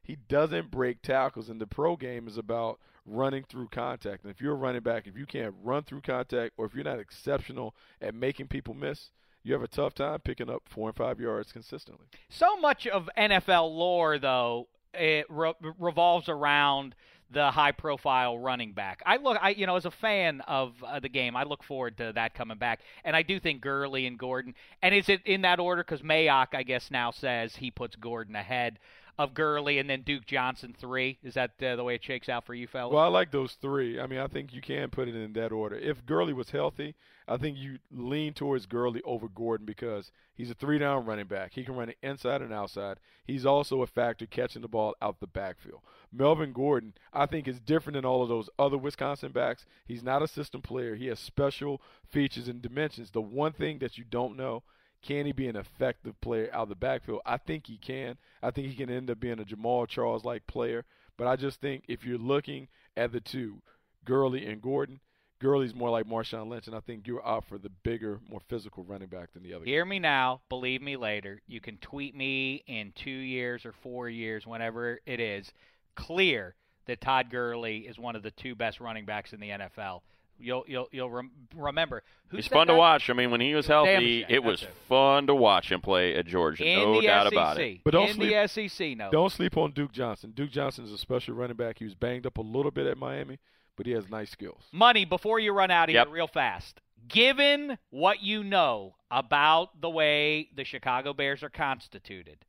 he 0.08 0.16
doesn't 0.16 0.70
break 0.70 1.02
tackles. 1.02 1.50
And 1.50 1.60
the 1.60 1.66
pro 1.66 1.94
game 1.94 2.26
is 2.26 2.38
about 2.38 2.80
running 3.04 3.44
through 3.44 3.68
contact. 3.68 4.24
And 4.24 4.32
if 4.32 4.40
you're 4.40 4.54
a 4.54 4.56
running 4.56 4.80
back, 4.80 5.06
if 5.06 5.16
you 5.16 5.26
can't 5.26 5.54
run 5.62 5.84
through 5.84 6.00
contact, 6.00 6.54
or 6.56 6.64
if 6.64 6.74
you're 6.74 6.82
not 6.82 6.98
exceptional 6.98 7.76
at 8.00 8.14
making 8.14 8.48
people 8.48 8.74
miss, 8.74 9.10
you 9.44 9.52
have 9.52 9.62
a 9.62 9.68
tough 9.68 9.94
time 9.94 10.18
picking 10.20 10.50
up 10.50 10.62
four 10.66 10.88
and 10.88 10.96
five 10.96 11.20
yards 11.20 11.52
consistently. 11.52 12.06
So 12.30 12.56
much 12.56 12.86
of 12.86 13.08
NFL 13.16 13.70
lore, 13.70 14.18
though, 14.18 14.68
it 14.94 15.26
re- 15.28 15.52
revolves 15.78 16.28
around 16.30 16.94
the 17.30 17.50
high 17.50 17.72
profile 17.72 18.38
running 18.38 18.72
back. 18.72 19.02
I 19.04 19.18
look, 19.18 19.36
I 19.42 19.50
you 19.50 19.66
know, 19.66 19.76
as 19.76 19.84
a 19.84 19.90
fan 19.90 20.40
of 20.48 20.82
uh, 20.82 20.98
the 21.00 21.10
game, 21.10 21.36
I 21.36 21.42
look 21.42 21.62
forward 21.62 21.98
to 21.98 22.12
that 22.14 22.32
coming 22.34 22.56
back, 22.56 22.80
and 23.04 23.14
I 23.14 23.22
do 23.22 23.38
think 23.38 23.60
Gurley 23.60 24.06
and 24.06 24.18
Gordon. 24.18 24.54
And 24.80 24.94
is 24.94 25.10
it 25.10 25.20
in 25.26 25.42
that 25.42 25.60
order? 25.60 25.84
Because 25.84 26.00
Mayock, 26.00 26.48
I 26.54 26.62
guess, 26.62 26.90
now 26.90 27.10
says 27.10 27.56
he 27.56 27.70
puts 27.70 27.96
Gordon 27.96 28.34
ahead 28.34 28.78
of 29.18 29.34
Gurley, 29.34 29.78
and 29.78 29.90
then 29.90 30.02
Duke 30.02 30.24
Johnson 30.26 30.74
three. 30.78 31.18
Is 31.22 31.34
that 31.34 31.60
uh, 31.62 31.76
the 31.76 31.84
way 31.84 31.96
it 31.96 32.04
shakes 32.04 32.28
out 32.28 32.46
for 32.46 32.54
you, 32.54 32.66
fellas? 32.66 32.94
Well, 32.94 33.02
I 33.02 33.08
like 33.08 33.32
those 33.32 33.54
three. 33.60 33.98
I 33.98 34.06
mean, 34.06 34.20
I 34.20 34.28
think 34.28 34.52
you 34.52 34.60
can 34.60 34.90
put 34.90 35.08
it 35.08 35.16
in 35.16 35.32
that 35.32 35.52
order. 35.52 35.76
If 35.76 36.06
Gurley 36.06 36.32
was 36.32 36.50
healthy, 36.50 36.94
I 37.26 37.36
think 37.36 37.58
you 37.58 37.78
lean 37.90 38.32
towards 38.32 38.66
Gurley 38.66 39.02
over 39.04 39.28
Gordon 39.28 39.66
because 39.66 40.12
he's 40.34 40.50
a 40.50 40.54
three 40.54 40.78
down 40.78 41.04
running 41.04 41.26
back. 41.26 41.52
He 41.52 41.64
can 41.64 41.74
run 41.74 41.92
inside 42.02 42.42
and 42.42 42.52
outside. 42.52 42.98
He's 43.24 43.44
also 43.44 43.82
a 43.82 43.86
factor 43.86 44.24
catching 44.24 44.62
the 44.62 44.68
ball 44.68 44.94
out 45.02 45.20
the 45.20 45.26
backfield. 45.26 45.80
Melvin 46.12 46.52
Gordon, 46.52 46.94
I 47.12 47.26
think, 47.26 47.48
is 47.48 47.60
different 47.60 47.96
than 47.96 48.04
all 48.04 48.22
of 48.22 48.28
those 48.28 48.48
other 48.58 48.78
Wisconsin 48.78 49.32
backs. 49.32 49.66
He's 49.84 50.02
not 50.02 50.22
a 50.22 50.28
system 50.28 50.62
player. 50.62 50.94
He 50.94 51.08
has 51.08 51.18
special 51.18 51.82
features 52.06 52.48
and 52.48 52.62
dimensions. 52.62 53.10
The 53.10 53.20
one 53.20 53.52
thing 53.52 53.78
that 53.80 53.98
you 53.98 54.04
don't 54.08 54.36
know 54.36 54.62
can 55.02 55.26
he 55.26 55.32
be 55.32 55.48
an 55.48 55.56
effective 55.56 56.20
player 56.20 56.50
out 56.52 56.64
of 56.64 56.68
the 56.68 56.74
backfield? 56.74 57.20
I 57.24 57.36
think 57.36 57.66
he 57.66 57.76
can. 57.76 58.16
I 58.42 58.50
think 58.50 58.68
he 58.68 58.74
can 58.74 58.90
end 58.90 59.10
up 59.10 59.20
being 59.20 59.40
a 59.40 59.44
Jamaal 59.44 59.88
Charles 59.88 60.24
like 60.24 60.46
player. 60.46 60.84
But 61.16 61.26
I 61.26 61.36
just 61.36 61.60
think 61.60 61.84
if 61.88 62.04
you're 62.04 62.18
looking 62.18 62.68
at 62.96 63.12
the 63.12 63.20
two, 63.20 63.60
Gurley 64.04 64.46
and 64.46 64.62
Gordon, 64.62 65.00
Gurley's 65.40 65.74
more 65.74 65.90
like 65.90 66.06
Marshawn 66.06 66.48
Lynch, 66.48 66.66
and 66.66 66.74
I 66.74 66.80
think 66.80 67.06
you're 67.06 67.26
out 67.26 67.44
for 67.44 67.58
the 67.58 67.70
bigger, 67.84 68.20
more 68.28 68.40
physical 68.48 68.82
running 68.84 69.08
back 69.08 69.32
than 69.32 69.42
the 69.42 69.54
other. 69.54 69.64
Hear 69.64 69.84
me 69.84 69.98
now, 70.00 70.40
believe 70.48 70.82
me 70.82 70.96
later. 70.96 71.40
You 71.46 71.60
can 71.60 71.76
tweet 71.78 72.16
me 72.16 72.64
in 72.66 72.92
two 72.96 73.10
years 73.10 73.64
or 73.64 73.72
four 73.72 74.08
years, 74.08 74.46
whenever 74.46 75.00
it 75.06 75.20
is, 75.20 75.52
clear 75.94 76.54
that 76.86 77.00
Todd 77.00 77.30
Gurley 77.30 77.80
is 77.80 77.98
one 77.98 78.16
of 78.16 78.22
the 78.22 78.32
two 78.32 78.56
best 78.56 78.80
running 78.80 79.04
backs 79.04 79.32
in 79.32 79.38
the 79.38 79.50
NFL. 79.50 80.00
You'll 80.40 80.64
you'll 80.68 80.88
you'll 80.92 81.10
rem- 81.10 81.30
remember. 81.56 82.02
Who's 82.28 82.44
He's 82.44 82.48
that 82.50 82.54
fun 82.54 82.66
to 82.68 82.74
watch. 82.74 83.08
I 83.10 83.12
mean, 83.14 83.30
when 83.30 83.40
he 83.40 83.54
was 83.54 83.66
healthy, 83.66 84.22
Dameshek, 84.22 84.26
it 84.30 84.44
was 84.44 84.62
it. 84.62 84.70
fun 84.88 85.26
to 85.26 85.34
watch 85.34 85.72
him 85.72 85.80
play 85.80 86.14
at 86.14 86.26
Georgia. 86.26 86.64
in 86.64 86.78
no 86.78 87.00
the 87.00 87.06
doubt 87.06 87.24
SEC. 87.24 87.32
about 87.32 87.58
it. 87.58 87.80
But 87.84 87.90
don't 87.92 88.08
in 88.10 88.14
sleep- 88.14 88.30
the 88.30 88.68
SEC, 88.68 88.96
no. 88.96 89.10
Don't 89.10 89.32
sleep 89.32 89.56
on 89.56 89.72
Duke 89.72 89.92
Johnson. 89.92 90.32
Duke 90.34 90.50
Johnson 90.50 90.84
is 90.84 90.92
a 90.92 90.98
special 90.98 91.34
running 91.34 91.56
back. 91.56 91.78
He 91.78 91.84
was 91.84 91.94
banged 91.94 92.26
up 92.26 92.36
a 92.38 92.42
little 92.42 92.70
bit 92.70 92.86
at 92.86 92.98
Miami, 92.98 93.38
but 93.76 93.86
he 93.86 93.92
has 93.92 94.08
nice 94.08 94.30
skills. 94.30 94.62
Money 94.72 95.04
before 95.04 95.40
you 95.40 95.52
run 95.52 95.70
out 95.70 95.88
of 95.88 95.94
Yep. 95.94 96.06
here 96.06 96.14
real 96.14 96.26
fast. 96.28 96.80
Given 97.08 97.78
what 97.90 98.22
you 98.22 98.44
know 98.44 98.96
about 99.10 99.80
the 99.80 99.88
way 99.90 100.50
the 100.54 100.64
Chicago 100.64 101.12
Bears 101.14 101.42
are 101.42 101.48
constituted, 101.48 102.44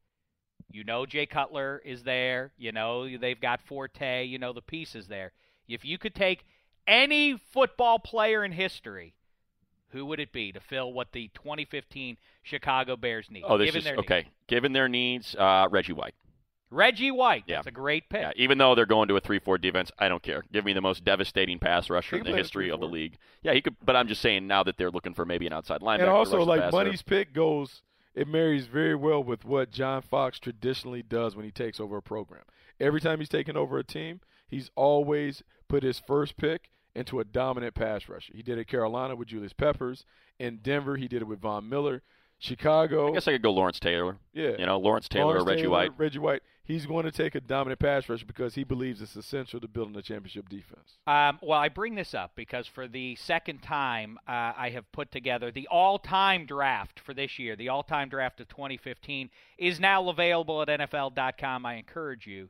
you 0.69 0.83
know 0.83 1.05
Jay 1.05 1.25
Cutler 1.25 1.81
is 1.85 2.03
there, 2.03 2.51
you 2.57 2.71
know 2.71 3.17
they've 3.17 3.39
got 3.39 3.61
Forte, 3.61 4.25
you 4.25 4.37
know 4.37 4.51
the 4.53 4.61
pieces 4.61 5.07
there. 5.07 5.31
If 5.67 5.85
you 5.85 5.97
could 5.97 6.13
take 6.15 6.45
any 6.89 7.37
football 7.37 7.99
player 7.99 8.43
in 8.43 8.51
history, 8.51 9.13
who 9.91 10.05
would 10.07 10.19
it 10.19 10.33
be 10.33 10.51
to 10.51 10.59
fill 10.59 10.91
what 10.91 11.11
the 11.13 11.29
2015 11.35 12.17
Chicago 12.43 12.95
Bears 12.97 13.27
need? 13.31 13.43
Oh, 13.47 13.57
this 13.57 13.67
given 13.67 13.79
is 13.79 13.83
their 13.85 13.95
needs? 13.95 14.05
okay. 14.05 14.27
Given 14.47 14.73
their 14.73 14.89
needs, 14.89 15.35
uh, 15.35 15.67
Reggie 15.71 15.93
White. 15.93 16.15
Reggie 16.71 17.09
White, 17.09 17.45
Yeah. 17.47 17.57
that's 17.57 17.67
a 17.67 17.71
great 17.71 18.09
pick. 18.09 18.21
Yeah, 18.21 18.31
even 18.35 18.59
though 18.59 18.75
they're 18.75 18.85
going 18.85 19.07
to 19.07 19.15
a 19.17 19.19
three-four 19.21 19.57
defense, 19.57 19.91
I 19.97 20.07
don't 20.07 20.21
care. 20.21 20.43
Give 20.51 20.63
me 20.65 20.73
the 20.73 20.81
most 20.81 21.03
devastating 21.03 21.57
pass 21.57 21.89
rusher 21.89 22.17
in 22.17 22.23
the 22.25 22.35
history 22.37 22.69
of 22.69 22.79
the 22.79 22.87
league. 22.87 23.17
Yeah, 23.41 23.53
he 23.53 23.61
could. 23.61 23.75
But 23.83 23.95
I'm 23.95 24.07
just 24.07 24.21
saying 24.21 24.45
now 24.45 24.61
that 24.63 24.77
they're 24.77 24.91
looking 24.91 25.15
for 25.15 25.25
maybe 25.25 25.47
an 25.47 25.53
outside 25.53 25.81
linebacker. 25.81 25.93
and 25.93 26.05
to 26.05 26.11
also, 26.11 26.37
rush 26.37 26.45
the 26.45 26.49
like 26.49 26.61
passer. 26.61 26.75
Money's 26.75 27.01
pick 27.01 27.33
goes, 27.33 27.81
it 28.13 28.27
marries 28.27 28.67
very 28.67 28.93
well 28.95 29.23
with 29.23 29.45
what 29.45 29.71
John 29.71 30.03
Fox 30.03 30.37
traditionally 30.39 31.01
does 31.01 31.35
when 31.35 31.43
he 31.45 31.51
takes 31.51 31.79
over 31.79 31.97
a 31.97 32.01
program. 32.03 32.43
Every 32.79 33.01
time 33.01 33.17
he's 33.17 33.29
taken 33.29 33.57
over 33.57 33.79
a 33.79 33.83
team, 33.83 34.21
he's 34.47 34.69
always 34.75 35.41
put 35.67 35.81
his 35.81 35.97
first 35.99 36.37
pick 36.37 36.69
into 36.95 37.19
a 37.19 37.23
dominant 37.23 37.75
pass 37.75 38.09
rusher. 38.09 38.33
He 38.35 38.41
did 38.41 38.57
it 38.57 38.61
at 38.61 38.67
Carolina 38.67 39.15
with 39.15 39.27
Julius 39.27 39.53
Peppers. 39.53 40.05
In 40.39 40.57
Denver, 40.57 40.95
he 40.97 41.07
did 41.07 41.21
it 41.21 41.25
with 41.27 41.39
Von 41.39 41.67
Miller. 41.69 42.01
Chicago, 42.41 43.09
I 43.09 43.13
guess 43.13 43.27
I 43.27 43.33
could 43.33 43.41
go 43.41 43.51
Lawrence 43.51 43.79
Taylor. 43.81 44.17
yeah, 44.33 44.51
You 44.57 44.65
know, 44.65 44.79
Lawrence 44.79 45.09
Taylor 45.09 45.25
Lawrence 45.25 45.43
or 45.43 45.47
Reggie 45.47 45.61
Taylor, 45.63 45.71
White. 45.71 45.91
Reggie 45.97 46.19
White. 46.19 46.41
He's 46.63 46.85
going 46.85 47.03
to 47.03 47.11
take 47.11 47.35
a 47.35 47.41
dominant 47.41 47.79
pass 47.79 48.07
rusher 48.07 48.25
because 48.25 48.55
he 48.55 48.63
believes 48.63 49.01
it's 49.01 49.15
essential 49.15 49.59
to 49.59 49.67
building 49.67 49.95
a 49.97 50.01
championship 50.01 50.47
defense. 50.47 50.99
Um, 51.05 51.39
well, 51.41 51.59
I 51.59 51.67
bring 51.67 51.95
this 51.95 52.13
up 52.13 52.33
because 52.35 52.65
for 52.67 52.87
the 52.87 53.15
second 53.15 53.61
time, 53.61 54.17
uh, 54.27 54.53
I 54.55 54.69
have 54.73 54.89
put 54.93 55.11
together 55.11 55.51
the 55.51 55.67
all-time 55.69 56.45
draft 56.45 56.99
for 56.99 57.13
this 57.13 57.39
year. 57.39 57.55
The 57.55 57.69
all-time 57.69 58.07
draft 58.07 58.39
of 58.39 58.47
2015 58.49 59.29
is 59.57 59.79
now 59.79 60.07
available 60.07 60.61
at 60.61 60.67
NFL.com. 60.69 61.65
I 61.65 61.73
encourage 61.73 62.25
you, 62.27 62.49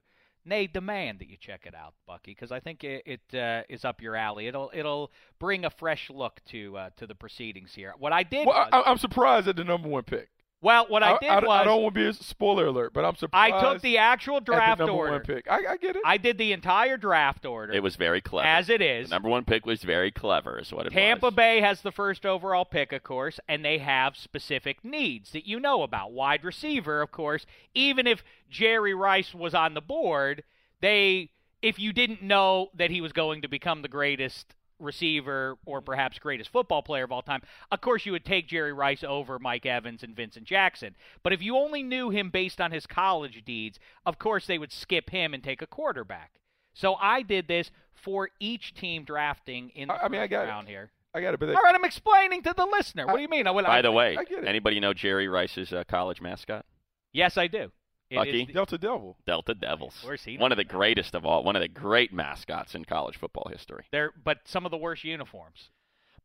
nay, 0.49 0.67
demand 0.67 1.19
that 1.19 1.29
you 1.29 1.37
check 1.39 1.61
it 1.65 1.73
out, 1.75 1.93
Bucky, 2.05 2.31
because 2.31 2.51
I 2.51 2.59
think 2.59 2.83
it, 2.83 3.03
it 3.05 3.37
uh, 3.37 3.63
is 3.69 3.85
up 3.85 4.01
your 4.01 4.15
alley. 4.15 4.47
It'll 4.47 4.71
it'll 4.73 5.11
bring 5.39 5.65
a 5.65 5.69
fresh 5.69 6.09
look 6.09 6.41
to 6.51 6.77
uh, 6.77 6.89
to 6.97 7.07
the 7.07 7.15
proceedings 7.15 7.73
here. 7.73 7.93
What 7.97 8.11
I 8.11 8.23
did 8.23 8.47
Well, 8.47 8.57
was, 8.57 8.69
I, 8.71 8.81
I'm 8.89 8.97
surprised 8.97 9.47
at 9.47 9.55
the 9.55 9.63
number 9.63 9.87
one 9.87 10.03
pick. 10.03 10.29
Well, 10.61 10.85
what 10.89 11.03
I 11.03 11.17
did 11.19 11.29
I, 11.29 11.39
was 11.39 11.65
don't 11.65 11.81
want 11.81 11.95
to 11.95 12.01
be 12.01 12.07
a 12.07 12.13
spoiler 12.13 12.65
alert, 12.65 12.91
but 12.93 13.05
I'm 13.05 13.15
surprised. 13.15 13.53
I 13.53 13.61
took 13.61 13.81
the 13.81 13.97
actual 13.97 14.37
at 14.37 14.45
the 14.45 14.51
draft 14.53 14.79
number 14.79 14.93
order. 14.93 15.11
one 15.13 15.21
pick. 15.21 15.49
I, 15.49 15.65
I 15.67 15.77
get 15.77 15.95
it. 15.95 16.01
I 16.03 16.17
did 16.17 16.37
the 16.37 16.51
entire 16.51 16.97
draft 16.97 17.45
order. 17.45 17.71
It 17.71 17.81
was 17.81 17.95
very 17.95 18.19
clever. 18.19 18.47
as 18.47 18.69
it 18.69 18.81
is, 18.81 19.07
the 19.09 19.15
number 19.15 19.29
one 19.29 19.45
pick 19.45 19.65
was 19.65 19.83
very 19.83 20.11
clever, 20.11 20.59
is 20.59 20.73
what 20.73 20.85
it 20.85 20.91
Tampa 20.91 21.27
was. 21.27 21.35
Bay 21.35 21.61
has 21.61 21.81
the 21.81 21.91
first 21.93 22.25
overall 22.25 22.65
pick, 22.65 22.91
of 22.91 23.03
course, 23.03 23.39
and 23.47 23.63
they 23.63 23.77
have 23.77 24.17
specific 24.17 24.83
needs 24.83 25.31
that 25.31 25.47
you 25.47 25.59
know 25.59 25.83
about. 25.83 26.11
Wide 26.11 26.43
receiver, 26.43 27.01
of 27.01 27.11
course. 27.11 27.45
Even 27.73 28.05
if 28.05 28.23
Jerry 28.49 28.93
Rice 28.93 29.33
was 29.33 29.53
on 29.53 29.75
the 29.75 29.81
board, 29.81 30.43
they 30.81 31.29
if 31.61 31.79
you 31.79 31.93
didn't 31.93 32.21
know 32.21 32.69
that 32.73 32.89
he 32.89 33.01
was 33.01 33.11
going 33.11 33.41
to 33.41 33.47
become 33.47 33.81
the 33.81 33.87
greatest 33.87 34.55
receiver 34.79 35.57
or 35.65 35.81
perhaps 35.81 36.19
greatest 36.19 36.49
football 36.51 36.81
player 36.81 37.03
of 37.03 37.11
all 37.11 37.21
time, 37.21 37.41
of 37.71 37.81
course 37.81 38.05
you 38.05 38.11
would 38.11 38.25
take 38.25 38.47
Jerry 38.47 38.73
Rice 38.73 39.03
over 39.03 39.39
Mike 39.39 39.65
Evans 39.65 40.03
and 40.03 40.15
Vincent 40.15 40.45
Jackson. 40.45 40.95
But 41.23 41.33
if 41.33 41.41
you 41.41 41.55
only 41.57 41.83
knew 41.83 42.09
him 42.09 42.29
based 42.29 42.59
on 42.61 42.71
his 42.71 42.85
college 42.87 43.43
deeds, 43.45 43.79
of 44.05 44.19
course 44.19 44.47
they 44.47 44.57
would 44.57 44.71
skip 44.71 45.09
him 45.09 45.33
and 45.33 45.43
take 45.43 45.61
a 45.61 45.67
quarterback. 45.67 46.39
So 46.73 46.95
I 46.95 47.21
did 47.23 47.47
this 47.47 47.71
for 47.93 48.29
each 48.39 48.73
team 48.73 49.03
drafting 49.03 49.69
in 49.75 49.87
the 49.89 49.93
I- 49.95 50.05
I 50.05 50.07
mean, 50.07 50.21
I 50.21 50.23
first 50.23 50.31
got 50.31 50.43
it. 50.43 50.47
round 50.49 50.67
here. 50.67 50.91
I 51.13 51.21
got 51.21 51.33
it. 51.33 51.39
But 51.39 51.47
that, 51.47 51.55
All 51.55 51.63
right, 51.63 51.73
I'm 51.75 51.83
explaining 51.85 52.43
to 52.43 52.53
the 52.55 52.65
listener. 52.65 53.07
What 53.07 53.15
do 53.15 53.21
you 53.21 53.27
mean? 53.27 53.47
I, 53.47 53.51
will, 53.51 53.63
By 53.63 53.79
I, 53.79 53.81
the 53.81 53.91
way, 53.91 54.15
I 54.15 54.23
get 54.23 54.45
anybody 54.45 54.79
know 54.79 54.93
Jerry 54.93 55.27
Rice's 55.27 55.73
uh, 55.73 55.83
college 55.87 56.21
mascot? 56.21 56.65
yes, 57.11 57.35
I 57.37 57.47
do. 57.47 57.71
It 58.09 58.15
is 58.15 58.17
Bucky? 58.19 58.45
the- 58.45 58.53
Delta 58.53 58.77
Devil. 58.77 59.17
Delta 59.25 59.53
Devils. 59.53 59.95
Of 59.97 60.01
course 60.03 60.23
he 60.23 60.37
One 60.37 60.51
of 60.51 60.57
the 60.57 60.63
greatest 60.63 61.13
of 61.15 61.25
all. 61.25 61.43
One 61.43 61.55
of 61.55 61.61
the 61.61 61.67
great 61.67 62.11
mascots 62.13 62.73
in 62.75 62.85
college 62.85 63.17
football 63.17 63.47
history. 63.51 63.85
they're 63.91 64.11
but 64.23 64.39
some 64.45 64.65
of 64.65 64.71
the 64.71 64.77
worst 64.77 65.03
uniforms. 65.03 65.69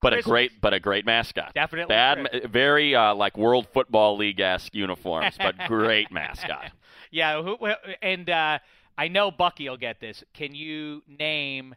But 0.00 0.12
a 0.12 0.22
great, 0.22 0.60
but 0.60 0.74
a 0.74 0.80
great 0.80 1.06
mascot. 1.06 1.54
Definitely 1.54 1.94
bad, 1.94 2.28
Chris. 2.30 2.44
very 2.50 2.94
uh, 2.94 3.14
like 3.14 3.38
World 3.38 3.66
Football 3.72 4.18
League 4.18 4.38
esque 4.38 4.74
uniforms, 4.74 5.36
but 5.38 5.56
great 5.68 6.10
mascot. 6.12 6.72
Yeah, 7.10 7.42
who, 7.42 7.56
who- 7.58 7.72
and 8.02 8.28
uh, 8.28 8.58
I 8.98 9.06
know 9.08 9.30
Bucky 9.30 9.68
will 9.68 9.76
get 9.76 10.00
this. 10.00 10.24
Can 10.34 10.52
you 10.54 11.02
name 11.06 11.74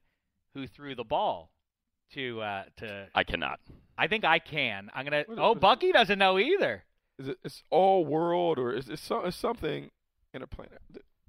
who 0.55 0.65
threw 0.67 0.95
the 0.95 1.03
ball 1.03 1.51
to 2.13 2.41
uh, 2.41 2.63
to? 2.77 3.07
I 3.13 3.23
cannot. 3.23 3.59
I 3.97 4.07
think 4.07 4.25
I 4.25 4.39
can. 4.39 4.89
I'm 4.95 5.05
gonna. 5.05 5.23
What- 5.27 5.37
Oh, 5.37 5.53
Bucky 5.55 5.91
doesn't 5.91 6.17
know 6.17 6.39
either. 6.39 6.83
Is 7.19 7.27
it? 7.29 7.37
It's 7.43 7.61
all 7.69 8.03
world 8.05 8.57
or 8.57 8.73
is 8.73 8.89
it 8.89 8.97
some, 8.99 9.25
it's 9.25 9.37
something 9.37 9.89
in 10.37 10.43
a 10.43 10.47
planet? 10.47 10.81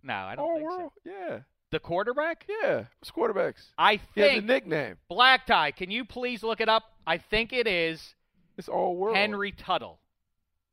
No, 0.03 0.15
I 0.15 0.37
don't 0.37 0.45
all 0.45 0.55
think 0.57 0.71
world. 0.71 0.93
so. 1.05 1.11
Yeah. 1.11 1.39
The 1.71 1.81
quarterback? 1.81 2.47
Yeah. 2.49 2.85
It's 3.03 3.11
quarterbacks. 3.11 3.73
I 3.77 4.01
He 4.15 4.21
has 4.21 4.39
a 4.39 4.41
nickname. 4.41 4.97
Black 5.09 5.47
Tie. 5.47 5.73
Can 5.73 5.91
you 5.91 6.05
please 6.05 6.43
look 6.43 6.61
it 6.61 6.69
up? 6.69 6.85
I 7.07 7.19
think 7.19 7.53
it 7.53 7.67
is 7.67 8.15
It's 8.57 8.69
all 8.69 8.97
world. 8.97 9.17
Henry 9.17 9.53
Tuttle. 9.53 9.99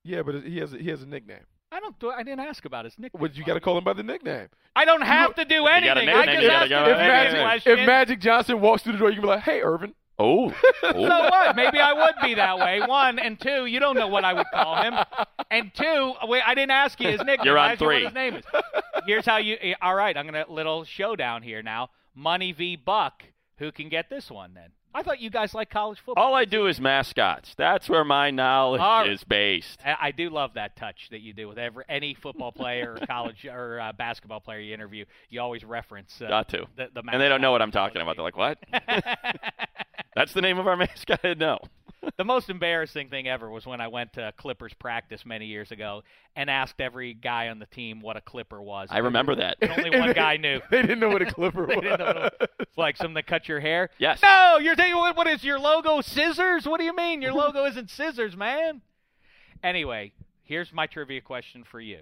Yeah, 0.03 0.21
but 0.21 0.43
he 0.43 0.59
has 0.59 0.73
a, 0.73 0.77
he 0.77 0.89
has 0.89 1.01
a 1.01 1.05
nickname. 1.05 1.43
I 1.71 1.79
don't. 1.81 1.95
I 2.13 2.23
didn't 2.23 2.39
ask 2.41 2.63
about 2.63 2.85
his 2.85 2.97
nickname. 2.97 3.19
But 3.19 3.35
you 3.35 3.43
got 3.43 3.55
to 3.55 3.59
call 3.59 3.77
him 3.77 3.83
by 3.83 3.93
the 3.93 4.03
nickname. 4.03 4.47
I 4.75 4.85
don't 4.85 5.01
have 5.01 5.35
to 5.35 5.43
do 5.45 5.65
anything. 5.67 6.07
I 6.07 6.25
nickname, 6.25 6.35
just 6.35 6.43
you 6.43 6.49
asked 6.49 6.69
go 6.69 6.77
him 6.77 6.83
with 6.85 6.97
a 6.97 7.01
If 7.01 7.35
Magic, 7.37 7.67
if 7.67 7.87
Magic 7.87 8.19
Johnson 8.21 8.61
walks 8.61 8.83
through 8.83 8.93
the 8.93 8.99
door, 8.99 9.09
you 9.09 9.15
can 9.15 9.23
be 9.23 9.27
like, 9.27 9.41
"Hey, 9.43 9.61
Irvin." 9.61 9.93
Oh, 10.17 10.49
So 10.81 10.91
oh. 10.93 11.29
what? 11.29 11.55
Maybe 11.55 11.79
I 11.79 11.91
would 11.93 12.15
be 12.23 12.35
that 12.35 12.57
way. 12.57 12.79
One 12.85 13.19
and 13.19 13.39
two, 13.39 13.65
you 13.65 13.79
don't 13.79 13.95
know 13.95 14.07
what 14.07 14.23
I 14.23 14.33
would 14.33 14.47
call 14.53 14.81
him. 14.81 14.93
And 15.51 15.71
two, 15.75 16.13
wait, 16.23 16.41
I 16.45 16.55
didn't 16.55 16.71
ask 16.71 16.99
you 16.99 17.09
his 17.09 17.19
nickname. 17.19 17.45
You're 17.45 17.57
on 17.57 17.69
I 17.69 17.71
asked 17.73 17.81
you 17.81 17.87
what 17.87 17.95
three. 17.95 18.05
his 18.05 18.13
name 18.13 18.35
is. 18.35 18.45
Here's 19.05 19.25
how 19.25 19.37
you. 19.37 19.57
eh, 19.61 19.73
All 19.81 19.93
right, 19.95 20.15
I'm 20.15 20.25
gonna 20.25 20.45
little 20.47 20.83
showdown 20.85 21.41
here 21.43 21.61
now. 21.61 21.89
Money 22.15 22.51
v 22.53 22.75
Buck. 22.77 23.23
Who 23.57 23.71
can 23.71 23.89
get 23.89 24.09
this 24.09 24.29
one 24.31 24.53
then? 24.53 24.69
I 24.95 25.03
thought 25.03 25.19
you 25.19 25.29
guys 25.29 25.53
like 25.53 25.69
college 25.69 25.99
football. 25.99 26.23
All 26.23 26.33
I 26.33 26.45
do 26.45 26.67
is 26.67 26.79
mascots. 26.79 27.53
That's 27.57 27.89
where 27.89 28.05
my 28.05 28.31
knowledge 28.31 28.79
right. 28.79 29.09
is 29.09 29.25
based. 29.25 29.77
I 29.85 29.97
I 29.99 30.11
do 30.11 30.29
love 30.29 30.53
that 30.53 30.77
touch 30.77 31.09
that 31.11 31.19
you 31.19 31.33
do 31.33 31.49
with 31.49 31.57
every 31.57 31.83
any 31.89 32.13
football 32.13 32.53
player 32.53 32.97
or 32.99 33.05
college 33.05 33.45
or 33.51 33.81
uh, 33.81 33.91
basketball 33.91 34.39
player 34.39 34.59
you 34.59 34.73
interview. 34.73 35.03
You 35.29 35.41
always 35.41 35.65
reference 35.65 36.21
uh, 36.21 36.29
Got 36.29 36.47
to. 36.49 36.65
the, 36.77 36.87
the 36.93 37.03
And 37.11 37.21
they 37.21 37.27
don't 37.27 37.41
know 37.41 37.51
what 37.51 37.61
I'm 37.61 37.71
talking 37.71 38.01
about. 38.01 38.15
They're 38.15 38.23
like, 38.23 38.37
"What? 38.37 38.57
That's 40.15 40.31
the 40.31 40.41
name 40.41 40.59
of 40.59 40.67
our 40.67 40.77
mascot?" 40.77 41.37
no. 41.37 41.59
The 42.17 42.23
most 42.23 42.49
embarrassing 42.49 43.09
thing 43.09 43.27
ever 43.27 43.49
was 43.49 43.65
when 43.65 43.81
I 43.81 43.87
went 43.87 44.13
to 44.13 44.33
Clippers 44.37 44.73
practice 44.73 45.25
many 45.25 45.45
years 45.45 45.71
ago 45.71 46.03
and 46.35 46.49
asked 46.49 46.79
every 46.79 47.13
guy 47.13 47.49
on 47.49 47.59
the 47.59 47.65
team 47.65 48.01
what 48.01 48.17
a 48.17 48.21
Clipper 48.21 48.61
was. 48.61 48.89
I 48.91 48.99
remember 48.99 49.35
that. 49.35 49.57
And 49.61 49.71
only 49.71 49.97
one 49.97 50.13
guy 50.15 50.37
knew. 50.37 50.59
They 50.71 50.81
didn't 50.81 50.99
know 50.99 51.09
what 51.09 51.21
a 51.21 51.25
Clipper 51.25 51.65
was. 51.67 51.77
what 51.77 52.49
It's 52.59 52.77
like 52.77 52.97
something 52.97 53.15
that 53.15 53.27
cuts 53.27 53.47
your 53.47 53.59
hair. 53.59 53.89
Yes. 53.97 54.19
No, 54.21 54.57
you're 54.61 54.75
thinking 54.75 54.95
what, 54.95 55.15
what 55.15 55.27
is 55.27 55.43
your 55.43 55.59
logo? 55.59 56.01
Scissors? 56.01 56.67
What 56.67 56.79
do 56.79 56.85
you 56.85 56.95
mean? 56.95 57.21
Your 57.21 57.33
logo 57.33 57.65
isn't 57.67 57.89
scissors, 57.89 58.35
man. 58.35 58.81
Anyway, 59.63 60.11
here's 60.43 60.71
my 60.73 60.87
trivia 60.87 61.21
question 61.21 61.63
for 61.63 61.79
you. 61.79 61.99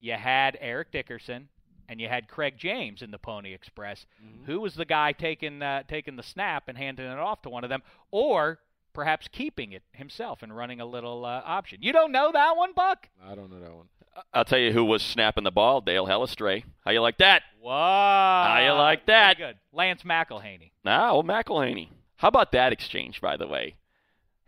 You 0.00 0.14
had 0.14 0.58
Eric 0.60 0.92
Dickerson 0.92 1.48
and 1.88 2.00
you 2.00 2.08
had 2.08 2.28
Craig 2.28 2.54
James 2.56 3.02
in 3.02 3.10
the 3.10 3.18
Pony 3.18 3.52
Express. 3.54 4.06
Who 4.46 4.60
was 4.60 4.74
the 4.74 4.84
guy 4.84 5.12
taking 5.12 5.62
uh, 5.62 5.82
taking 5.88 6.16
the 6.16 6.22
snap 6.22 6.64
and 6.68 6.76
handing 6.78 7.06
it 7.06 7.18
off 7.18 7.42
to 7.42 7.50
one 7.50 7.64
of 7.64 7.70
them, 7.70 7.82
or 8.10 8.58
perhaps 8.92 9.28
keeping 9.28 9.72
it 9.72 9.82
himself 9.92 10.42
and 10.42 10.56
running 10.56 10.80
a 10.80 10.86
little 10.86 11.24
uh, 11.24 11.42
option? 11.44 11.78
You 11.82 11.92
don't 11.92 12.12
know 12.12 12.30
that 12.32 12.56
one, 12.56 12.72
Buck? 12.74 13.08
I 13.24 13.34
don't 13.34 13.50
know 13.50 13.60
that 13.60 13.74
one. 13.74 13.86
I'll 14.32 14.44
tell 14.44 14.58
you 14.58 14.72
who 14.72 14.84
was 14.84 15.02
snapping 15.02 15.44
the 15.44 15.50
ball. 15.50 15.80
Dale 15.82 16.06
Hellestrae. 16.06 16.64
How 16.84 16.90
you 16.90 17.00
like 17.00 17.18
that? 17.18 17.42
Whoa! 17.60 17.70
How 17.70 18.62
you 18.64 18.72
like 18.72 19.06
that? 19.06 19.36
Pretty 19.36 19.52
good. 19.52 19.58
Lance 19.72 20.02
McIlhenny. 20.02 20.70
Ah, 20.86 21.10
old 21.10 21.26
McIlhenny. 21.26 21.88
How 22.16 22.28
about 22.28 22.52
that 22.52 22.72
exchange, 22.72 23.20
by 23.20 23.36
the 23.36 23.46
way? 23.46 23.76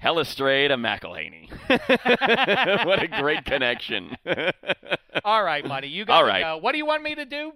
Hellestrae 0.02 0.68
to 0.68 0.76
McIlhenny. 0.76 1.50
what 2.86 3.02
a 3.02 3.08
great 3.08 3.44
connection. 3.44 4.16
All 5.24 5.42
right, 5.42 5.66
buddy. 5.66 5.88
You 5.88 6.04
got 6.04 6.22
All 6.24 6.32
to 6.32 6.40
go. 6.40 6.56
What 6.58 6.72
do 6.72 6.78
you 6.78 6.86
want 6.86 7.02
me 7.02 7.14
to 7.16 7.24
do? 7.24 7.52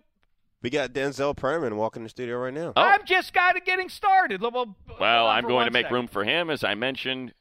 We 0.62 0.70
got 0.70 0.92
Denzel 0.92 1.36
Perryman 1.36 1.76
walking 1.76 2.02
the 2.04 2.08
studio 2.08 2.38
right 2.38 2.54
now. 2.54 2.72
Oh. 2.76 2.82
I'm 2.82 3.04
just 3.04 3.32
kind 3.34 3.56
of 3.56 3.64
getting 3.64 3.88
started. 3.88 4.40
Well, 4.40 4.76
Well, 5.00 5.26
I'm 5.26 5.44
going 5.44 5.66
to 5.66 5.72
make 5.72 5.84
second. 5.86 5.94
room 5.94 6.06
for 6.08 6.24
him. 6.24 6.50
As 6.50 6.62
I 6.62 6.74
mentioned, 6.74 7.32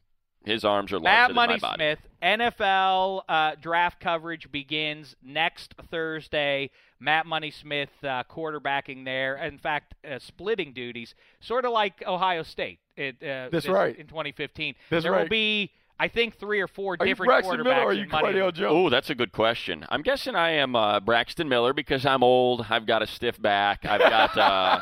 his 0.44 0.66
arms 0.66 0.92
are 0.92 1.00
Matt 1.00 1.32
larger 1.32 1.34
Money 1.34 1.54
than 1.54 1.62
my 1.62 1.70
body. 1.70 1.78
Smith, 1.78 2.00
NFL 2.24 3.22
uh, 3.30 3.56
draft 3.62 4.00
coverage 4.00 4.52
begins 4.52 5.16
next 5.24 5.76
Thursday. 5.89 6.70
Matt 7.00 7.26
Money 7.26 7.52
Smith 7.52 7.89
uh, 8.04 8.24
quarterbacking 8.30 9.06
there. 9.06 9.38
In 9.38 9.58
fact, 9.58 9.96
uh, 10.10 10.20
splitting 10.20 10.74
duties, 10.74 11.16
sort 11.39 11.66
of 11.66 11.72
like 11.72 12.04
Ohio 12.06 12.44
State. 12.44 12.80
It, 12.96 13.16
uh, 13.22 13.50
That's 13.52 13.66
this- 13.66 13.68
right. 13.68 13.96
In 13.98 14.08
2015, 14.08 14.76
That's 14.89 15.04
there 15.04 15.12
will 15.14 15.28
be, 15.28 15.72
I 16.02 16.08
think, 16.08 16.39
three 16.39 16.60
or 16.60 16.68
four 16.68 16.97
Are 16.99 17.06
you 17.06 17.12
different 17.12 17.28
Braxton 17.30 17.60
quarterbacks. 17.60 17.64
Miller 17.64 17.86
are 17.86 17.93
you 17.93 18.04
in 18.06 18.10
Money- 18.10 18.34
Cardale 18.39 18.52
Jones? 18.52 18.74
Oh, 18.74 18.89
that's 18.89 19.12
a 19.12 19.16
good 19.16 19.32
question. 19.32 19.86
I'm 19.88 20.02
guessing 20.02 20.34
I 20.34 20.54
am 20.54 20.76
uh, 20.76 20.99
Braxton 20.99 21.47
Miller 21.47 21.74
because 21.74 22.08
I'm 22.08 22.24
old. 22.24 22.66
I've 22.72 22.88
got 22.88 23.04
a 23.04 23.08
stiff 23.08 23.39
back. 23.39 23.86
I've 23.86 23.99
got 23.99 24.36
uh, 24.36 24.80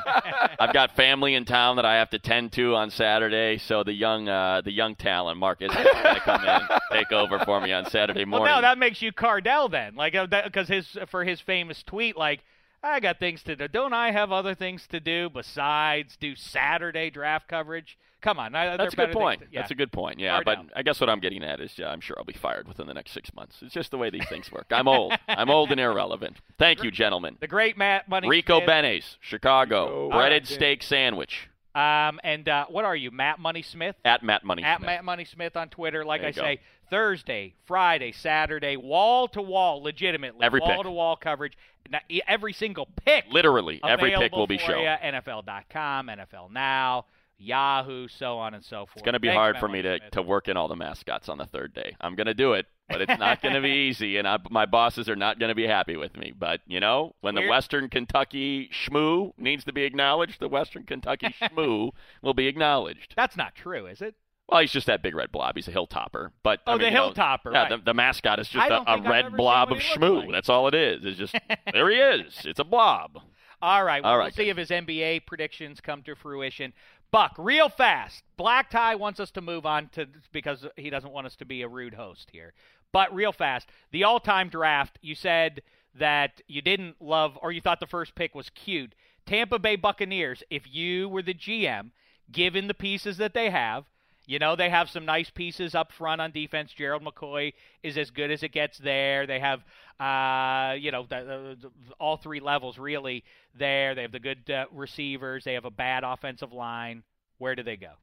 I've 0.61 0.71
got 0.71 0.95
family 0.95 1.35
in 1.35 1.43
town 1.43 1.75
that 1.75 1.83
I 1.83 1.95
have 1.95 2.09
to 2.11 2.19
tend 2.19 2.53
to 2.53 2.73
on 2.75 2.89
Saturday. 2.89 3.57
So 3.57 3.83
the 3.83 3.91
young 3.91 4.29
uh, 4.29 4.61
the 4.63 4.71
young 4.71 4.95
talent 4.95 5.37
Marcus 5.39 5.69
is 5.69 5.75
going 5.75 6.15
to 6.15 6.21
come 6.21 6.45
in 6.45 6.61
take 6.93 7.11
over 7.11 7.37
for 7.39 7.59
me 7.59 7.73
on 7.73 7.89
Saturday 7.89 8.23
morning. 8.23 8.45
Well, 8.45 8.55
no, 8.55 8.61
that 8.61 8.77
makes 8.77 9.01
you 9.01 9.11
Cardale 9.11 9.69
then, 9.69 9.95
like 9.95 10.13
because 10.13 10.69
his 10.69 10.87
for 11.09 11.25
his 11.25 11.41
famous 11.41 11.83
tweet, 11.83 12.15
like 12.15 12.45
I 12.83 12.99
got 12.99 13.19
things 13.19 13.43
to 13.43 13.55
do. 13.55 13.67
Don't 13.67 13.93
I 13.93 14.11
have 14.11 14.31
other 14.31 14.55
things 14.55 14.87
to 14.87 14.99
do 14.99 15.29
besides 15.29 16.15
do 16.17 16.35
Saturday 16.35 17.09
draft 17.09 17.47
coverage? 17.47 17.97
Come 18.21 18.37
on, 18.37 18.53
I, 18.53 18.75
That's 18.75 18.93
a 18.93 18.97
good 18.97 19.11
point. 19.13 19.41
to- 19.41 19.47
yeah. 19.51 19.61
That's 19.61 19.71
a 19.71 19.75
good 19.75 19.91
point. 19.93 20.19
Yeah, 20.19 20.39
Cardale. 20.41 20.43
but 20.45 20.57
I 20.75 20.81
guess 20.83 20.99
what 20.99 21.09
I'm 21.09 21.19
getting 21.21 21.41
at 21.43 21.61
is, 21.61 21.77
yeah, 21.77 21.89
I'm 21.89 22.01
sure 22.01 22.17
I'll 22.19 22.25
be 22.25 22.33
fired 22.33 22.67
within 22.67 22.85
the 22.85 22.93
next 22.93 23.11
six 23.11 23.33
months. 23.33 23.57
It's 23.61 23.73
just 23.73 23.91
the 23.91 23.97
way 23.97 24.09
these 24.09 24.27
things 24.27 24.51
work. 24.51 24.67
I'm 24.71 24.87
old. 24.89 25.13
I'm 25.29 25.49
old 25.49 25.71
and 25.71 25.79
irrelevant. 25.79 26.37
Thank 26.57 26.83
you, 26.83 26.91
gentlemen. 26.91 27.37
the 27.39 27.47
great 27.47 27.77
Matt 27.77 28.09
Money 28.09 28.27
Rico 28.27 28.57
Smith. 28.59 28.67
Benes, 28.67 29.17
Chicago, 29.21 30.05
Rico 30.07 30.17
breaded 30.17 30.43
Benes. 30.43 30.53
steak 30.55 30.83
sandwich 30.83 31.47
Um, 31.79 32.19
and 32.23 32.47
uh, 32.49 32.65
what 32.69 32.85
are 32.85 32.95
you, 32.95 33.11
Matt 33.11 33.39
Money 33.39 33.61
Smith? 33.61 33.95
at 34.03 34.23
Matt 34.23 34.43
Money 34.43 34.63
At 34.63 34.77
Smith. 34.79 34.85
Matt 34.87 35.05
Money 35.05 35.25
Smith 35.25 35.55
on 35.55 35.69
Twitter. 35.69 36.03
Like 36.03 36.21
There 36.21 36.29
I 36.29 36.31
go. 36.33 36.41
say, 36.41 36.59
Thursday, 36.89 37.53
Friday, 37.65 38.11
Saturday, 38.11 38.75
wall 38.77 39.27
to 39.29 39.41
wall, 39.41 39.81
legitimately, 39.81 40.43
Every 40.43 40.59
wall 40.59 40.83
to 40.83 40.91
wall 40.91 41.15
coverage. 41.15 41.57
Now, 41.89 41.99
Every 42.27 42.53
single 42.53 42.87
pick. 43.05 43.25
Literally, 43.31 43.79
every 43.87 44.11
pick 44.15 44.31
will 44.33 44.47
be 44.47 44.57
shown. 44.57 44.83
NFL.com, 44.85 46.07
NFL 46.07 46.51
Now, 46.51 47.05
Yahoo, 47.39 48.07
so 48.07 48.37
on 48.37 48.53
and 48.53 48.63
so 48.63 48.85
forth. 48.85 48.97
It's 48.97 49.01
going 49.03 49.13
to 49.13 49.19
be 49.19 49.29
Thanks, 49.29 49.37
hard 49.37 49.57
for 49.57 49.67
me 49.67 49.81
to, 49.81 49.97
Smith. 49.97 50.11
to 50.11 50.21
work 50.21 50.47
in 50.47 50.57
all 50.57 50.67
the 50.67 50.75
mascots 50.75 51.29
on 51.29 51.37
the 51.37 51.45
third 51.45 51.73
day. 51.73 51.95
I'm 52.01 52.15
going 52.15 52.27
to 52.27 52.33
do 52.33 52.53
it, 52.53 52.65
but 52.89 53.01
it's 53.01 53.17
not 53.17 53.41
going 53.41 53.55
to 53.55 53.61
be 53.61 53.69
easy, 53.89 54.17
and 54.17 54.27
I, 54.27 54.37
my 54.51 54.65
bosses 54.65 55.07
are 55.09 55.15
not 55.15 55.39
going 55.39 55.49
to 55.49 55.55
be 55.55 55.65
happy 55.65 55.95
with 55.95 56.15
me. 56.17 56.33
But, 56.37 56.61
you 56.67 56.79
know, 56.79 57.15
when 57.21 57.35
the 57.35 57.47
Western 57.47 57.89
Kentucky 57.89 58.69
schmoo 58.73 59.31
needs 59.37 59.63
to 59.65 59.73
be 59.73 59.83
acknowledged, 59.83 60.39
the 60.39 60.49
Western 60.49 60.83
Kentucky 60.83 61.33
schmoo 61.41 61.91
will 62.21 62.33
be 62.33 62.47
acknowledged. 62.47 63.13
That's 63.15 63.37
not 63.37 63.55
true, 63.55 63.85
is 63.87 64.01
it? 64.01 64.15
Well, 64.49 64.61
he's 64.61 64.71
just 64.71 64.87
that 64.87 65.03
big 65.03 65.13
red 65.13 65.31
blob. 65.31 65.55
He's 65.55 65.67
a 65.67 65.71
hilltopper. 65.71 66.31
But 66.41 66.61
Oh, 66.65 66.71
I 66.71 66.75
mean, 66.75 66.81
the 66.81 66.85
you 66.87 66.93
know, 66.95 67.11
hilltopper, 67.11 67.53
Yeah, 67.53 67.61
right. 67.61 67.69
the, 67.69 67.77
the 67.85 67.93
mascot 67.93 68.39
is 68.39 68.49
just 68.49 68.67
a, 68.69 68.81
a 68.91 68.99
red 69.01 69.37
blob 69.37 69.71
of 69.71 69.77
schmoo. 69.77 70.21
like. 70.23 70.31
That's 70.31 70.49
all 70.49 70.67
it 70.67 70.73
is. 70.73 71.05
It's 71.05 71.17
just 71.19 71.35
there 71.71 71.89
he 71.91 71.97
is. 71.97 72.45
It's 72.45 72.59
a 72.59 72.63
blob. 72.63 73.19
All 73.61 73.83
right. 73.83 74.01
Well, 74.01 74.13
All 74.13 74.17
we'll 74.17 74.25
right, 74.27 74.33
see 74.33 74.49
if 74.49 74.57
his 74.57 74.69
NBA 74.69 75.27
predictions 75.27 75.81
come 75.81 76.01
to 76.03 76.15
fruition. 76.15 76.73
Buck, 77.11 77.33
real 77.37 77.69
fast. 77.69 78.23
Black 78.37 78.69
Tie 78.69 78.95
wants 78.95 79.19
us 79.19 79.31
to 79.31 79.41
move 79.41 79.65
on 79.65 79.89
to 79.89 80.07
because 80.31 80.65
he 80.77 80.89
doesn't 80.89 81.11
want 81.11 81.25
us 81.25 81.35
to 81.37 81.45
be 81.45 81.61
a 81.61 81.67
rude 81.67 81.95
host 81.95 82.29
here. 82.31 82.53
But 82.91 83.13
real 83.13 83.31
fast, 83.31 83.67
the 83.91 84.03
all-time 84.03 84.49
draft. 84.49 84.99
You 85.01 85.15
said 85.15 85.61
that 85.95 86.41
you 86.47 86.61
didn't 86.61 87.01
love 87.01 87.37
or 87.41 87.51
you 87.51 87.61
thought 87.61 87.79
the 87.79 87.87
first 87.87 88.15
pick 88.15 88.35
was 88.35 88.49
cute. 88.49 88.93
Tampa 89.25 89.59
Bay 89.59 89.75
Buccaneers. 89.75 90.43
If 90.49 90.63
you 90.73 91.09
were 91.09 91.21
the 91.21 91.33
GM, 91.33 91.91
given 92.31 92.67
the 92.67 92.73
pieces 92.73 93.17
that 93.17 93.33
they 93.33 93.49
have. 93.49 93.85
You 94.29 94.37
know, 94.37 94.55
they 94.55 94.69
have 94.69 94.91
some 94.91 95.05
nice 95.05 95.31
pieces 95.31 95.73
up 95.73 95.91
front 95.91 96.21
on 96.21 96.29
defense. 96.31 96.71
Gerald 96.71 97.03
McCoy 97.03 97.51
is 97.81 97.97
as 97.97 98.11
good 98.11 98.29
as 98.29 98.43
it 98.43 98.49
gets 98.51 98.77
there. 98.77 99.25
They 99.25 99.39
have, 99.39 99.61
uh, 99.99 100.75
you 100.75 100.91
know, 100.91 101.01
the, 101.09 101.55
the, 101.59 101.67
the- 101.67 101.93
all 101.99 102.15
three 102.17 102.39
levels 102.39 102.77
really 102.77 103.23
there. 103.57 103.95
They 103.95 104.03
have 104.03 104.11
the 104.11 104.19
good 104.19 104.47
uh, 104.47 104.65
receivers. 104.71 105.43
They 105.45 105.55
have 105.55 105.65
a 105.65 105.71
bad 105.71 106.03
offensive 106.03 106.53
line. 106.53 107.01
Where 107.39 107.55
do 107.55 107.63
they 107.63 107.75
go? 107.75 107.93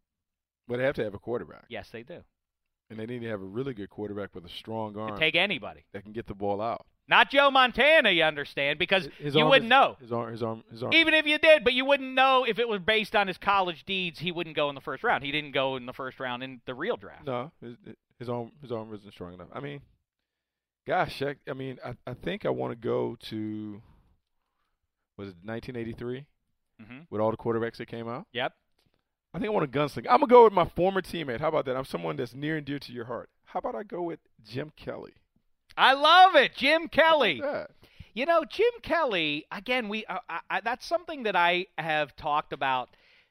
But 0.66 0.78
they 0.78 0.82
have 0.82 0.96
to 0.96 1.04
have 1.04 1.14
a 1.14 1.18
quarterback, 1.20 1.66
Yes, 1.68 1.90
they 1.92 2.02
do. 2.02 2.24
and 2.90 2.98
they 2.98 3.06
need 3.06 3.20
to 3.20 3.28
have 3.28 3.40
a 3.40 3.44
really 3.44 3.72
good 3.72 3.88
quarterback 3.88 4.34
with 4.34 4.44
a 4.44 4.48
strong 4.48 4.96
arm 4.98 5.16
Take 5.20 5.36
anybody. 5.36 5.84
that 5.92 6.02
can 6.02 6.10
get 6.12 6.26
the 6.26 6.34
ball 6.34 6.60
out. 6.60 6.86
Not 7.08 7.30
Joe 7.30 7.50
Montana, 7.52 8.10
you 8.10 8.24
understand, 8.24 8.78
because 8.80 9.08
His 9.18 9.34
you 9.36 9.44
wouldn't 9.46 9.66
is- 9.66 9.70
know. 9.70 9.96
His 10.00 10.10
arm, 10.12 10.32
his 10.32 10.42
arm, 10.42 10.64
his 10.70 10.82
arm. 10.82 10.92
Even 10.92 11.14
if 11.14 11.24
you 11.26 11.38
did, 11.38 11.62
but 11.62 11.72
you 11.72 11.84
wouldn't 11.84 12.14
know 12.14 12.44
if 12.46 12.58
it 12.58 12.68
was 12.68 12.80
based 12.80 13.14
on 13.14 13.28
his 13.28 13.38
college 13.38 13.84
deeds. 13.84 14.18
He 14.18 14.32
wouldn't 14.32 14.56
go 14.56 14.68
in 14.68 14.74
the 14.74 14.80
first 14.80 15.04
round. 15.04 15.22
He 15.22 15.30
didn't 15.30 15.52
go 15.52 15.76
in 15.76 15.86
the 15.86 15.92
first 15.92 16.18
round 16.18 16.42
in 16.42 16.60
the 16.66 16.74
real 16.74 16.96
draft. 16.96 17.24
No, 17.26 17.52
his, 17.62 17.76
his 18.18 18.28
arm, 18.28 18.50
his 18.60 18.72
arm 18.72 18.92
isn't 18.92 19.12
strong 19.12 19.34
enough. 19.34 19.48
I 19.52 19.60
mean, 19.60 19.82
gosh, 20.86 21.22
I, 21.22 21.36
I 21.48 21.52
mean, 21.52 21.78
I, 21.84 21.94
I 22.06 22.14
think 22.14 22.44
I 22.44 22.50
want 22.50 22.72
to 22.72 22.76
go 22.76 23.16
to 23.28 23.80
was 25.16 25.28
it 25.28 25.36
1983 25.44 26.26
hmm 26.84 26.98
with 27.08 27.20
all 27.22 27.30
the 27.30 27.36
quarterbacks 27.38 27.76
that 27.76 27.86
came 27.86 28.08
out. 28.08 28.26
Yep. 28.32 28.52
I 29.32 29.38
think 29.38 29.48
I 29.50 29.52
want 29.54 29.64
a 29.64 29.78
gunslinger. 29.78 30.06
I'm 30.10 30.20
gonna 30.20 30.26
go 30.26 30.44
with 30.44 30.52
my 30.52 30.66
former 30.66 31.00
teammate. 31.02 31.40
How 31.40 31.48
about 31.48 31.64
that? 31.66 31.76
I'm 31.76 31.84
someone 31.84 32.16
that's 32.16 32.34
near 32.34 32.56
and 32.56 32.66
dear 32.66 32.78
to 32.80 32.92
your 32.92 33.04
heart. 33.06 33.30
How 33.44 33.58
about 33.60 33.74
I 33.74 33.82
go 33.82 34.02
with 34.02 34.18
Jim 34.44 34.72
Kelly? 34.76 35.12
I 35.76 35.92
love 35.92 36.34
it, 36.36 36.54
Jim 36.54 36.88
Kelly. 36.88 37.38
How 37.38 37.48
about 37.48 37.68
that? 37.68 37.88
You 38.14 38.24
know, 38.24 38.44
Jim 38.48 38.72
Kelly. 38.82 39.44
Again, 39.52 39.88
we 39.88 40.06
uh, 40.06 40.18
I, 40.50 40.60
that's 40.62 40.86
something 40.86 41.24
that 41.24 41.36
I 41.36 41.66
have 41.76 42.16
talked 42.16 42.52
about. 42.52 42.90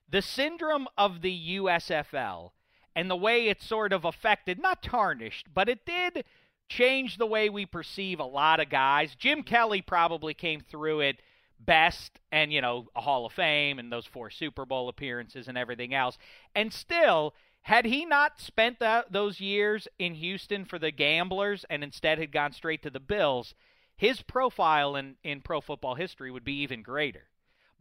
The 0.10 0.22
syndrome 0.22 0.88
of 0.98 1.22
the 1.22 1.58
USFL 1.58 2.52
and 2.96 3.10
the 3.10 3.16
way 3.16 3.48
it 3.48 3.62
sort 3.62 3.91
of 3.91 4.06
affected, 4.06 4.60
not 4.60 4.84
tarnished, 4.84 5.48
but 5.54 5.68
it 5.68 5.86
did 5.86 6.24
change 6.70 7.18
the 7.18 7.26
way 7.26 7.50
we 7.50 7.66
perceive 7.66 8.20
a 8.20 8.26
lot 8.26 8.60
of 8.60 8.70
guys. 8.70 9.16
Jim 9.16 9.43
Kelly 9.43 9.82
probably 9.82 10.34
came 10.34 10.62
through 10.62 11.02
it 11.02 11.20
best 11.60 12.20
and 12.32 12.52
you 12.52 12.62
know 12.62 12.88
a 12.96 13.02
hall 13.02 13.26
of 13.26 13.32
fame 13.32 13.80
and 13.80 13.91
those 13.91 14.06
four 14.06 14.30
super 14.30 14.66
bowl 14.66 14.89
appearances 14.89 15.48
and 15.48 15.58
everything 15.58 15.93
else 15.93 16.18
and 16.54 16.72
still 16.74 17.34
had 17.66 17.86
he 17.86 18.05
not 18.05 18.39
spent 18.39 18.78
that, 18.80 19.11
those 19.11 19.39
years 19.39 19.88
in 19.97 20.16
houston 20.16 20.66
for 20.66 20.80
the 20.80 20.91
gamblers 20.91 21.66
and 21.70 21.84
instead 21.84 22.20
had 22.20 22.32
gone 22.32 22.51
straight 22.51 22.82
to 22.84 22.89
the 22.89 22.99
bills 22.99 23.53
his 23.97 24.22
profile 24.22 24.95
in, 24.95 25.16
in 25.24 25.41
pro 25.41 25.61
football 25.61 25.95
history 25.95 26.32
would 26.32 26.43
be 26.45 26.61
even 26.61 26.82
greater 26.82 27.24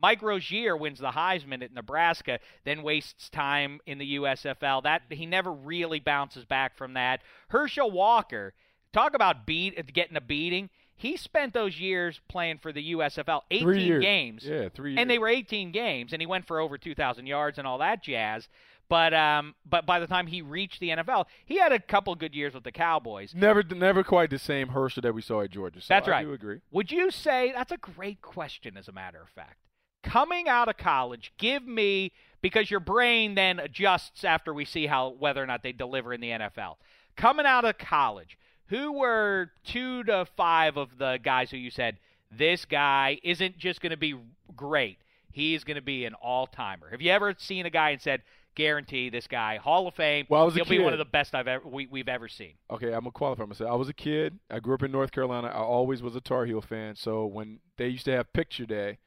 Mike 0.03 0.23
Rozier 0.23 0.77
wins 0.77 0.99
the 0.99 1.13
Heisman 1.13 1.63
at 1.63 1.73
Nebraska, 1.73 2.39
then 2.65 2.83
wastes 2.83 3.31
time 3.31 3.81
in 3.87 3.97
the 3.97 4.17
USFL. 4.17 4.83
That 4.83 5.03
he 5.09 5.25
never 5.25 5.51
really 5.51 6.01
bounces 6.01 6.45
back 6.45 6.77
from 6.77 6.93
that. 6.93 7.23
Herschel 7.49 7.91
Walker, 7.91 8.53
talk 8.93 9.15
about 9.15 9.47
beat 9.47 9.95
getting 9.95 10.17
a 10.17 10.21
beating. 10.21 10.69
He 10.97 11.17
spent 11.17 11.53
those 11.53 11.79
years 11.81 12.21
playing 12.29 12.59
for 12.59 12.73
the 12.73 12.93
USFL, 12.93 13.43
18 13.51 13.67
Three 13.67 13.83
years. 13.83 14.03
games. 14.03 14.45
Yeah, 14.45 14.69
three 14.69 14.93
years. 14.93 15.01
And 15.01 15.11
they 15.11 15.19
were 15.19 15.29
18 15.29 15.73
games, 15.73 16.13
and 16.13 16.23
he 16.23 16.27
went 16.27 16.47
for 16.47 16.61
over 16.61 16.79
2,000 16.79 17.27
yards 17.27 17.59
and 17.59 17.67
all 17.67 17.79
that 17.79 18.03
jazz. 18.03 18.49
But 18.89 19.15
um, 19.15 19.55
but 19.65 19.87
by 19.87 19.99
the 19.99 20.07
time 20.07 20.27
he 20.27 20.43
reached 20.43 20.81
the 20.81 20.91
NFL, 20.91 21.27
he 21.47 21.57
had 21.59 21.73
a 21.73 21.79
couple 21.79 22.15
good 22.15 22.35
years 22.35 22.55
with 22.55 22.65
the 22.65 22.73
Cowboys. 22.73 23.35
never, 23.35 23.63
never 23.63 24.05
quite 24.05 24.31
the 24.31 24.39
same 24.39 24.69
Herschel 24.69 25.01
that 25.03 25.15
we 25.15 25.23
saw 25.23 25.41
at 25.41 25.51
Georgia. 25.51 25.81
So 25.81 25.87
That's 25.89 26.07
I 26.07 26.11
right. 26.11 26.23
do 26.25 26.33
agree. 26.33 26.61
Would 26.71 26.93
you 26.93 27.11
say 27.11 27.53
that's 27.55 27.73
a 27.73 27.79
great 27.79 28.21
question? 28.21 28.77
As 28.77 28.89
a 28.89 28.93
matter 28.93 29.23
of 29.23 29.29
fact, 29.31 29.57
coming 30.03 30.49
out 30.49 30.69
of 30.69 30.77
college, 30.77 31.33
give 31.39 31.67
me 31.67 32.13
because 32.43 32.71
your 32.71 32.81
brain 32.81 33.35
then 33.35 33.59
adjusts 33.59 34.23
after 34.23 34.53
we 34.53 34.67
see 34.67 34.87
how 34.87 35.15
whether 35.19 35.43
or 35.43 35.47
not 35.47 35.63
they 35.63 35.73
deliver 35.73 36.13
in 36.13 36.21
the 36.21 36.29
NFL. 36.31 36.77
Coming 37.17 37.47
out 37.47 37.65
of 37.65 37.79
college, 37.79 38.37
who 38.67 38.93
were 38.93 39.51
two 39.65 40.05
to 40.05 40.27
five 40.37 40.77
of 40.77 40.99
the 40.99 41.19
guys 41.23 41.51
who 41.51 41.57
you 41.57 41.71
said 41.71 41.99
this 42.31 42.65
guy 42.65 43.19
isn't 43.23 43.57
just 43.57 43.81
going 43.81 43.91
to 43.91 43.97
be 43.97 44.15
great, 44.55 44.99
he's 45.31 45.65
going 45.65 45.77
to 45.77 45.83
be 45.83 46.05
an 46.05 46.15
all 46.15 46.47
timer? 46.47 46.91
Have 46.91 47.01
you 47.01 47.11
ever 47.13 47.35
seen 47.39 47.65
a 47.67 47.71
guy 47.71 47.91
and 47.91 48.03
said, 48.03 48.23
guarantee 48.55 49.11
this 49.11 49.27
guy 49.27 49.57
Hall 49.57 49.87
of 49.87 49.95
Fame? 49.95 50.27
Well, 50.29 50.43
I 50.43 50.45
was 50.45 50.55
a 50.55 50.59
he'll 50.59 50.65
be 50.67 50.79
one 50.79 50.93
of 50.93 50.99
the 50.99 51.05
best 51.05 51.35
I've 51.35 51.49
ever 51.49 51.67
we, 51.67 51.87
we've 51.87 52.09
ever 52.09 52.29
seen. 52.29 52.55
Okay, 52.71 52.89
I'm 52.89 53.01
gonna 53.01 53.13
qualify 53.13 53.45
myself. 53.45 53.71
I 53.71 53.75
was 53.75 53.89
a 53.89 53.95
kid. 53.95 54.39
I 54.51 54.61
grew 54.61 54.75
up 54.75 54.83
in 54.83 54.93
North 54.93 55.13
Carolina. 55.13 55.49
I 55.49 55.61
always 55.61 56.03
was 56.03 56.17
a 56.17 56.21
Tar 56.21 56.47
Heel 56.47 56.61
fan. 56.61 56.97
So 56.97 57.27
when 57.27 57.61
they 57.77 57.89
used 57.89 58.05
to 58.07 58.13
have 58.13 58.33
picture 58.33 58.67
day 58.67 58.99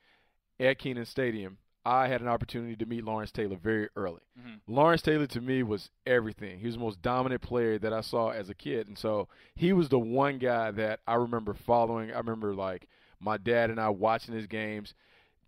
at 0.59 0.79
Kenan 0.79 1.05
Stadium, 1.05 1.57
I 1.87 2.09
had 2.09 2.19
an 2.19 2.27
opportunity 2.27 2.75
to 2.75 2.85
meet 2.85 3.05
Lawrence 3.05 3.31
Taylor 3.31 3.55
very 3.55 3.87
early. 3.95 4.19
Mm-hmm. 4.37 4.73
Lawrence 4.73 5.01
Taylor 5.01 5.27
to 5.27 5.39
me 5.39 5.63
was 5.63 5.89
everything. 6.05 6.59
He 6.59 6.65
was 6.65 6.75
the 6.75 6.81
most 6.81 7.01
dominant 7.01 7.41
player 7.41 7.79
that 7.79 7.93
I 7.93 8.01
saw 8.01 8.29
as 8.29 8.49
a 8.49 8.53
kid, 8.53 8.89
and 8.89 8.97
so 8.97 9.29
he 9.55 9.71
was 9.71 9.87
the 9.87 9.99
one 9.99 10.37
guy 10.37 10.71
that 10.71 10.99
I 11.07 11.15
remember 11.15 11.53
following. 11.53 12.11
I 12.11 12.17
remember 12.17 12.53
like 12.53 12.87
my 13.21 13.37
dad 13.37 13.69
and 13.69 13.79
I 13.79 13.87
watching 13.89 14.35
his 14.35 14.47
games, 14.47 14.93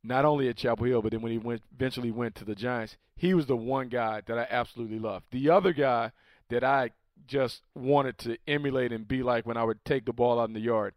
not 0.03 0.25
only 0.25 0.47
at 0.49 0.57
Chapel 0.57 0.85
Hill, 0.85 1.01
but 1.01 1.11
then 1.11 1.21
when 1.21 1.31
he 1.31 1.37
went 1.37 1.61
eventually 1.73 2.11
went 2.11 2.35
to 2.35 2.45
the 2.45 2.55
Giants, 2.55 2.97
he 3.15 3.33
was 3.33 3.45
the 3.45 3.55
one 3.55 3.89
guy 3.89 4.21
that 4.25 4.37
I 4.37 4.47
absolutely 4.49 4.99
loved. 4.99 5.25
The 5.31 5.49
other 5.49 5.73
guy 5.73 6.11
that 6.49 6.63
I 6.63 6.91
just 7.27 7.61
wanted 7.75 8.17
to 8.19 8.37
emulate 8.47 8.91
and 8.91 9.07
be 9.07 9.23
like 9.23 9.45
when 9.45 9.57
I 9.57 9.63
would 9.63 9.83
take 9.85 10.05
the 10.05 10.13
ball 10.13 10.39
out 10.39 10.47
in 10.47 10.53
the 10.53 10.59
yard, 10.59 10.95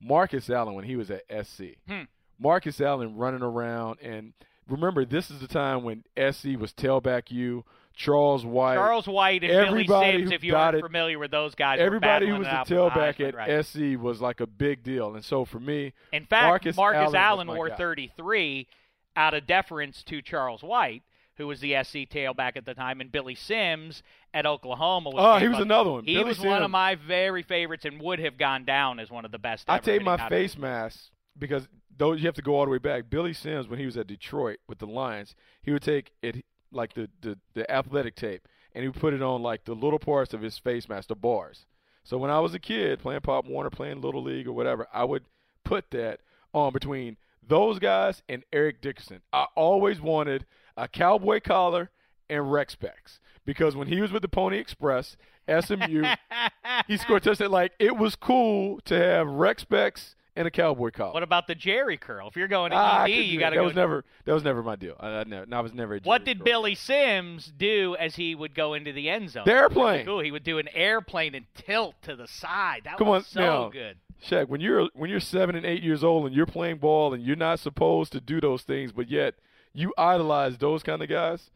Marcus 0.00 0.48
Allen 0.48 0.74
when 0.74 0.84
he 0.84 0.96
was 0.96 1.10
at 1.10 1.24
SC. 1.46 1.76
Hmm. 1.86 2.02
Marcus 2.38 2.80
Allen 2.80 3.16
running 3.16 3.42
around 3.42 3.98
and 4.00 4.32
remember 4.68 5.04
this 5.04 5.30
is 5.30 5.40
the 5.40 5.48
time 5.48 5.82
when 5.82 6.04
SC 6.16 6.58
was 6.58 6.72
tailback 6.72 7.30
you, 7.30 7.64
Charles 7.98 8.46
White, 8.46 8.76
Charles 8.76 9.08
White 9.08 9.42
and 9.42 9.50
Billy 9.50 9.66
everybody 9.66 10.18
Sims, 10.18 10.30
who 10.30 10.34
if 10.36 10.44
you 10.44 10.54
aren't 10.54 10.76
it- 10.76 10.82
familiar 10.84 11.18
with 11.18 11.32
those 11.32 11.56
guys, 11.56 11.80
everybody 11.80 12.28
who 12.28 12.36
was 12.36 12.46
the 12.46 12.52
out 12.54 12.68
for 12.68 12.74
the 12.74 12.80
tailback 12.80 13.20
at 13.20 13.34
right. 13.34 13.64
SC 13.66 14.00
was 14.00 14.20
like 14.20 14.38
a 14.38 14.46
big 14.46 14.84
deal. 14.84 15.14
And 15.16 15.24
so 15.24 15.44
for 15.44 15.58
me, 15.58 15.92
In 16.12 16.24
fact, 16.24 16.46
Marcus 16.46 16.76
Marcus, 16.76 17.12
Allen 17.12 17.48
Allen, 17.48 17.48
wore 17.48 17.68
guy. 17.70 17.76
33 17.76 18.68
out 19.16 19.34
of 19.34 19.48
deference 19.48 20.04
to 20.04 20.22
Charles 20.22 20.62
White, 20.62 21.02
who 21.38 21.48
was 21.48 21.58
the 21.60 21.74
SC 21.74 22.06
tailback 22.08 22.56
at 22.56 22.64
the 22.64 22.74
time, 22.74 23.00
and 23.00 23.10
Billy 23.10 23.34
Sims 23.34 24.04
at 24.32 24.46
Oklahoma. 24.46 25.10
Was 25.10 25.16
Oh, 25.18 25.38
he 25.42 25.48
was 25.48 25.58
another 25.58 25.90
one. 25.90 26.04
He 26.04 26.14
Billy 26.14 26.24
was 26.28 26.38
one 26.38 26.62
of 26.62 26.70
my 26.70 26.94
very 26.94 27.42
favorites 27.42 27.84
and 27.84 28.00
would 28.00 28.20
have 28.20 28.38
gone 28.38 28.64
down 28.64 29.00
as 29.00 29.10
one 29.10 29.24
of 29.24 29.32
the 29.32 29.38
best. 29.40 29.68
I 29.68 29.78
take 29.78 30.02
my 30.04 30.28
face 30.28 30.56
mask 30.56 31.10
because 31.36 31.66
though 31.96 32.12
you 32.12 32.26
have 32.26 32.34
to 32.36 32.42
go 32.42 32.54
all 32.54 32.64
the 32.64 32.70
way 32.70 32.78
back. 32.78 33.10
Billy 33.10 33.32
Sims, 33.32 33.66
when 33.66 33.80
he 33.80 33.86
was 33.86 33.96
at 33.96 34.06
Detroit 34.06 34.58
with 34.68 34.78
the 34.78 34.86
Lions, 34.86 35.34
he 35.62 35.72
would 35.72 35.82
take 35.82 36.12
it 36.22 36.44
like 36.72 36.94
the, 36.94 37.08
the, 37.20 37.38
the 37.54 37.70
athletic 37.70 38.14
tape 38.14 38.46
and 38.74 38.82
he 38.82 38.88
would 38.88 39.00
put 39.00 39.14
it 39.14 39.22
on 39.22 39.42
like 39.42 39.64
the 39.64 39.74
little 39.74 39.98
parts 39.98 40.34
of 40.34 40.40
his 40.40 40.58
face 40.58 40.88
mask, 40.88 41.08
the 41.08 41.14
bars. 41.14 41.66
So 42.04 42.16
when 42.16 42.30
I 42.30 42.40
was 42.40 42.54
a 42.54 42.58
kid 42.58 43.00
playing 43.00 43.22
Pop 43.22 43.46
Warner, 43.46 43.70
playing 43.70 44.00
Little 44.00 44.22
League 44.22 44.46
or 44.46 44.52
whatever, 44.52 44.86
I 44.92 45.04
would 45.04 45.24
put 45.64 45.90
that 45.90 46.20
on 46.54 46.72
between 46.72 47.16
those 47.46 47.78
guys 47.78 48.22
and 48.28 48.44
Eric 48.52 48.80
Dickerson. 48.80 49.20
I 49.32 49.46
always 49.56 50.00
wanted 50.00 50.46
a 50.76 50.88
cowboy 50.88 51.40
collar 51.40 51.90
and 52.30 52.52
rec 52.52 52.70
specs 52.70 53.20
because 53.44 53.74
when 53.74 53.88
he 53.88 54.00
was 54.00 54.12
with 54.12 54.22
the 54.22 54.28
Pony 54.28 54.58
Express, 54.58 55.16
SMU, 55.48 56.04
he 56.86 56.96
scored 56.96 57.22
touchdown. 57.24 57.50
Like 57.50 57.72
it 57.78 57.96
was 57.96 58.14
cool 58.16 58.80
to 58.84 58.94
have 58.94 59.26
rec 59.26 59.60
specs 59.60 60.14
and 60.38 60.46
a 60.46 60.50
cowboy 60.50 60.90
collar. 60.90 61.12
What 61.12 61.22
about 61.22 61.46
the 61.46 61.54
Jheri 61.54 61.98
curl? 62.00 62.28
If 62.28 62.36
you're 62.36 62.48
going 62.48 62.70
to 62.70 62.76
Ah, 62.76 63.04
ED, 63.04 63.08
you 63.10 63.38
got 63.38 63.50
that. 63.50 63.50
to 63.50 63.56
That 63.56 63.60
go. 63.60 63.64
was 63.66 63.74
never 63.74 64.04
that 64.24 64.32
was 64.32 64.44
never 64.44 64.62
my 64.62 64.76
deal. 64.76 64.94
I, 64.98 65.08
I, 65.08 65.24
never, 65.24 65.46
I 65.54 65.60
was 65.60 65.74
never. 65.74 65.94
A 65.96 66.00
Jheri. 66.00 66.06
what 66.06 66.24
did 66.24 66.38
curl. 66.38 66.44
Billy 66.44 66.74
Sims 66.74 67.52
do 67.56 67.96
as 67.98 68.16
he 68.16 68.34
would 68.34 68.54
go 68.54 68.74
into 68.74 68.92
the 68.92 69.10
end 69.10 69.30
zone? 69.30 69.42
The 69.44 69.52
airplane. 69.52 70.06
Cool. 70.06 70.20
He 70.20 70.30
would 70.30 70.44
do 70.44 70.58
an 70.58 70.68
airplane 70.74 71.34
and 71.34 71.44
tilt 71.54 71.96
to 72.02 72.16
the 72.16 72.26
side. 72.28 72.82
That 72.84 72.98
Come 72.98 73.08
was 73.08 73.24
on 73.24 73.28
so 73.30 73.40
now. 73.40 73.68
good. 73.70 73.96
Shaq, 74.26 74.48
when 74.48 74.60
you're 74.60 74.88
when 74.94 75.10
you're 75.10 75.20
seven 75.20 75.54
and 75.56 75.66
eight 75.66 75.82
years 75.82 76.02
old 76.02 76.26
and 76.26 76.34
you're 76.34 76.46
playing 76.46 76.78
ball 76.78 77.12
and 77.14 77.22
you're 77.22 77.36
not 77.36 77.60
supposed 77.60 78.12
to 78.12 78.20
do 78.20 78.40
those 78.40 78.62
things, 78.62 78.92
but 78.92 79.08
yet 79.10 79.34
you 79.72 79.92
idolize 79.98 80.56
those 80.58 80.82
kind 80.82 81.02
of 81.02 81.08
guys. 81.08 81.50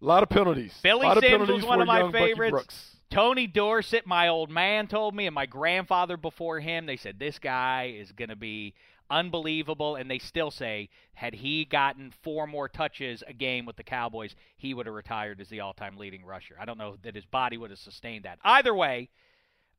A 0.00 0.04
lot 0.04 0.22
of 0.22 0.28
penalties. 0.28 0.78
Billy 0.82 1.04
a 1.04 1.08
lot 1.08 1.16
of 1.18 1.24
Sims 1.24 1.48
was 1.48 1.64
one 1.64 1.80
of 1.80 1.86
my 1.86 2.10
favorites. 2.12 2.96
Tony 3.10 3.46
Dorsett, 3.46 4.06
my 4.06 4.28
old 4.28 4.50
man, 4.50 4.86
told 4.86 5.14
me, 5.14 5.26
and 5.26 5.34
my 5.34 5.46
grandfather 5.46 6.16
before 6.16 6.60
him, 6.60 6.86
they 6.86 6.96
said 6.96 7.18
this 7.18 7.38
guy 7.38 7.94
is 7.98 8.12
going 8.12 8.28
to 8.28 8.36
be 8.36 8.74
unbelievable. 9.10 9.96
And 9.96 10.10
they 10.10 10.18
still 10.18 10.50
say, 10.50 10.90
had 11.14 11.34
he 11.34 11.64
gotten 11.64 12.12
four 12.22 12.46
more 12.46 12.68
touches 12.68 13.24
a 13.26 13.32
game 13.32 13.64
with 13.64 13.76
the 13.76 13.82
Cowboys, 13.82 14.36
he 14.56 14.74
would 14.74 14.86
have 14.86 14.94
retired 14.94 15.40
as 15.40 15.48
the 15.48 15.60
all-time 15.60 15.96
leading 15.96 16.24
rusher. 16.24 16.56
I 16.60 16.66
don't 16.66 16.78
know 16.78 16.96
that 17.02 17.14
his 17.14 17.24
body 17.24 17.56
would 17.56 17.70
have 17.70 17.78
sustained 17.78 18.24
that. 18.24 18.38
Either 18.44 18.74
way, 18.74 19.08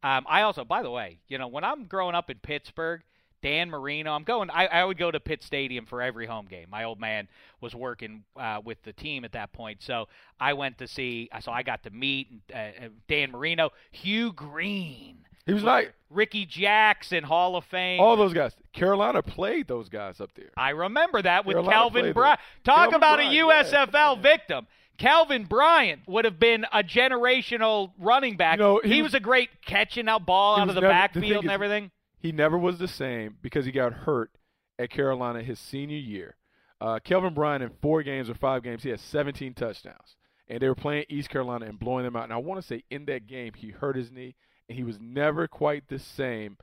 um, 0.02 0.26
I 0.28 0.42
also, 0.42 0.66
by 0.66 0.82
the 0.82 0.90
way, 0.90 1.20
you 1.28 1.38
know, 1.38 1.48
when 1.48 1.64
I'm 1.64 1.86
growing 1.86 2.16
up 2.16 2.30
in 2.30 2.38
Pittsburgh, 2.40 3.04
Dan 3.42 3.70
Marino, 3.70 4.12
I'm 4.14 4.24
going. 4.24 4.50
I, 4.50 4.66
I 4.68 4.84
would 4.84 4.98
go 4.98 5.12
to 5.12 5.20
Pitt 5.20 5.44
Stadium 5.44 5.86
for 5.86 6.02
every 6.02 6.26
home 6.26 6.46
game. 6.50 6.68
My 6.70 6.84
old 6.84 7.00
man 7.00 7.28
was 7.62 7.74
working 7.74 8.24
uh, 8.36 8.62
with 8.64 8.82
the 8.84 8.92
team 8.94 9.24
at 9.24 9.32
that 9.32 9.54
point, 9.54 9.82
so 9.82 10.08
I 10.40 10.54
went 10.54 10.78
to 10.80 10.88
see. 10.88 11.30
So 11.42 11.52
I 11.52 11.64
got 11.64 11.84
to 11.84 11.90
meet 11.90 12.28
uh, 12.54 12.58
uh, 12.58 12.72
Dan 13.08 13.32
Marino, 13.32 13.70
Hugh 13.92 14.34
Green, 14.34 15.20
He 15.46 15.54
was 15.54 15.64
like 15.64 15.94
Ricky 16.10 16.46
Jackson, 16.46 17.24
Hall 17.24 17.56
of 17.56 17.64
Fame. 17.66 18.02
all 18.02 18.18
those 18.18 18.34
guys. 18.34 18.54
Carolina 18.74 19.22
played 19.22 19.68
those 19.68 19.88
guys 19.90 20.20
up 20.20 20.32
there. 20.36 20.50
I 20.58 20.72
remember 20.72 21.22
that 21.22 21.46
with 21.46 21.56
Carolina 21.56 21.76
Kelvin 21.76 22.14
Bryant. 22.14 22.40
Talk 22.66 22.76
Kelvin 22.92 22.96
about 22.96 23.16
Bryant, 23.18 23.34
a 23.34 23.36
yeah. 23.36 23.64
USFL 23.88 24.22
victim. 24.22 24.68
Kelvin 24.98 25.46
Bryant 25.46 26.02
would 26.08 26.26
have 26.26 26.40
been 26.42 26.66
a 26.74 26.84
generational 26.84 27.92
running 27.98 28.36
back. 28.36 28.58
You 28.58 28.64
know, 28.64 28.82
he, 28.84 28.96
he 28.96 29.02
was, 29.02 29.12
was- 29.12 29.16
a 29.16 29.20
great 29.22 29.50
catching 29.66 30.10
out 30.10 30.26
ball 30.26 30.60
out 30.60 30.68
of 30.68 30.76
the 30.76 30.82
never- 30.82 30.92
backfield 30.94 31.24
thing 31.24 31.34
and 31.38 31.46
is- 31.46 31.52
everything. 31.52 31.92
He 32.20 32.32
never 32.32 32.58
was 32.58 32.78
the 32.78 32.88
same 32.88 33.38
because 33.42 33.66
he 33.66 33.72
got 33.72 33.94
hurt 33.94 34.32
at 34.78 34.90
Carolina 34.90 35.42
his 35.42 35.60
senior 35.60 35.98
year. 35.98 36.36
Uh, 36.82 37.00
Kelvin 37.04 37.34
Bryant 37.34 37.64
in 37.64 37.72
four 37.82 38.04
games 38.04 38.30
or 38.30 38.36
five 38.36 38.64
games, 38.64 38.84
he 38.84 38.90
had 38.90 39.00
17 39.00 39.54
touchdowns. 39.54 40.16
And 40.48 40.60
they 40.60 40.68
were 40.68 40.76
playing 40.76 41.06
East 41.10 41.30
Carolina 41.30 41.66
and 41.66 41.80
blowing 41.80 42.04
them 42.04 42.16
out. 42.16 42.24
And 42.26 42.34
I 42.34 42.38
want 42.38 42.60
to 42.62 42.66
say 42.66 42.84
in 42.90 43.06
that 43.06 43.28
game, 43.28 43.54
he 43.56 43.70
hurt 43.70 43.96
his 43.96 44.12
knee, 44.12 44.36
and 44.68 44.78
he 44.78 44.84
was 44.84 45.00
never 45.00 45.48
quite 45.48 45.88
the 45.88 46.00
same 46.00 46.58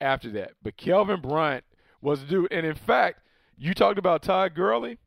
after 0.00 0.30
that. 0.32 0.52
But 0.62 0.76
Kelvin 0.76 1.20
Bryant 1.20 1.64
was 2.02 2.20
the 2.20 2.26
dude. 2.26 2.52
And 2.52 2.66
in 2.66 2.74
fact, 2.74 3.20
you 3.56 3.74
talked 3.74 3.98
about 3.98 4.22
Todd 4.22 4.54
Gurley. 4.54 4.98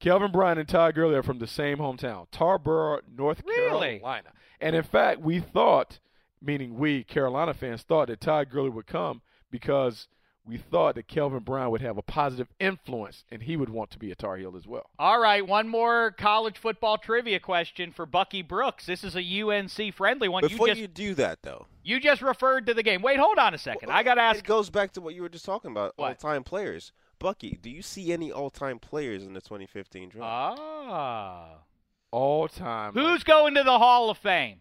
Kelvin 0.00 0.32
Bryant 0.32 0.58
and 0.58 0.68
Todd 0.68 0.94
Gurley 0.94 1.14
are 1.14 1.22
from 1.22 1.38
the 1.38 1.46
same 1.46 1.78
hometown, 1.78 2.26
Tarboro, 2.30 3.00
North 3.16 3.42
Really? 3.46 3.98
Carolina. 4.00 4.30
And 4.60 4.74
in 4.74 4.82
fact, 4.82 5.20
we 5.20 5.38
thought, 5.38 6.00
meaning 6.40 6.76
we 6.76 7.04
Carolina 7.04 7.54
fans, 7.54 7.82
thought 7.82 8.08
that 8.08 8.20
Todd 8.20 8.50
Gurley 8.50 8.70
would 8.70 8.86
come 8.86 9.22
because 9.52 10.08
we 10.44 10.56
thought 10.56 10.96
that 10.96 11.06
Kelvin 11.06 11.44
Brown 11.44 11.70
would 11.70 11.82
have 11.82 11.96
a 11.98 12.02
positive 12.02 12.48
influence 12.58 13.22
and 13.30 13.44
he 13.44 13.56
would 13.56 13.68
want 13.68 13.92
to 13.92 13.98
be 14.00 14.10
a 14.10 14.16
Tar 14.16 14.36
Heel 14.38 14.56
as 14.56 14.66
well. 14.66 14.90
All 14.98 15.20
right, 15.20 15.46
one 15.46 15.68
more 15.68 16.10
college 16.10 16.58
football 16.58 16.98
trivia 16.98 17.38
question 17.38 17.92
for 17.92 18.06
Bucky 18.06 18.42
Brooks. 18.42 18.84
This 18.86 19.04
is 19.04 19.14
a 19.14 19.22
UNC 19.42 19.94
friendly 19.94 20.28
one. 20.28 20.40
Before 20.40 20.66
you 20.66 20.74
you, 20.74 20.86
just 20.88 20.94
do 20.94 21.14
that, 21.14 21.42
though, 21.42 21.66
you 21.84 22.00
just 22.00 22.22
referred 22.22 22.66
to 22.66 22.74
the 22.74 22.82
game. 22.82 23.02
Wait, 23.02 23.20
hold 23.20 23.38
on 23.38 23.54
a 23.54 23.58
second. 23.58 23.90
I 23.92 24.02
got 24.02 24.14
to 24.14 24.22
ask. 24.22 24.40
It 24.40 24.44
goes 24.44 24.68
back 24.68 24.92
to 24.94 25.00
what 25.00 25.14
you 25.14 25.22
were 25.22 25.28
just 25.28 25.44
talking 25.44 25.70
about. 25.70 25.94
All-time 25.96 26.42
players. 26.42 26.90
Bucky, 27.20 27.56
do 27.62 27.70
you 27.70 27.82
see 27.82 28.12
any 28.12 28.32
all-time 28.32 28.80
players 28.80 29.22
in 29.22 29.34
the 29.34 29.40
2015 29.40 30.08
draft? 30.08 30.58
Ah, 30.60 31.58
All 32.10 32.48
time. 32.48 32.94
who's 32.94 33.22
going 33.22 33.54
to 33.54 33.62
the 33.62 33.78
Hall 33.78 34.10
of 34.10 34.18
Fame? 34.18 34.58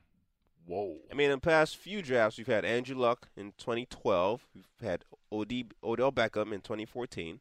Whoa? 0.65 0.97
I 1.11 1.15
mean, 1.15 1.31
in 1.31 1.37
the 1.37 1.41
past 1.41 1.77
few 1.77 2.01
drafts, 2.01 2.37
we've 2.37 2.47
had 2.47 2.65
Andrew 2.65 2.95
Luck 2.95 3.27
in 3.35 3.53
2012. 3.57 4.47
We've 4.55 4.65
had 4.81 5.03
OD, 5.31 5.73
Odell 5.83 6.11
Beckham 6.11 6.53
in 6.53 6.61
2014. 6.61 7.39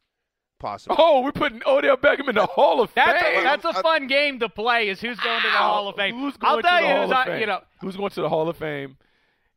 Possibly. 0.59 0.95
Oh, 0.99 1.21
we're 1.21 1.31
putting 1.31 1.61
Odell 1.65 1.97
Beckham 1.97 2.29
in 2.29 2.35
the 2.35 2.45
Hall 2.45 2.81
of 2.81 2.93
That's 2.93 3.19
Fame. 3.21 3.39
a, 3.39 3.43
that's 3.43 3.65
a 3.65 3.73
fun 3.81 4.05
game 4.05 4.39
to 4.41 4.47
play. 4.49 4.89
Is 4.89 5.01
who's 5.01 5.19
going 5.19 5.41
to 5.41 5.47
the 5.47 5.53
Hall 5.57 5.87
of 5.87 5.95
Fame? 5.95 6.13
Who's 6.15 6.37
going 6.37 6.53
I'll 6.57 6.61
tell 6.61 6.77
to 6.79 6.83
the 6.83 6.87
you 6.87 6.93
Hall 6.93 7.01
who's 7.03 7.11
of 7.11 7.17
on- 7.17 7.25
Fame? 7.25 7.39
you 7.39 7.45
know. 7.47 7.61
who's 7.81 7.97
going 7.97 8.09
to 8.11 8.21
the 8.21 8.29
Hall 8.29 8.47
of 8.47 8.57
Fame 8.57 8.97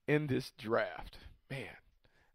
in 0.09 0.27
this 0.29 0.51
draft? 0.59 1.19
Man, 1.51 1.67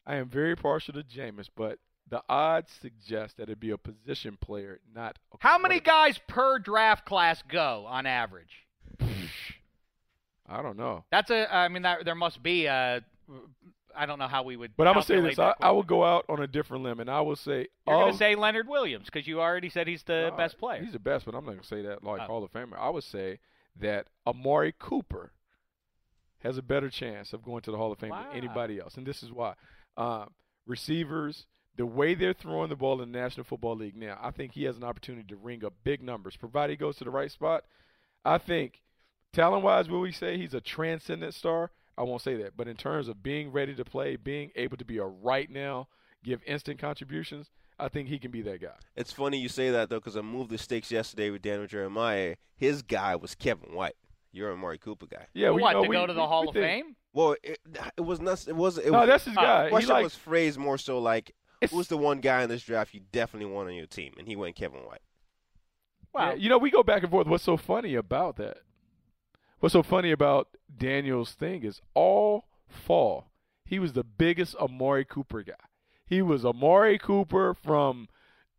I 0.06 0.18
am 0.18 0.30
very 0.30 0.56
partial 0.56 0.94
to 0.94 1.02
Jameis, 1.04 1.50
but 1.56 1.80
the 2.08 2.22
odds 2.30 2.72
suggest 2.80 3.38
that 3.38 3.44
it'd 3.44 3.60
be 3.60 3.72
a 3.72 3.78
position 3.80 4.38
player, 4.40 4.80
not. 4.94 5.18
A 5.34 5.38
How 5.40 5.58
many 5.58 5.80
guys 5.80 6.20
per 6.28 6.60
draft 6.60 7.06
class 7.06 7.42
go 7.48 7.86
on 7.88 8.06
average? 8.06 8.68
I 10.50 10.62
don't 10.62 10.78
know. 10.78 11.04
That's 11.12 11.30
a. 11.32 11.54
I 11.54 11.68
mean, 11.68 11.84
that, 11.84 12.06
there 12.06 12.16
must 12.16 12.42
be 12.42 12.66
a. 12.66 13.02
I 13.96 14.06
don't 14.06 14.20
know 14.20 14.28
how 14.28 14.44
we 14.44 14.56
would. 14.56 14.72
But 14.78 14.88
I'm 14.88 14.94
gonna 14.94 15.06
say 15.06 15.20
this: 15.20 15.38
I, 15.40 15.54
I 15.62 15.72
will 15.72 15.84
go 15.84 16.04
out 16.04 16.26
on 16.30 16.42
a 16.42 16.48
different 16.48 16.84
limb, 16.84 17.00
and 17.00 17.10
I 17.10 17.22
will 17.22 17.36
say 17.36 17.68
You're 17.88 17.96
gonna 18.06 18.14
say 18.18 18.36
Leonard 18.36 18.68
Williams 18.68 19.06
because 19.06 19.28
you 19.28 19.42
already 19.42 19.70
said 19.70 19.88
he's 19.88 20.04
the 20.04 20.30
No, 20.32 20.38
best 20.38 20.58
player. 20.58 20.82
He's 20.84 20.94
the 20.94 21.00
best, 21.00 21.26
but 21.26 21.36
I'm 21.36 21.46
not 21.46 21.52
gonna 21.52 21.64
say 21.64 21.82
that 21.84 22.04
like 22.04 22.22
Oh. 22.22 22.26
Hall 22.26 22.44
of 22.44 22.52
Famer. 22.52 22.78
I 22.80 22.90
would 22.90 23.04
say 23.04 23.40
that 23.80 24.08
Amari 24.28 24.74
Cooper 24.78 25.32
has 26.40 26.58
a 26.58 26.62
better 26.62 26.90
chance 26.90 27.34
of 27.34 27.44
going 27.44 27.62
to 27.64 27.72
the 27.72 27.78
Hall 27.78 27.92
of 27.92 28.00
Fame 28.00 28.12
Wow. 28.12 28.28
than 28.30 28.38
anybody 28.38 28.80
else, 28.80 28.96
and 28.96 29.06
this 29.06 29.22
is 29.24 29.32
why. 29.32 29.54
Um, 29.98 30.30
receivers, 30.66 31.46
the 31.76 31.86
way 31.86 32.16
they're 32.16 32.34
throwing 32.34 32.70
the 32.70 32.76
ball 32.76 33.02
in 33.02 33.12
the 33.12 33.20
National 33.20 33.44
Football 33.44 33.76
League 33.76 33.96
now, 33.98 34.18
I 34.22 34.32
think 34.32 34.54
he 34.54 34.64
has 34.64 34.78
an 34.78 34.84
opportunity 34.84 35.28
to 35.30 35.36
ring 35.36 35.66
up 35.66 35.74
big 35.84 36.02
numbers, 36.02 36.38
provided 36.38 36.72
he 36.74 36.78
goes 36.78 36.96
to 36.98 37.04
the 37.04 37.10
right 37.10 37.32
spot. 37.32 37.66
I 38.24 38.38
think, 38.38 38.82
talent 39.34 39.64
wise, 39.64 39.90
will 39.90 40.00
we 40.02 40.12
say 40.12 40.38
he's 40.38 40.54
a 40.54 40.62
transcendent 40.62 41.34
star? 41.34 41.72
I 41.98 42.04
won't 42.04 42.22
say 42.22 42.36
that. 42.38 42.56
But 42.56 42.68
in 42.68 42.76
terms 42.78 43.08
of 43.08 43.22
being 43.22 43.52
ready 43.52 43.76
to 43.76 43.84
play, 43.86 44.16
being 44.16 44.52
able 44.56 44.78
to 44.78 44.86
be 44.86 44.98
a 44.98 45.06
right 45.06 45.50
now, 45.50 45.88
give 46.24 46.42
instant 46.46 46.80
contributions, 46.80 47.50
I 47.78 47.88
think 47.90 48.08
he 48.10 48.20
can 48.20 48.32
be 48.32 48.42
that 48.44 48.62
guy. 48.62 48.76
It's 48.96 49.12
funny 49.12 49.38
you 49.38 49.50
say 49.50 49.70
that, 49.72 49.90
though, 49.90 50.00
because 50.00 50.18
I 50.18 50.22
moved 50.22 50.50
the 50.50 50.58
stakes 50.58 50.92
yesterday 50.92 51.30
with 51.30 51.42
Daniel 51.42 51.68
Jeremiah. 51.68 52.36
His 52.56 52.82
guy 52.82 53.16
was 53.16 53.36
Kevin 53.36 53.74
White. 53.74 53.96
You're 54.32 54.50
a 54.52 54.54
Amari 54.54 54.78
Cooper 54.78 55.08
guy. 55.08 55.26
Yeah, 55.34 55.50
we, 55.52 55.62
what 55.62 55.70
you 55.70 55.76
know, 55.76 55.84
to 55.84 55.90
we, 55.90 55.96
go 55.96 56.06
to 56.08 56.14
the 56.14 56.22
we, 56.22 56.28
Hall 56.28 56.42
we 56.44 56.48
of 56.50 56.54
think- 56.54 56.66
Fame? 56.66 56.96
Well, 57.14 57.36
it, 57.42 57.58
it 57.98 58.02
was 58.02 58.22
not. 58.22 58.48
It 58.48 58.56
was. 58.56 58.78
It 58.78 58.92
No, 58.92 59.00
was, 59.00 59.08
that's 59.08 59.26
his 59.26 59.36
Uh, 59.36 59.42
guy. 59.42 59.58
The 59.64 59.66
He 59.66 59.70
question 59.72 59.90
like, 59.90 60.04
was 60.04 60.14
phrased 60.16 60.60
more 60.60 60.78
so 60.78 61.00
like, 61.00 61.34
"Who's 61.72 61.88
the 61.88 61.98
one 61.98 62.20
guy 62.20 62.44
in 62.44 62.50
this 62.50 62.62
draft 62.62 62.94
you 62.94 63.02
definitely 63.12 63.52
want 63.52 63.68
on 63.68 63.74
your 63.74 63.88
team?" 63.88 64.14
And 64.20 64.28
he 64.28 64.36
went 64.36 64.56
Kevin 64.56 64.82
White. 64.82 65.02
Wow. 66.14 66.30
Yeah, 66.30 66.36
you 66.36 66.50
know, 66.50 66.60
we 66.60 66.70
go 66.70 66.84
back 66.84 67.02
and 67.02 67.10
forth. 67.10 67.26
What's 67.26 67.44
so 67.44 67.58
funny 67.58 67.96
about 67.96 68.36
that? 68.36 68.58
What's 69.60 69.74
so 69.74 69.84
funny 69.84 70.12
about 70.12 70.48
Daniel's 70.78 71.32
thing 71.34 71.64
is 71.64 71.82
all 71.94 72.46
fall, 72.68 73.26
he 73.66 73.78
was 73.80 73.94
the 73.94 74.04
biggest 74.04 74.56
Amari 74.56 75.06
Cooper 75.06 75.44
guy. 75.44 75.54
He 76.06 76.22
was 76.22 76.46
Amari 76.46 76.98
Cooper 76.98 77.54
from 77.54 78.08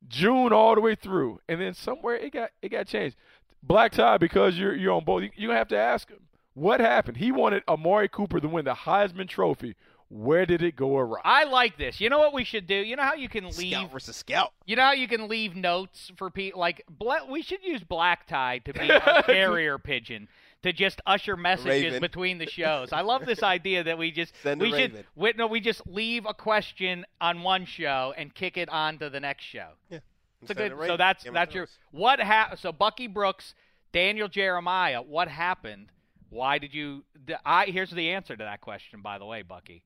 June 0.06 0.52
all 0.52 0.74
the 0.74 0.80
way 0.80 0.94
through, 0.94 1.40
and 1.48 1.60
then 1.60 1.74
somewhere 1.74 2.16
it 2.16 2.32
got 2.32 2.50
it 2.62 2.68
got 2.68 2.86
changed. 2.86 3.16
Black 3.62 3.92
tie 3.92 4.18
because 4.18 4.58
you're 4.58 4.74
you're 4.74 4.92
on 4.92 5.04
both. 5.04 5.22
You, 5.22 5.30
you 5.36 5.50
have 5.50 5.68
to 5.68 5.78
ask 5.78 6.08
him 6.08 6.20
what 6.54 6.80
happened. 6.80 7.16
He 7.16 7.32
wanted 7.32 7.62
Amari 7.66 8.08
Cooper 8.08 8.40
to 8.40 8.48
win 8.48 8.64
the 8.66 8.74
Heisman 8.74 9.28
Trophy. 9.28 9.76
Where 10.08 10.44
did 10.44 10.60
it 10.60 10.74
go 10.74 10.98
awry? 10.98 11.20
I 11.24 11.44
like 11.44 11.78
this. 11.78 12.00
You 12.00 12.10
know 12.10 12.18
what 12.18 12.34
we 12.34 12.42
should 12.42 12.66
do? 12.66 12.74
You 12.74 12.96
know 12.96 13.04
how 13.04 13.14
you 13.14 13.28
can 13.28 13.44
leave 13.44 13.74
Scout 13.74 13.92
versus 13.92 14.16
scout. 14.16 14.52
You 14.66 14.74
know 14.74 14.82
how 14.82 14.92
you 14.92 15.06
can 15.06 15.28
leave 15.28 15.54
notes 15.54 16.10
for 16.16 16.30
people 16.30 16.60
like 16.60 16.84
bla- 16.90 17.26
we 17.30 17.42
should 17.42 17.62
use 17.62 17.84
black 17.84 18.26
tie 18.26 18.58
to 18.64 18.72
be 18.72 18.88
a 18.90 19.22
carrier 19.24 19.78
pigeon 19.78 20.28
to 20.62 20.72
just 20.72 21.00
usher 21.06 21.36
messages 21.36 21.84
Raven. 21.84 22.00
between 22.00 22.38
the 22.38 22.46
shows. 22.46 22.92
I 22.92 23.00
love 23.00 23.24
this 23.24 23.42
idea 23.42 23.84
that 23.84 23.98
we 23.98 24.10
just 24.10 24.34
Send 24.42 24.60
a 24.60 24.64
we 24.64 24.70
should 24.70 24.92
raven. 24.92 25.04
we, 25.16 25.32
no, 25.36 25.46
we 25.46 25.60
just 25.60 25.86
leave 25.86 26.26
a 26.26 26.34
question 26.34 27.06
on 27.20 27.42
one 27.42 27.64
show 27.64 28.12
and 28.16 28.34
kick 28.34 28.56
it 28.56 28.68
on 28.68 28.98
to 28.98 29.10
the 29.10 29.20
next 29.20 29.44
show. 29.44 29.68
Yeah. 29.88 30.00
It's 30.42 30.50
a 30.50 30.54
good. 30.54 30.72
So 30.86 30.96
that's 30.96 31.24
Game 31.24 31.34
that's 31.34 31.54
your 31.54 31.68
what 31.90 32.18
hap- 32.18 32.58
So 32.58 32.72
Bucky 32.72 33.06
Brooks, 33.06 33.54
Daniel 33.92 34.28
Jeremiah. 34.28 35.02
What 35.02 35.28
happened? 35.28 35.88
Why 36.30 36.58
did 36.58 36.72
you? 36.72 37.04
The, 37.26 37.38
I 37.44 37.66
here's 37.66 37.90
the 37.90 38.10
answer 38.10 38.36
to 38.36 38.44
that 38.44 38.60
question. 38.60 39.02
By 39.02 39.18
the 39.18 39.26
way, 39.26 39.42
Bucky, 39.42 39.82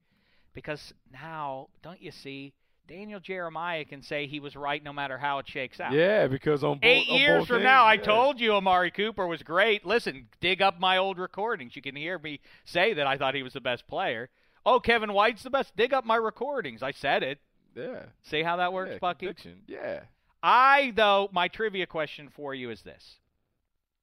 because 0.52 0.92
now 1.12 1.68
don't 1.82 2.00
you 2.00 2.12
see? 2.12 2.52
Daniel 2.86 3.18
Jeremiah 3.20 3.84
can 3.84 4.02
say 4.02 4.26
he 4.26 4.40
was 4.40 4.54
right 4.56 4.82
no 4.84 4.92
matter 4.92 5.16
how 5.16 5.38
it 5.38 5.48
shakes 5.48 5.80
out. 5.80 5.92
yeah, 5.92 6.26
because 6.26 6.62
on 6.62 6.74
both, 6.74 6.84
Eight 6.84 7.06
on 7.10 7.18
years 7.18 7.46
from 7.46 7.56
ends, 7.56 7.64
now, 7.64 7.86
I 7.86 7.96
told 7.96 8.38
you 8.40 8.52
Amari 8.54 8.90
Cooper 8.90 9.26
was 9.26 9.42
great. 9.42 9.86
Listen, 9.86 10.28
dig 10.40 10.60
up 10.60 10.78
my 10.78 10.98
old 10.98 11.18
recordings. 11.18 11.74
You 11.76 11.82
can 11.82 11.96
hear 11.96 12.18
me 12.18 12.40
say 12.66 12.92
that 12.94 13.06
I 13.06 13.16
thought 13.16 13.34
he 13.34 13.42
was 13.42 13.54
the 13.54 13.60
best 13.62 13.86
player. 13.86 14.28
Oh, 14.66 14.80
Kevin 14.80 15.12
White's 15.14 15.42
the 15.42 15.50
best. 15.50 15.74
Dig 15.76 15.94
up 15.94 16.04
my 16.04 16.16
recordings. 16.16 16.82
I 16.82 16.90
said 16.92 17.22
it. 17.22 17.38
Yeah, 17.74 18.04
See 18.22 18.42
how 18.42 18.56
that 18.58 18.72
works, 18.72 18.92
yeah, 18.92 18.98
Bucky? 18.98 19.26
conviction. 19.26 19.62
Yeah. 19.66 20.00
I, 20.42 20.92
though, 20.94 21.28
my 21.32 21.48
trivia 21.48 21.86
question 21.86 22.28
for 22.36 22.54
you 22.54 22.70
is 22.70 22.82
this. 22.82 23.16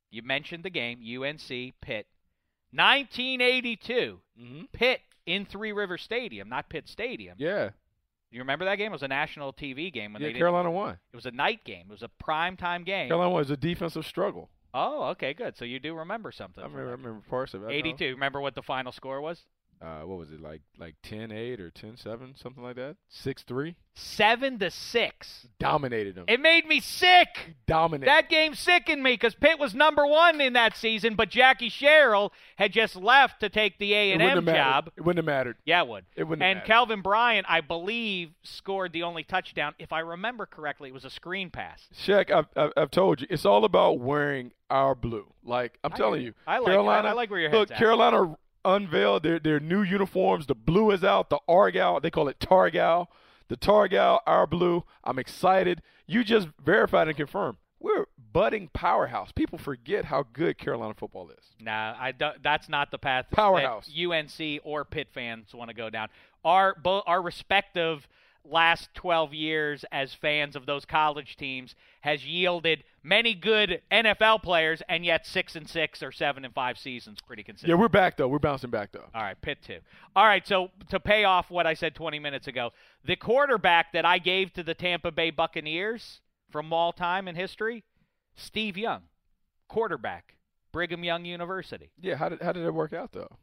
You 0.10 0.24
mentioned 0.24 0.64
the 0.64 0.70
game, 0.70 1.00
UNC 1.00 1.74
Pitt. 1.82 2.08
1982, 2.74 4.20
Mm-hmm. 4.42 4.62
Pitt 4.74 5.02
in 5.28 5.46
Three 5.46 5.72
River 5.72 5.98
Stadium, 6.00 6.50
not 6.50 6.68
Pitt 6.68 6.90
Stadium. 6.90 7.36
Yeah. 7.38 7.70
You 8.32 8.40
remember 8.40 8.66
that 8.66 8.76
game? 8.78 8.88
It 8.88 8.94
was 8.94 9.04
a 9.04 9.10
national 9.10 9.52
TV 9.52 9.92
game 9.92 10.14
when 10.14 10.22
Yeah, 10.22 10.30
they 10.30 10.38
Carolina 10.40 10.72
won. 10.72 10.98
It 11.12 11.16
was 11.16 11.26
a 11.26 11.32
night 11.32 11.66
game. 11.66 11.86
It 11.90 11.92
was 11.92 12.02
a 12.02 12.08
prime 12.08 12.56
time 12.56 12.84
game. 12.84 13.10
Carolina 13.10 13.32
was 13.32 13.50
a 13.50 13.58
defensive 13.58 14.06
struggle. 14.06 14.50
Oh, 14.74 15.10
okay, 15.10 15.34
good. 15.34 15.58
So 15.58 15.66
you 15.66 15.80
do 15.80 15.94
remember 15.96 16.32
something. 16.32 16.64
I 16.64 16.68
remember, 16.68 16.88
I 16.88 16.92
remember 16.92 17.22
parts 17.30 17.54
of 17.54 17.64
it. 17.64 17.72
82. 17.72 18.06
Remember 18.12 18.40
what 18.40 18.56
the 18.56 18.62
final 18.62 18.94
score 18.94 19.20
was? 19.20 19.44
Uh, 19.82 20.02
what 20.02 20.20
was 20.20 20.32
it 20.32 20.40
like? 20.40 20.62
Like 20.78 20.94
10-8 21.04 21.60
or 21.60 21.72
10-7, 21.72 22.40
something 22.42 22.62
like 22.64 22.76
that. 22.76 22.98
Six 23.10 23.42
three. 23.42 23.76
Seven 23.96 24.60
to 24.60 24.70
six. 24.72 25.48
Dominated 25.60 26.16
them. 26.16 26.26
It 26.28 26.40
made 26.40 26.66
me 26.68 26.80
sick. 26.80 27.56
Dominated. 27.68 28.08
That 28.10 28.30
game 28.30 28.54
sickened 28.54 29.02
me 29.04 29.14
because 29.14 29.34
Pitt 29.36 29.60
was 29.60 29.74
number 29.74 30.06
one 30.06 30.40
in 30.40 30.54
that 30.54 30.78
season, 30.78 31.16
but 31.16 31.30
Jackie 31.30 31.68
Sherrill 31.70 32.32
had 32.58 32.72
just 32.72 32.96
left 32.96 33.40
to 33.42 33.50
take 33.50 33.80
the 33.80 33.94
A 33.94 34.12
it 34.12 34.14
and 34.14 34.22
wouldn't 34.22 34.38
M 34.38 34.46
have 34.46 34.46
mattered. 34.46 34.72
job. 34.86 34.92
It 34.96 35.02
wouldn't 35.02 35.18
have 35.18 35.26
mattered. 35.26 35.58
Yeah, 35.66 35.82
it 35.82 35.88
would. 35.88 36.06
It 36.16 36.24
wouldn't 36.26 36.44
And. 36.44 36.64
Kelvin 36.64 37.02
Bryant, 37.02 37.48
I 37.50 37.62
believe, 37.62 38.30
scored 38.44 38.94
the 38.94 39.04
only 39.04 39.24
touchdown. 39.24 39.74
If 39.80 39.92
I 39.92 40.00
remember 40.00 40.46
correctly, 40.46 40.90
it 40.90 40.94
was 40.94 41.06
a 41.06 41.10
screen 41.10 41.50
pass. 41.50 41.88
check 42.06 42.32
I've, 42.32 42.46
I've, 42.56 42.72
I've 42.78 42.92
told 42.92 43.20
you, 43.22 43.28
it's 43.30 43.46
all 43.46 43.66
about 43.66 44.00
wearing 44.00 44.52
our 44.70 44.96
blue. 44.96 45.26
Like 45.44 45.78
I'm 45.84 45.92
I 45.92 45.98
telling 45.98 46.22
you. 46.22 46.34
I 46.48 46.60
like- 46.60 46.68
Carolina. 46.68 47.10
I 47.10 47.14
like 47.14 47.30
where 47.30 47.40
your 47.42 47.50
look, 47.52 47.70
head's 47.70 47.72
at. 47.72 47.78
Carolina 47.78 48.38
unveiled 48.66 49.24
their 49.24 49.40
their 49.40 49.60
new 49.60 49.82
uniforms. 49.82 50.48
The 50.48 50.56
blue 50.56 50.92
is 50.92 51.04
out. 51.04 51.30
The 51.30 51.40
Argyle, 51.48 52.00
they 52.00 52.10
call 52.12 52.28
it 52.28 52.40
Targal. 52.40 53.08
The 53.48 53.58
Targal, 53.58 54.20
our 54.26 54.48
blue. 54.48 54.84
I'm 55.04 55.20
excited. 55.20 55.82
You 56.08 56.24
just 56.24 56.48
verified 56.64 57.08
and 57.08 57.18
confirmed. 57.18 57.58
We're 57.80 58.06
budding 58.32 58.70
powerhouse. 58.74 59.32
People 59.32 59.58
forget 59.58 60.06
how 60.06 60.26
good 60.34 60.58
Carolina 60.58 60.94
football 60.94 61.30
is. 61.32 61.44
Nah, 61.60 61.96
I 62.00 62.12
don't. 62.12 62.42
that's 62.44 62.70
not 62.70 62.92
the 62.92 62.98
path 63.00 63.26
Powerhouse. 63.32 63.88
that 63.88 64.08
UNC 64.12 64.62
or 64.64 64.86
Pitt 64.86 65.10
fans 65.12 65.54
want 65.54 65.70
to 65.70 65.76
go 65.76 65.90
down. 65.90 66.08
Our 66.46 66.76
both 66.76 67.04
our 67.08 67.22
respective 67.22 68.08
last 68.44 68.90
12 68.96 69.34
years 69.34 69.86
as 69.92 70.14
fans 70.14 70.56
of 70.56 70.66
those 70.66 70.86
college 70.86 71.36
teams 71.36 71.76
has 72.02 72.26
yielded 72.26 72.84
many 73.04 73.34
good 73.34 73.82
NFL 73.92 74.42
players 74.42 74.82
and 74.90 75.06
yet 75.06 75.26
6 75.26 75.56
and 75.56 75.70
6 75.70 76.04
or 76.04 76.12
7 76.12 76.44
and 76.46 76.54
5 76.54 76.78
seasons 76.78 77.20
pretty 77.26 77.44
consistent. 77.44 77.70
Yeah, 77.70 77.76
we're 77.76 77.90
back 77.90 78.18
though. 78.18 78.28
We're 78.28 78.40
bouncing 78.40 78.70
back 78.70 78.92
though. 78.92 79.06
All 79.14 79.22
right, 79.22 79.40
Pitt 79.42 79.60
two. 79.66 79.80
All 80.16 80.26
right, 80.26 80.46
so 80.46 80.70
to 80.90 81.00
pay 81.00 81.24
off 81.24 81.50
what 81.52 81.68
I 81.68 81.74
said 81.74 81.96
20 81.96 82.20
minutes 82.20 82.48
ago, 82.48 82.72
the 83.06 83.16
quarterback 83.16 83.94
that 83.94 84.06
I 84.06 84.18
gave 84.18 84.54
to 84.54 84.64
the 84.64 84.74
Tampa 84.74 85.12
Bay 85.12 85.30
Buccaneers 85.30 86.22
from 86.50 86.74
all 86.74 86.92
time 86.92 87.28
in 87.28 87.36
history, 87.36 87.84
Steve 88.36 88.78
Young, 88.78 89.04
quarterback, 89.68 90.36
Brigham 90.72 91.04
Young 91.04 91.26
University. 91.26 91.92
Yeah, 92.00 92.16
how 92.16 92.30
did 92.30 92.42
how 92.42 92.52
did 92.52 92.66
it 92.66 92.74
work 92.74 92.94
out 92.94 93.12
though? 93.12 93.38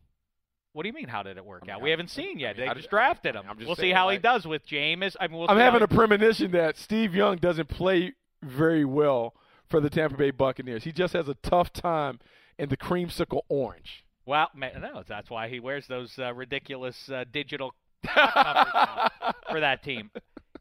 What 0.78 0.84
do 0.84 0.90
you 0.90 0.92
mean? 0.92 1.08
How 1.08 1.24
did 1.24 1.36
it 1.38 1.44
work 1.44 1.62
I 1.64 1.66
mean, 1.66 1.70
out? 1.74 1.78
how- 1.80 1.82
We 1.84 1.90
haven't 1.90 2.10
seen 2.10 2.26
mean, 2.26 2.38
yet. 2.38 2.54
how 2.56 2.62
they 2.62 2.68
did- 2.68 2.76
just 2.76 2.90
drafted 2.90 3.34
I 3.34 3.40
him. 3.40 3.46
I'm 3.50 3.56
just 3.56 3.66
we'll 3.66 3.74
see 3.74 3.82
saying, 3.82 3.96
how 3.96 4.10
he 4.10 4.18
does 4.18 4.46
with 4.46 4.64
Jameis. 4.64 5.16
I 5.18 5.26
mean, 5.26 5.38
we'll 5.38 5.50
I'm 5.50 5.56
having 5.58 5.80
how 5.80 5.86
a 5.86 5.88
premonition 5.88 6.52
that 6.52 6.76
Steve 6.76 7.16
Young 7.16 7.38
doesn't 7.38 7.68
play 7.68 8.12
very 8.44 8.84
well 8.84 9.34
for 9.68 9.80
the 9.80 9.90
Tampa 9.90 10.16
Bay 10.16 10.30
Buccaneers. 10.30 10.84
He 10.84 10.92
just 10.92 11.14
has 11.14 11.26
a 11.26 11.34
tough 11.34 11.72
time 11.72 12.20
in 12.60 12.68
the 12.68 12.76
creamsicle 12.76 13.40
orange. 13.48 14.04
Well, 14.24 14.50
no, 14.54 15.02
that's 15.04 15.28
why 15.28 15.48
he 15.48 15.58
wears 15.58 15.88
those 15.88 16.16
uh, 16.16 16.32
ridiculous 16.32 17.08
uh, 17.10 17.24
digital 17.28 17.74
clock 18.06 18.36
numbers 18.36 18.72
now 18.72 19.32
for 19.50 19.58
that 19.58 19.82
team. 19.82 20.12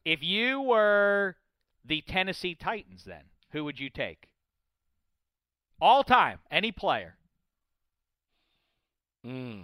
If 0.04 0.24
you 0.24 0.62
were 0.62 1.36
the 1.86 2.02
Tennessee 2.02 2.56
Titans, 2.56 3.04
then 3.06 3.26
who 3.52 3.64
would 3.66 3.80
you 3.80 3.92
take? 3.92 4.30
All 5.80 6.04
time, 6.04 6.40
any 6.50 6.72
player, 6.72 7.14
Mm. 9.24 9.64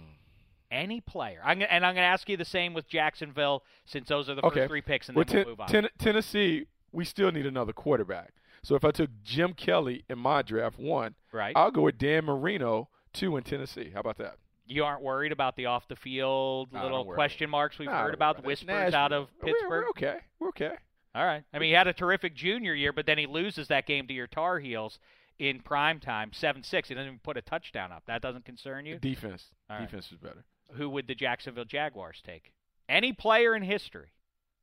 Any 0.74 1.00
player. 1.00 1.40
I'm 1.44 1.58
gonna, 1.60 1.70
and 1.70 1.86
I'm 1.86 1.94
going 1.94 2.02
to 2.04 2.08
ask 2.08 2.28
you 2.28 2.36
the 2.36 2.44
same 2.44 2.74
with 2.74 2.88
Jacksonville, 2.88 3.62
since 3.86 4.08
those 4.08 4.28
are 4.28 4.34
the 4.34 4.44
Okay. 4.44 4.60
first 4.60 4.68
three 4.70 4.80
picks, 4.82 5.08
and 5.08 5.16
Well, 5.16 5.24
then 5.24 5.36
we'll 5.36 5.44
Ten- 5.44 5.50
move 5.52 5.60
on. 5.60 5.68
Ten- 5.68 5.88
Tennessee, 5.98 6.66
we 6.92 7.04
still 7.04 7.30
need 7.32 7.46
another 7.46 7.72
quarterback. 7.72 8.32
So 8.62 8.74
if 8.74 8.84
I 8.84 8.90
took 8.90 9.10
Jim 9.22 9.52
Kelly 9.54 10.04
in 10.08 10.18
my 10.18 10.42
draft 10.42 10.78
one, 10.78 11.14
right? 11.32 11.52
I'll 11.56 11.70
go 11.70 11.82
with 11.82 11.98
Dan 11.98 12.24
Marino 12.24 12.88
two 13.12 13.36
in 13.36 13.44
Tennessee. 13.44 13.90
How 13.94 14.00
about 14.00 14.18
that? 14.18 14.36
you 14.66 14.82
aren't 14.82 15.02
worried 15.02 15.30
about 15.30 15.56
the 15.56 15.66
off 15.66 15.86
the 15.88 15.94
field 15.96 16.72
No, 16.72 16.82
little 16.82 17.04
question 17.12 17.50
marks 17.50 17.78
we've 17.78 17.86
heard 17.86 18.14
about, 18.14 18.36
about 18.38 18.46
whispers 18.46 18.94
out 18.94 19.10
Nashville. 19.10 19.22
of 19.24 19.28
We're- 19.42 19.52
Pittsburgh. 19.52 19.68
We're 19.84 19.88
okay. 19.90 20.20
We're 20.38 20.48
okay. 20.48 20.76
All 21.14 21.26
right. 21.26 21.44
I 21.52 21.58
mean, 21.58 21.68
he 21.68 21.74
had 21.74 21.86
a 21.86 21.92
terrific 21.92 22.34
junior 22.34 22.72
year, 22.72 22.90
but 22.90 23.04
then 23.04 23.18
he 23.18 23.26
loses 23.26 23.68
that 23.68 23.86
game 23.86 24.06
to 24.06 24.14
your 24.14 24.26
Tar 24.26 24.58
Heels 24.60 24.98
in 25.38 25.60
prime 25.60 26.00
time, 26.00 26.32
seven 26.32 26.62
six. 26.62 26.88
He 26.88 26.94
doesn't 26.94 27.06
even 27.08 27.18
put 27.18 27.36
a 27.36 27.42
touchdown 27.42 27.92
up. 27.92 28.04
That 28.06 28.22
doesn't 28.22 28.46
concern 28.46 28.86
you. 28.86 28.98
Defense. 28.98 29.50
Right. 29.68 29.82
Defense 29.82 30.10
is 30.10 30.16
better. 30.16 30.46
Who 30.76 30.88
would 30.90 31.06
the 31.06 31.14
Jacksonville 31.14 31.64
Jaguars 31.64 32.20
take? 32.24 32.52
Any 32.88 33.12
player 33.12 33.54
in 33.54 33.62
history, 33.62 34.08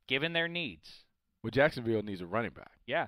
given 0.08 0.34
their 0.34 0.48
needs. 0.48 1.04
Well, 1.44 1.52
Jacksonville 1.52 2.04
needs 2.04 2.22
a 2.22 2.26
running 2.28 2.52
back. 2.52 2.74
Yeah. 2.86 3.08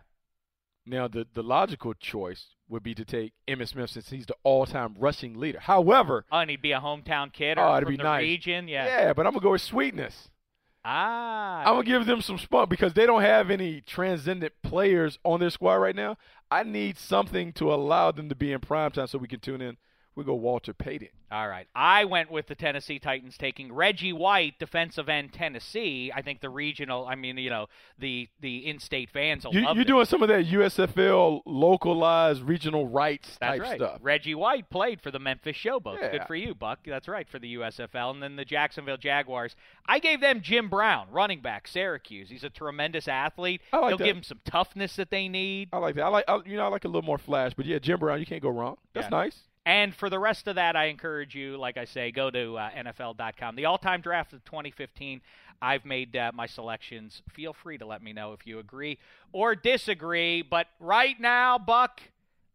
Now, 0.85 1.07
the, 1.07 1.25
the 1.33 1.43
logical 1.43 1.93
choice 1.93 2.47
would 2.67 2.83
be 2.83 2.93
to 2.95 3.05
take 3.05 3.33
Emmitt 3.47 3.69
Smith 3.69 3.91
since 3.91 4.09
he's 4.09 4.25
the 4.25 4.35
all-time 4.43 4.95
rushing 4.97 5.39
leader. 5.39 5.59
However, 5.59 6.25
Oh, 6.31 6.39
and 6.39 6.49
he'd 6.49 6.61
be 6.61 6.71
a 6.73 6.79
hometown 6.81 7.31
kid 7.31 7.57
or 7.57 7.61
Oh, 7.65 7.75
it'd 7.75 7.85
from 7.85 7.93
be 7.93 7.97
the 7.97 8.03
nice. 8.03 8.21
region. 8.21 8.67
Yeah. 8.67 8.85
yeah, 8.85 9.13
but 9.13 9.25
I'm 9.25 9.33
gonna 9.33 9.43
go 9.43 9.51
with 9.51 9.61
sweetness. 9.61 10.29
Ah. 10.85 11.61
I'm 11.61 11.75
gonna 11.75 11.83
give 11.85 12.05
them 12.05 12.21
some 12.21 12.37
spunk 12.37 12.69
because 12.69 12.93
they 12.93 13.05
don't 13.05 13.21
have 13.21 13.49
any 13.49 13.79
transcendent 13.81 14.53
players 14.63 15.17
on 15.23 15.39
their 15.39 15.49
squad 15.49 15.75
right 15.75 15.95
now. 15.95 16.17
I 16.51 16.63
need 16.63 16.97
something 16.97 17.53
to 17.53 17.73
allow 17.73 18.11
them 18.11 18.27
to 18.29 18.35
be 18.35 18.51
in 18.51 18.59
prime 18.59 18.91
time 18.91 19.07
so 19.07 19.17
we 19.17 19.27
can 19.29 19.39
tune 19.39 19.61
in 19.61 19.77
we 20.15 20.23
go 20.23 20.33
Walter 20.35 20.73
Payton. 20.73 21.09
All 21.31 21.47
right. 21.47 21.67
I 21.73 22.05
went 22.05 22.29
with 22.29 22.45
the 22.45 22.53
Tennessee 22.53 22.99
Titans 22.99 23.37
taking 23.37 23.73
Reggie 23.73 24.13
White, 24.13 24.59
defensive 24.59 25.09
end 25.09 25.33
Tennessee. 25.33 26.11
I 26.13 26.21
think 26.21 26.41
the 26.41 26.49
regional, 26.49 27.07
I 27.07 27.15
mean, 27.15 27.37
you 27.37 27.49
know, 27.49 27.67
the 27.97 28.29
the 28.39 28.67
in-state 28.67 29.09
fans 29.09 29.43
will 29.43 29.53
You, 29.55 29.61
love 29.65 29.75
you're 29.75 29.85
doing 29.85 30.05
some 30.05 30.21
of 30.21 30.29
that 30.29 30.45
USFL 30.45 31.41
localized 31.47 32.43
regional 32.43 32.87
rights 32.87 33.37
That's 33.39 33.57
type 33.57 33.61
right. 33.61 33.79
stuff. 33.79 33.99
Reggie 34.03 34.35
White 34.35 34.69
played 34.69 35.01
for 35.01 35.09
the 35.09 35.17
Memphis 35.19 35.57
Showboats. 35.57 35.99
Yeah. 36.01 36.11
Good 36.11 36.27
for 36.27 36.35
you, 36.35 36.53
Buck. 36.53 36.79
That's 36.85 37.07
right 37.07 37.27
for 37.27 37.39
the 37.39 37.55
USFL. 37.55 38.11
And 38.11 38.21
then 38.21 38.35
the 38.35 38.45
Jacksonville 38.45 38.97
Jaguars. 38.97 39.55
I 39.87 39.97
gave 39.99 40.21
them 40.21 40.41
Jim 40.41 40.69
Brown, 40.69 41.07
running 41.11 41.41
back, 41.41 41.67
Syracuse. 41.67 42.29
He's 42.29 42.43
a 42.43 42.49
tremendous 42.51 43.07
athlete. 43.07 43.61
I 43.71 43.77
like 43.77 43.89
He'll 43.89 43.97
that. 43.97 44.03
give 44.03 44.15
them 44.17 44.23
some 44.23 44.39
toughness 44.45 44.95
that 44.97 45.09
they 45.09 45.27
need. 45.27 45.69
I 45.73 45.77
like 45.79 45.95
that. 45.95 46.03
I 46.03 46.09
like 46.09 46.25
I, 46.27 46.39
you 46.45 46.57
know 46.57 46.65
I 46.65 46.67
like 46.67 46.85
a 46.85 46.89
little 46.89 47.01
more 47.01 47.17
flash, 47.17 47.53
but 47.55 47.65
yeah, 47.65 47.79
Jim 47.79 47.97
Brown, 47.99 48.19
you 48.19 48.25
can't 48.27 48.41
go 48.43 48.49
wrong. 48.49 48.77
That's 48.93 49.05
Yeah. 49.05 49.09
nice. 49.17 49.39
And 49.65 49.95
for 49.95 50.09
the 50.09 50.19
rest 50.19 50.47
of 50.47 50.55
that, 50.55 50.75
I 50.75 50.85
encourage 50.85 51.35
you, 51.35 51.57
like 51.57 51.77
I 51.77 51.85
say, 51.85 52.11
go 52.11 52.29
to 52.29 52.57
uh, 52.57 52.69
NFL.com. 52.71 53.55
The 53.55 53.65
all 53.65 53.77
time 53.77 54.01
draft 54.01 54.33
of 54.33 54.43
2015, 54.43 55.21
I've 55.61 55.85
made 55.85 56.15
uh, 56.17 56.31
my 56.33 56.47
selections. 56.47 57.21
Feel 57.29 57.53
free 57.53 57.77
to 57.77 57.85
let 57.85 58.03
me 58.03 58.11
know 58.11 58.33
if 58.33 58.45
you 58.45 58.59
agree 58.59 58.99
or 59.31 59.55
disagree. 59.55 60.41
But 60.41 60.67
right 60.79 61.17
now, 61.19 61.57
Buck, 61.57 62.01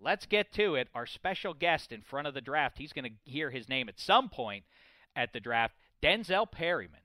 let's 0.00 0.26
get 0.26 0.52
to 0.52 0.74
it. 0.74 0.88
Our 0.94 1.06
special 1.06 1.54
guest 1.54 1.92
in 1.92 2.02
front 2.02 2.26
of 2.26 2.34
the 2.34 2.42
draft, 2.42 2.76
he's 2.76 2.92
going 2.92 3.06
to 3.06 3.30
hear 3.30 3.50
his 3.50 3.68
name 3.68 3.88
at 3.88 3.98
some 3.98 4.28
point 4.28 4.64
at 5.16 5.32
the 5.32 5.40
draft, 5.40 5.74
Denzel 6.02 6.50
Perryman. 6.50 7.00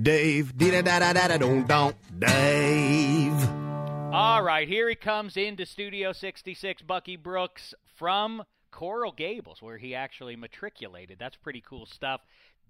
Dave, 0.00 0.56
da 0.58 0.82
da 0.82 0.98
da 0.98 1.12
da 1.12 1.28
da 1.28 1.36
don't 1.38 1.66
don't 1.66 1.96
Dave. 2.18 3.48
All 4.12 4.42
right, 4.42 4.68
here 4.68 4.90
he 4.90 4.94
comes 4.94 5.38
into 5.38 5.64
Studio 5.64 6.12
66, 6.12 6.82
Bucky 6.82 7.16
Brooks 7.16 7.72
from 8.02 8.42
Coral 8.72 9.12
Gables, 9.12 9.62
where 9.62 9.78
he 9.78 9.94
actually 9.94 10.34
matriculated. 10.34 11.20
That's 11.20 11.36
pretty 11.36 11.62
cool 11.64 11.86
stuff. 11.86 12.20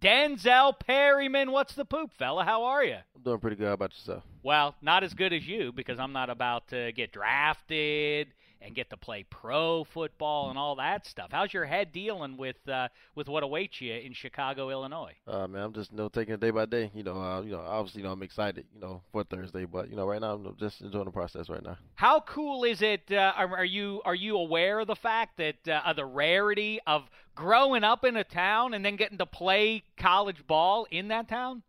Denzel 0.02 0.78
Perryman, 0.78 1.52
what's 1.52 1.74
the 1.74 1.86
poop, 1.86 2.12
fella? 2.12 2.44
How 2.44 2.64
are 2.64 2.84
you? 2.84 2.98
I'm 3.16 3.22
doing 3.22 3.38
pretty 3.38 3.56
good. 3.56 3.68
How 3.68 3.72
about 3.72 3.92
yourself? 3.92 4.24
Well, 4.42 4.74
not 4.82 5.04
as 5.04 5.14
good 5.14 5.32
as 5.32 5.48
you 5.48 5.72
because 5.72 5.98
I'm 5.98 6.12
not 6.12 6.28
about 6.28 6.68
to 6.68 6.92
get 6.92 7.12
drafted 7.12 8.28
and 8.64 8.74
get 8.74 8.90
to 8.90 8.96
play 8.96 9.24
pro 9.28 9.84
football 9.84 10.50
and 10.50 10.58
all 10.58 10.76
that 10.76 11.06
stuff. 11.06 11.28
How's 11.30 11.52
your 11.52 11.64
head 11.64 11.92
dealing 11.92 12.36
with 12.36 12.56
uh, 12.68 12.88
with 13.14 13.28
what 13.28 13.42
awaits 13.42 13.80
you 13.80 13.92
in 13.92 14.12
Chicago, 14.12 14.70
Illinois? 14.70 15.14
Uh, 15.26 15.46
man, 15.46 15.62
I'm 15.62 15.72
just 15.72 15.90
you 15.90 15.98
know 15.98 16.08
taking 16.08 16.34
it 16.34 16.40
day 16.40 16.50
by 16.50 16.66
day. 16.66 16.90
You 16.94 17.02
know, 17.02 17.20
uh, 17.20 17.42
you 17.42 17.52
know, 17.52 17.60
obviously, 17.60 18.02
you 18.02 18.06
know, 18.06 18.12
I'm 18.12 18.22
excited, 18.22 18.66
you 18.74 18.80
know, 18.80 19.02
for 19.12 19.24
Thursday, 19.24 19.64
but 19.64 19.90
you 19.90 19.96
know, 19.96 20.06
right 20.06 20.20
now 20.20 20.34
I'm 20.34 20.56
just 20.58 20.80
enjoying 20.80 21.06
the 21.06 21.10
process 21.10 21.48
right 21.48 21.62
now. 21.62 21.76
How 21.94 22.20
cool 22.20 22.64
is 22.64 22.82
it? 22.82 23.10
Uh, 23.10 23.32
are, 23.36 23.56
are 23.58 23.64
you 23.64 24.00
are 24.04 24.14
you 24.14 24.36
aware 24.36 24.80
of 24.80 24.86
the 24.86 24.96
fact 24.96 25.38
that 25.38 25.68
uh, 25.68 25.82
of 25.86 25.96
the 25.96 26.06
rarity 26.06 26.80
of 26.86 27.04
growing 27.34 27.84
up 27.84 28.04
in 28.04 28.16
a 28.16 28.24
town 28.24 28.74
and 28.74 28.84
then 28.84 28.96
getting 28.96 29.18
to 29.18 29.26
play 29.26 29.82
college 29.96 30.46
ball 30.46 30.86
in 30.90 31.08
that 31.08 31.28
town? 31.28 31.62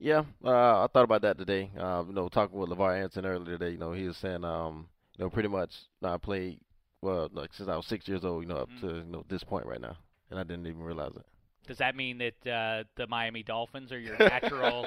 Yeah, 0.00 0.22
uh, 0.44 0.84
I 0.84 0.86
thought 0.92 1.04
about 1.04 1.22
that 1.22 1.38
today. 1.38 1.70
Uh, 1.76 2.04
you 2.06 2.14
know, 2.14 2.28
talking 2.28 2.56
with 2.56 2.70
LeVar 2.70 3.02
Anson 3.02 3.26
earlier 3.26 3.58
today, 3.58 3.72
you 3.72 3.78
know, 3.78 3.92
he 3.92 4.06
was 4.06 4.16
saying, 4.16 4.44
um, 4.44 4.86
you 5.18 5.24
know, 5.24 5.30
pretty 5.30 5.48
much, 5.48 5.70
you 6.00 6.08
know, 6.08 6.14
I 6.14 6.18
played 6.18 6.60
well 7.02 7.28
like 7.32 7.52
since 7.52 7.68
I 7.68 7.76
was 7.76 7.86
six 7.86 8.08
years 8.08 8.24
old, 8.24 8.42
you 8.42 8.48
know, 8.48 8.56
up 8.58 8.68
to 8.80 8.86
you 8.86 9.04
know 9.04 9.24
this 9.28 9.44
point 9.44 9.66
right 9.66 9.80
now, 9.80 9.96
and 10.30 10.38
I 10.38 10.42
didn't 10.44 10.66
even 10.66 10.80
realize 10.82 11.12
it. 11.16 11.26
Does 11.66 11.78
that 11.78 11.94
mean 11.94 12.16
that 12.18 12.50
uh, 12.50 12.84
the 12.96 13.06
Miami 13.08 13.42
Dolphins 13.42 13.92
are 13.92 13.98
your 13.98 14.16
natural 14.18 14.86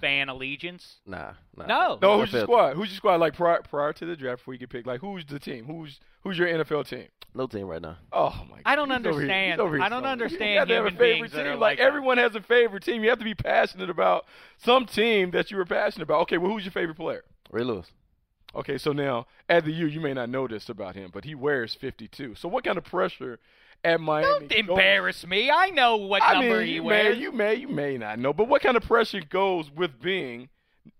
fan 0.00 0.28
allegiance? 0.28 0.98
Nah, 1.04 1.32
nah. 1.56 1.66
No. 1.66 1.98
No, 2.00 2.12
I 2.12 2.20
who's 2.20 2.32
your 2.32 2.40
felt- 2.40 2.46
squad? 2.48 2.76
Who's 2.76 2.90
your 2.90 2.96
squad? 2.96 3.16
Like 3.16 3.34
prior 3.34 3.60
prior 3.62 3.92
to 3.94 4.06
the 4.06 4.14
draft, 4.14 4.38
before 4.38 4.54
you 4.54 4.60
get 4.60 4.70
picked, 4.70 4.86
like 4.86 5.00
who's 5.00 5.24
the 5.26 5.38
team? 5.40 5.64
Who's 5.66 5.98
who's 6.22 6.38
your 6.38 6.46
NFL 6.48 6.88
team? 6.88 7.08
No 7.34 7.46
team 7.46 7.66
right 7.66 7.80
now. 7.82 7.96
Oh 8.12 8.44
my! 8.50 8.58
I 8.66 8.76
don't 8.76 8.90
he's 8.90 8.98
over 8.98 9.04
here- 9.04 9.12
understand. 9.22 9.60
over 9.60 9.76
here 9.76 9.84
I 9.84 9.88
don't 9.88 10.04
understand 10.04 10.50
You 10.52 10.58
have 10.58 10.68
to 10.68 10.74
have 10.74 10.86
a 10.86 10.90
favorite 10.96 11.32
team. 11.32 11.46
like 11.46 11.58
like 11.60 11.78
everyone 11.80 12.18
has 12.18 12.34
a 12.34 12.42
favorite 12.42 12.84
team. 12.84 13.02
You 13.02 13.08
have 13.10 13.18
to 13.18 13.24
be 13.24 13.34
passionate 13.34 13.88
about 13.90 14.26
some 14.58 14.84
team 14.86 15.30
that 15.32 15.50
you 15.50 15.56
were 15.56 15.64
passionate 15.64 16.04
about. 16.04 16.20
Okay, 16.22 16.36
well, 16.38 16.52
who's 16.52 16.64
your 16.64 16.72
favorite 16.72 16.96
player? 16.96 17.24
Ray 17.50 17.64
Lewis. 17.64 17.86
Okay, 18.54 18.76
so 18.78 18.92
now 18.92 19.26
at 19.48 19.64
the 19.64 19.72
U, 19.72 19.86
you 19.86 20.00
may 20.00 20.12
not 20.12 20.28
know 20.28 20.46
this 20.46 20.68
about 20.68 20.94
him, 20.94 21.10
but 21.12 21.24
he 21.24 21.34
wears 21.34 21.74
52. 21.74 22.34
So 22.34 22.48
what 22.48 22.64
kind 22.64 22.76
of 22.78 22.84
pressure 22.84 23.38
at 23.82 24.00
Miami? 24.00 24.26
Don't 24.26 24.48
goes- 24.48 24.58
embarrass 24.58 25.26
me. 25.26 25.50
I 25.50 25.70
know 25.70 25.96
what 25.96 26.22
I 26.22 26.34
number 26.34 26.58
mean, 26.58 26.66
he 26.66 26.74
you 26.74 26.82
wears. 26.84 27.16
may, 27.16 27.22
you 27.22 27.32
may, 27.32 27.54
you 27.54 27.68
may 27.68 27.96
not 27.98 28.18
know, 28.18 28.32
but 28.32 28.48
what 28.48 28.62
kind 28.62 28.76
of 28.76 28.82
pressure 28.82 29.20
goes 29.20 29.70
with 29.70 30.00
being 30.00 30.48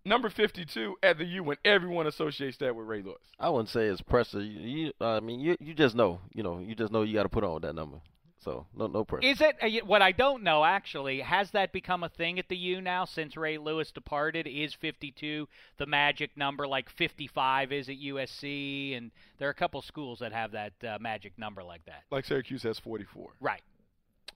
number 0.05 0.31
52 0.31 0.97
at 1.03 1.19
the 1.19 1.25
U 1.25 1.43
when 1.45 1.57
everyone 1.65 2.07
associates 2.07 2.57
that 2.59 2.75
with 2.75 2.87
Ray 2.87 3.03
Lewis? 3.03 3.19
I 3.39 3.51
wouldn't 3.51 3.69
say 3.69 3.87
it's 3.87 4.01
pressure. 4.01 4.41
You, 4.41 4.61
you 4.87 4.93
I 5.01 5.21
mean, 5.21 5.41
you 5.41 5.57
you 5.61 5.75
just 5.75 5.95
know, 5.95 6.21
you 6.35 6.43
know, 6.43 6.59
you 6.59 6.75
just 6.75 6.91
know 6.93 7.03
you 7.03 7.13
got 7.15 7.25
to 7.25 7.29
put 7.29 7.45
on 7.45 7.61
that 7.63 7.75
number. 7.75 7.99
So 8.45 8.67
no 8.75 8.89
no 8.89 9.05
pressure. 9.05 9.27
Is 9.27 9.41
it 9.41 9.57
uh, 9.63 9.87
what 9.87 10.03
I 10.03 10.11
don't 10.11 10.43
know 10.43 10.65
actually? 10.65 11.21
Has 11.21 11.53
that 11.53 11.73
become 11.73 12.03
a 12.03 12.09
thing 12.09 12.39
at 12.41 12.49
the 12.49 12.57
U 12.57 12.81
now 12.81 13.05
since 13.05 13.37
Ray 13.37 13.57
Lewis 13.57 13.93
departed? 13.93 14.49
Is 14.49 14.75
52 14.75 15.49
the 15.79 15.87
magic 15.87 16.37
number 16.37 16.67
like 16.67 16.91
55 16.91 17.73
is 17.73 17.89
at 17.89 17.97
USC? 17.97 18.97
And 18.97 19.13
there 19.39 19.47
are 19.47 19.53
a 19.53 19.55
couple 19.55 19.81
schools 19.81 20.19
that 20.19 20.33
have 20.33 20.53
that 20.53 20.73
uh, 20.83 20.99
magic 21.01 21.39
number 21.39 21.63
like 21.63 21.85
that. 21.87 22.03
Like 22.11 22.25
Syracuse 22.25 22.65
has 22.65 22.79
44. 22.81 23.31
Right. 23.41 23.63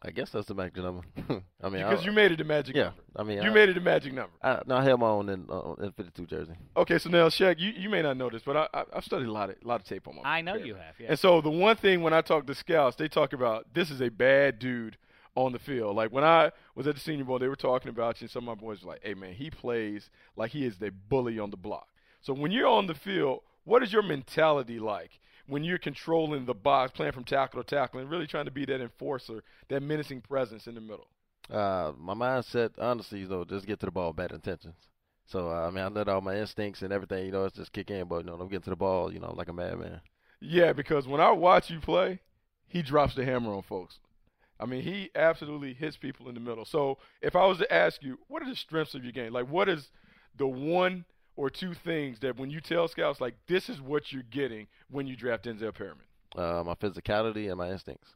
I 0.02 0.10
guess 0.10 0.30
that's 0.30 0.46
the 0.46 0.54
magic 0.54 0.76
number. 0.76 1.02
I 1.62 1.68
mean, 1.68 1.82
Because 1.82 2.02
I, 2.02 2.04
you 2.04 2.12
made 2.12 2.30
it 2.32 2.40
a 2.40 2.44
magic 2.44 2.76
yeah. 2.76 2.84
number. 2.84 3.00
I 3.16 3.22
mean, 3.22 3.42
You 3.42 3.50
I, 3.50 3.54
made 3.54 3.68
it 3.70 3.76
a 3.76 3.80
magic 3.80 4.12
number. 4.12 4.32
I, 4.42 4.60
no, 4.66 4.76
I 4.76 4.84
held 4.84 5.00
my 5.00 5.08
own 5.08 5.28
in 5.28 5.46
uh, 5.50 5.72
in 5.82 5.92
52 5.92 6.26
jersey. 6.26 6.52
Okay, 6.76 6.98
so 6.98 7.08
now 7.10 7.28
Shaq, 7.28 7.58
you, 7.58 7.70
you 7.70 7.88
may 7.88 8.02
not 8.02 8.16
know 8.16 8.28
this, 8.30 8.42
but 8.44 8.56
I, 8.56 8.68
I 8.74 8.84
I've 8.94 9.04
studied 9.04 9.26
a 9.26 9.32
lot 9.32 9.50
of 9.50 9.56
a 9.64 9.66
lot 9.66 9.80
of 9.80 9.86
tape 9.86 10.06
on 10.06 10.16
my. 10.16 10.22
I 10.24 10.40
know 10.42 10.52
player. 10.52 10.64
you 10.66 10.74
have. 10.74 10.94
Yeah. 10.98 11.06
And 11.10 11.18
so 11.18 11.40
the 11.40 11.50
one 11.50 11.76
thing 11.76 12.02
when 12.02 12.12
I 12.12 12.20
talk 12.20 12.46
to 12.46 12.54
scouts, 12.54 12.96
they 12.96 13.08
talk 13.08 13.32
about 13.32 13.66
this 13.74 13.90
is 13.90 14.00
a 14.00 14.08
bad 14.10 14.58
dude 14.58 14.96
on 15.34 15.52
the 15.52 15.58
field. 15.58 15.96
Like 15.96 16.12
when 16.12 16.24
I 16.24 16.52
was 16.74 16.86
at 16.86 16.94
the 16.94 17.00
Senior 17.00 17.24
Bowl, 17.24 17.38
they 17.38 17.48
were 17.48 17.56
talking 17.56 17.88
about 17.88 18.20
you. 18.20 18.26
And 18.26 18.30
some 18.30 18.48
of 18.48 18.56
my 18.58 18.60
boys 18.60 18.82
were 18.82 18.92
like, 18.92 19.02
"Hey 19.02 19.14
man, 19.14 19.32
he 19.32 19.50
plays 19.50 20.10
like 20.36 20.50
he 20.52 20.64
is 20.64 20.76
the 20.78 20.90
bully 20.90 21.38
on 21.38 21.50
the 21.50 21.56
block." 21.56 21.88
So 22.20 22.32
when 22.34 22.52
you're 22.52 22.68
on 22.68 22.86
the 22.86 22.94
field, 22.94 23.40
what 23.64 23.82
is 23.82 23.92
your 23.92 24.02
mentality 24.02 24.78
like 24.78 25.20
when 25.46 25.64
you're 25.64 25.78
controlling 25.78 26.46
the 26.46 26.54
box, 26.54 26.92
playing 26.92 27.12
from 27.12 27.24
tackle 27.24 27.62
to 27.62 27.68
tackle, 27.68 28.00
and 28.00 28.10
really 28.10 28.26
trying 28.26 28.46
to 28.46 28.50
be 28.50 28.64
that 28.66 28.80
enforcer, 28.80 29.42
that 29.68 29.82
menacing 29.82 30.20
presence 30.20 30.66
in 30.66 30.74
the 30.74 30.80
middle? 30.80 31.08
Uh, 31.50 31.92
my 31.98 32.14
mindset, 32.14 32.70
honestly, 32.78 33.24
though, 33.24 33.44
just 33.44 33.66
get 33.66 33.78
to 33.80 33.86
the 33.86 33.92
ball, 33.92 34.12
bad 34.12 34.32
intentions. 34.32 34.76
So 35.26 35.50
uh, 35.50 35.66
I 35.66 35.70
mean, 35.70 35.84
I 35.84 35.88
let 35.88 36.08
all 36.08 36.20
my 36.20 36.36
instincts 36.36 36.82
and 36.82 36.92
everything, 36.92 37.26
you 37.26 37.32
know, 37.32 37.44
it's 37.44 37.56
just 37.56 37.72
kick 37.72 37.90
in. 37.90 38.06
But 38.06 38.18
you 38.18 38.24
know, 38.24 38.34
I'm 38.34 38.48
getting 38.48 38.62
to 38.62 38.70
the 38.70 38.76
ball, 38.76 39.12
you 39.12 39.18
know, 39.18 39.32
like 39.34 39.48
a 39.48 39.52
madman. 39.52 40.00
Yeah, 40.40 40.72
because 40.72 41.08
when 41.08 41.20
I 41.20 41.30
watch 41.32 41.70
you 41.70 41.80
play, 41.80 42.20
he 42.66 42.82
drops 42.82 43.14
the 43.14 43.24
hammer 43.24 43.52
on 43.52 43.62
folks. 43.62 43.98
I 44.58 44.66
mean, 44.66 44.82
he 44.82 45.10
absolutely 45.14 45.74
hits 45.74 45.96
people 45.96 46.28
in 46.28 46.34
the 46.34 46.40
middle. 46.40 46.64
So 46.64 46.98
if 47.20 47.36
I 47.36 47.44
was 47.46 47.58
to 47.58 47.72
ask 47.72 48.02
you, 48.02 48.18
what 48.28 48.42
are 48.42 48.48
the 48.48 48.56
strengths 48.56 48.94
of 48.94 49.02
your 49.02 49.12
game? 49.12 49.32
Like, 49.32 49.48
what 49.48 49.68
is 49.68 49.90
the 50.36 50.46
one 50.46 51.04
or 51.36 51.50
two 51.50 51.74
things 51.74 52.18
that 52.20 52.36
when 52.36 52.50
you 52.50 52.60
tell 52.60 52.88
scouts, 52.88 53.20
like, 53.20 53.34
this 53.46 53.68
is 53.68 53.80
what 53.80 54.12
you're 54.12 54.22
getting 54.30 54.66
when 54.90 55.06
you 55.06 55.16
draft 55.16 55.44
Denzel 55.44 55.74
Perryman? 55.74 56.04
Uh, 56.34 56.62
my 56.64 56.74
physicality 56.74 57.48
and 57.48 57.56
my 57.56 57.70
instincts. 57.70 58.14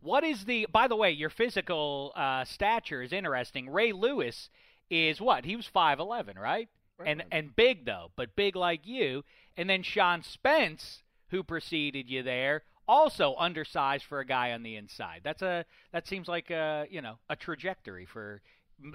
What 0.00 0.24
is 0.24 0.44
the? 0.44 0.66
By 0.72 0.88
the 0.88 0.96
way, 0.96 1.12
your 1.12 1.30
physical 1.30 2.12
uh, 2.16 2.44
stature 2.44 3.02
is 3.02 3.12
interesting. 3.12 3.70
Ray 3.70 3.92
Lewis 3.92 4.48
is 4.90 5.20
what? 5.20 5.44
He 5.44 5.54
was 5.54 5.66
five 5.66 6.00
eleven, 6.00 6.36
right? 6.38 6.68
And 7.04 7.24
and 7.30 7.54
big 7.54 7.84
though, 7.84 8.10
but 8.16 8.34
big 8.36 8.56
like 8.56 8.86
you. 8.86 9.24
And 9.56 9.68
then 9.68 9.82
Sean 9.82 10.22
Spence, 10.22 11.02
who 11.30 11.42
preceded 11.42 12.08
you 12.08 12.22
there, 12.22 12.62
also 12.88 13.34
undersized 13.38 14.04
for 14.04 14.20
a 14.20 14.26
guy 14.26 14.52
on 14.52 14.62
the 14.62 14.76
inside. 14.76 15.20
That's 15.22 15.42
a 15.42 15.64
that 15.92 16.06
seems 16.06 16.28
like 16.28 16.50
a 16.50 16.86
you 16.90 17.00
know 17.00 17.18
a 17.28 17.36
trajectory 17.36 18.06
for 18.06 18.40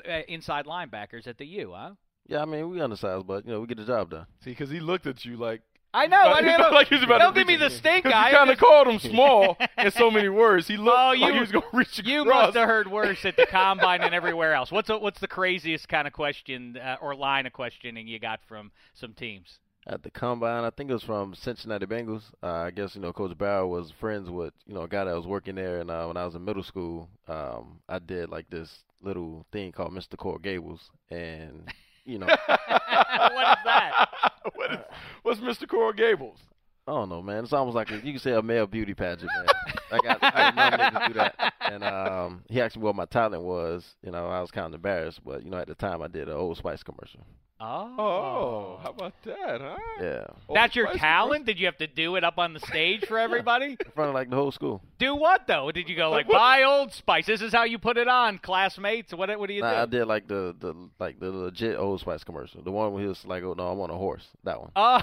uh, 0.08 0.22
inside 0.28 0.66
linebackers 0.66 1.28
at 1.28 1.38
the 1.38 1.48
U, 1.48 1.74
huh? 1.76 1.92
Yeah, 2.28 2.42
I 2.42 2.46
mean, 2.46 2.70
we 2.70 2.82
undersized, 2.82 3.26
but 3.26 3.46
you 3.46 3.52
know, 3.52 3.62
we 3.62 3.68
get 3.68 3.78
the 3.78 3.86
job 3.86 4.10
done. 4.12 4.26
See, 4.44 4.52
because 4.52 4.70
he 4.70 4.80
looked 4.80 5.08
at 5.08 5.24
you 5.26 5.38
like. 5.38 5.62
I 5.94 6.06
know. 6.06 6.18
I 6.18 6.42
He 6.42 6.48
mean, 6.48 6.58
looked 6.58 6.74
like 6.74 6.88
he 6.90 6.96
was 6.96 7.04
about 7.04 7.20
don't 7.20 7.34
to 7.34 7.40
give 7.40 7.48
me 7.48 7.56
the 7.56 7.68
it. 7.68 7.72
stink 7.72 8.04
'Cause 8.04 8.14
eye. 8.14 8.30
You 8.30 8.36
kind 8.36 8.50
of 8.50 8.58
called 8.60 8.88
him 8.88 9.00
small 9.12 9.58
in 9.78 9.90
so 9.92 10.12
many 10.12 10.28
words. 10.30 10.68
He 10.68 10.76
looked 10.78 10.98
Oh, 11.00 11.08
like 11.08 11.20
you- 11.20 11.34
he 11.34 11.40
was 11.40 11.52
going 11.52 11.64
to 11.72 11.78
reach 11.78 12.02
You 12.06 12.26
must 12.26 12.56
have 12.58 12.68
heard 12.68 12.92
worse 12.92 13.24
at 13.26 13.38
the 13.38 13.46
combine 13.48 14.02
and 14.02 14.14
everywhere 14.14 14.54
else. 14.54 14.72
What's 14.72 14.90
a, 14.90 14.98
what's 14.98 15.20
the 15.22 15.28
craziest 15.30 15.88
kind 15.88 16.06
of 16.06 16.14
question 16.14 16.78
uh, 16.78 16.98
or 17.02 17.16
line 17.16 17.46
of 17.48 17.54
questioning 17.54 18.06
you 18.08 18.20
got 18.20 18.42
from 18.48 18.72
some 18.94 19.14
teams? 19.14 19.60
At 19.88 20.04
the 20.04 20.12
combine, 20.12 20.66
I 20.66 20.70
think 20.72 20.90
it 20.90 20.94
was 20.94 21.04
from 21.04 21.34
Cincinnati 21.34 21.86
Bengals. 21.86 22.24
Uh, 22.44 22.48
I 22.48 22.72
guess 22.72 22.94
you 22.94 23.02
know 23.02 23.14
Coach 23.14 23.36
Barrow 23.38 23.68
was 23.68 23.90
friends 24.02 24.30
with 24.30 24.54
you 24.66 24.74
know 24.74 24.82
a 24.82 24.88
guy 24.90 25.06
that 25.06 25.16
was 25.16 25.26
working 25.26 25.56
there, 25.56 25.80
and 25.80 25.90
uh, 25.90 26.06
when 26.06 26.18
I 26.18 26.26
was 26.26 26.36
in 26.36 26.44
middle 26.44 26.64
school, 26.64 27.08
um, 27.30 27.80
I 27.88 28.00
did 28.00 28.30
like 28.30 28.50
this 28.50 28.84
little 29.02 29.46
thing 29.54 29.72
called 29.72 29.94
Mr. 29.94 30.18
Coral 30.18 30.40
Gables, 30.40 30.92
and 31.10 31.72
you 32.08 32.20
know, 32.20 32.26
what 32.46 33.58
is 33.58 33.64
that? 33.66 34.10
what 34.56 34.72
is, 34.74 34.80
what's 35.24 35.40
Mr. 35.42 35.68
Coral 35.68 35.94
Gables? 35.94 36.40
I 36.88 36.92
don't 36.92 37.10
know, 37.10 37.22
man. 37.22 37.44
It's 37.44 37.52
almost 37.52 37.76
like 37.76 37.92
a, 37.92 37.96
you 37.96 38.14
can 38.14 38.20
say 38.20 38.32
a 38.32 38.42
male 38.42 38.66
beauty 38.66 38.94
pageant, 38.94 39.30
man. 39.36 39.46
I 39.92 39.98
got 39.98 40.24
I 40.24 40.32
got 40.32 40.56
nominated 40.56 41.02
to 41.02 41.08
do 41.08 41.14
that. 41.16 41.54
and 41.60 41.84
um, 41.84 42.44
he 42.50 42.62
asked 42.62 42.78
me 42.78 42.84
what 42.84 42.96
my 42.96 43.06
talent 43.06 43.44
was. 43.44 43.96
You 44.02 44.12
know, 44.12 44.28
I 44.28 44.40
was 44.40 44.52
kind 44.52 44.68
of 44.68 44.74
embarrassed, 44.74 45.20
but 45.26 45.44
you 45.44 45.50
know, 45.50 45.58
at 45.58 45.68
the 45.68 45.76
time, 45.76 46.02
I 46.02 46.08
did 46.08 46.30
an 46.30 46.36
Old 46.36 46.58
Spice 46.58 46.84
commercial. 46.84 47.22
Oh. 47.60 47.96
Oh, 47.98 48.80
how 48.84 48.92
about 48.92 49.14
that, 49.26 49.60
huh? 49.62 49.78
Yeah, 50.00 50.26
That's 50.54 50.76
your 50.76 50.94
talent? 50.94 51.48
Did 51.48 51.60
you 51.60 51.66
have 51.66 51.78
to 51.80 51.88
do 51.88 52.16
it 52.16 52.24
up 52.24 52.38
on 52.38 52.54
the 52.54 52.60
stage 52.60 53.04
for 53.06 53.18
everybody? 53.28 53.78
in 53.84 53.92
front 53.96 54.10
of 54.10 54.14
like 54.14 54.30
the 54.30 54.36
whole 54.36 54.52
school. 54.52 54.82
do 55.00 55.16
what 55.16 55.48
though? 55.48 55.72
Did 55.72 55.90
you 55.90 55.96
go 55.96 56.12
like 56.12 56.28
buy 56.32 56.64
Old 56.64 56.94
Spice? 56.94 57.26
This 57.26 57.42
is 57.42 57.52
how 57.52 57.64
you 57.64 57.80
put 57.80 57.98
it 57.98 58.08
on, 58.08 58.38
classmates. 58.38 59.12
What 59.12 59.38
what 59.40 59.48
do 59.48 59.56
you 59.56 59.62
Nah, 59.62 59.84
I 59.84 59.86
did 59.88 60.06
like 60.06 60.28
the 60.28 60.56
the 60.60 60.76
like 61.00 61.20
the 61.20 61.32
legit 61.32 61.78
Old 61.78 62.00
Spice 62.00 62.24
commercial, 62.24 62.62
the 62.62 62.72
one 62.72 62.94
where 62.94 63.02
he 63.02 63.08
was 63.10 63.26
like, 63.26 63.42
"Oh 63.42 63.54
no, 63.54 63.68
I'm 63.70 63.80
on 63.80 63.90
a 63.90 63.98
horse." 63.98 64.28
That 64.44 64.62
one. 64.62 64.72
Oh. 64.76 65.02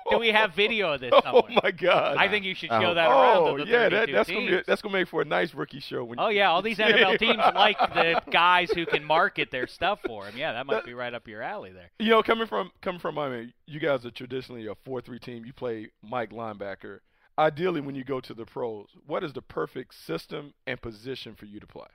do 0.10 0.18
we 0.18 0.28
have 0.28 0.54
video 0.54 0.94
of 0.94 1.00
this? 1.02 1.12
Oh 1.14 1.42
my 1.62 1.70
God! 1.70 2.16
I 2.16 2.28
think 2.28 2.46
you 2.46 2.54
should 2.54 2.70
show 2.70 2.80
hope- 2.80 2.94
that 2.94 3.08
around. 3.10 3.36
Oh 3.36 3.56
yeah, 3.58 3.88
that, 3.90 4.08
32 4.08 4.12
that's 4.16 4.30
gonna 4.30 4.46
be 4.46 4.62
that's 4.66 4.82
gonna 4.82 4.92
make 4.94 5.08
for 5.08 5.20
a 5.20 5.26
nice 5.26 5.54
rookie 5.54 5.80
show. 5.80 6.02
When 6.04 6.18
Oh 6.18 6.28
yeah, 6.28 6.50
all 6.50 6.62
these 6.62 6.78
NFL 6.78 7.18
teams 7.18 7.38
like 7.54 7.78
the 7.78 8.22
guys 8.30 8.70
who 8.70 8.86
can 8.86 9.04
market 9.04 9.50
their 9.50 9.66
stuff 9.66 10.00
for 10.06 10.29
them. 10.30 10.38
Yeah, 10.38 10.52
that 10.52 10.66
might 10.66 10.84
be 10.84 10.94
right 10.94 11.12
up 11.12 11.28
your 11.28 11.42
alley 11.42 11.70
there. 11.72 11.90
You 11.98 12.10
know, 12.10 12.22
coming 12.22 12.46
from 12.46 12.70
coming 12.80 13.00
from 13.00 13.14
Miami, 13.14 13.52
you 13.66 13.80
guys 13.80 14.04
are 14.04 14.10
traditionally 14.10 14.66
a 14.66 14.74
four-three 14.84 15.18
team. 15.18 15.44
You 15.44 15.52
play 15.52 15.90
Mike 16.02 16.30
linebacker. 16.30 17.00
Ideally, 17.38 17.80
when 17.80 17.94
you 17.94 18.04
go 18.04 18.20
to 18.20 18.34
the 18.34 18.44
pros, 18.44 18.88
what 19.06 19.24
is 19.24 19.32
the 19.32 19.42
perfect 19.42 19.94
system 19.94 20.52
and 20.66 20.80
position 20.80 21.34
for 21.34 21.46
you 21.46 21.60
to 21.60 21.66
play? 21.66 21.86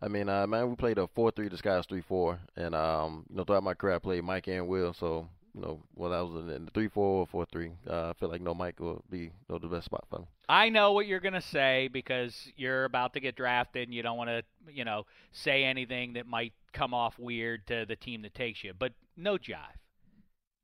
I 0.00 0.08
mean, 0.08 0.28
uh, 0.28 0.46
man, 0.46 0.68
we 0.68 0.76
played 0.76 0.98
a 0.98 1.08
four-three 1.08 1.48
disguise 1.48 1.86
three-four, 1.86 2.38
and 2.54 2.74
um, 2.74 3.24
you 3.30 3.36
know, 3.36 3.44
throughout 3.44 3.62
my 3.62 3.74
career, 3.74 3.96
I 3.96 3.98
played 3.98 4.24
Mike 4.24 4.46
and 4.46 4.68
Will. 4.68 4.92
So, 4.92 5.28
you 5.56 5.62
know, 5.62 5.80
when 5.94 6.12
I 6.12 6.20
was 6.20 6.34
in 6.54 6.66
the 6.66 6.70
three-four 6.70 7.20
or 7.20 7.26
four-three, 7.26 7.72
uh, 7.88 8.10
I 8.10 8.12
feel 8.12 8.28
like 8.28 8.42
no 8.42 8.54
Mike 8.54 8.78
will 8.78 9.02
be 9.10 9.18
you 9.18 9.30
know, 9.48 9.58
the 9.58 9.68
best 9.68 9.86
spot 9.86 10.04
for 10.10 10.20
me. 10.20 10.26
I 10.48 10.68
know 10.68 10.92
what 10.92 11.06
you're 11.06 11.20
gonna 11.20 11.40
say 11.40 11.88
because 11.88 12.48
you're 12.56 12.84
about 12.84 13.14
to 13.14 13.20
get 13.20 13.36
drafted 13.36 13.88
and 13.88 13.94
you 13.94 14.02
don't 14.02 14.18
want 14.18 14.28
to, 14.30 14.42
you 14.70 14.84
know, 14.84 15.06
say 15.32 15.64
anything 15.64 16.12
that 16.12 16.26
might 16.26 16.52
come 16.72 16.92
off 16.92 17.18
weird 17.18 17.66
to 17.68 17.86
the 17.88 17.96
team 17.96 18.22
that 18.22 18.34
takes 18.34 18.62
you. 18.62 18.72
But 18.78 18.92
no 19.16 19.38
jive. 19.38 19.56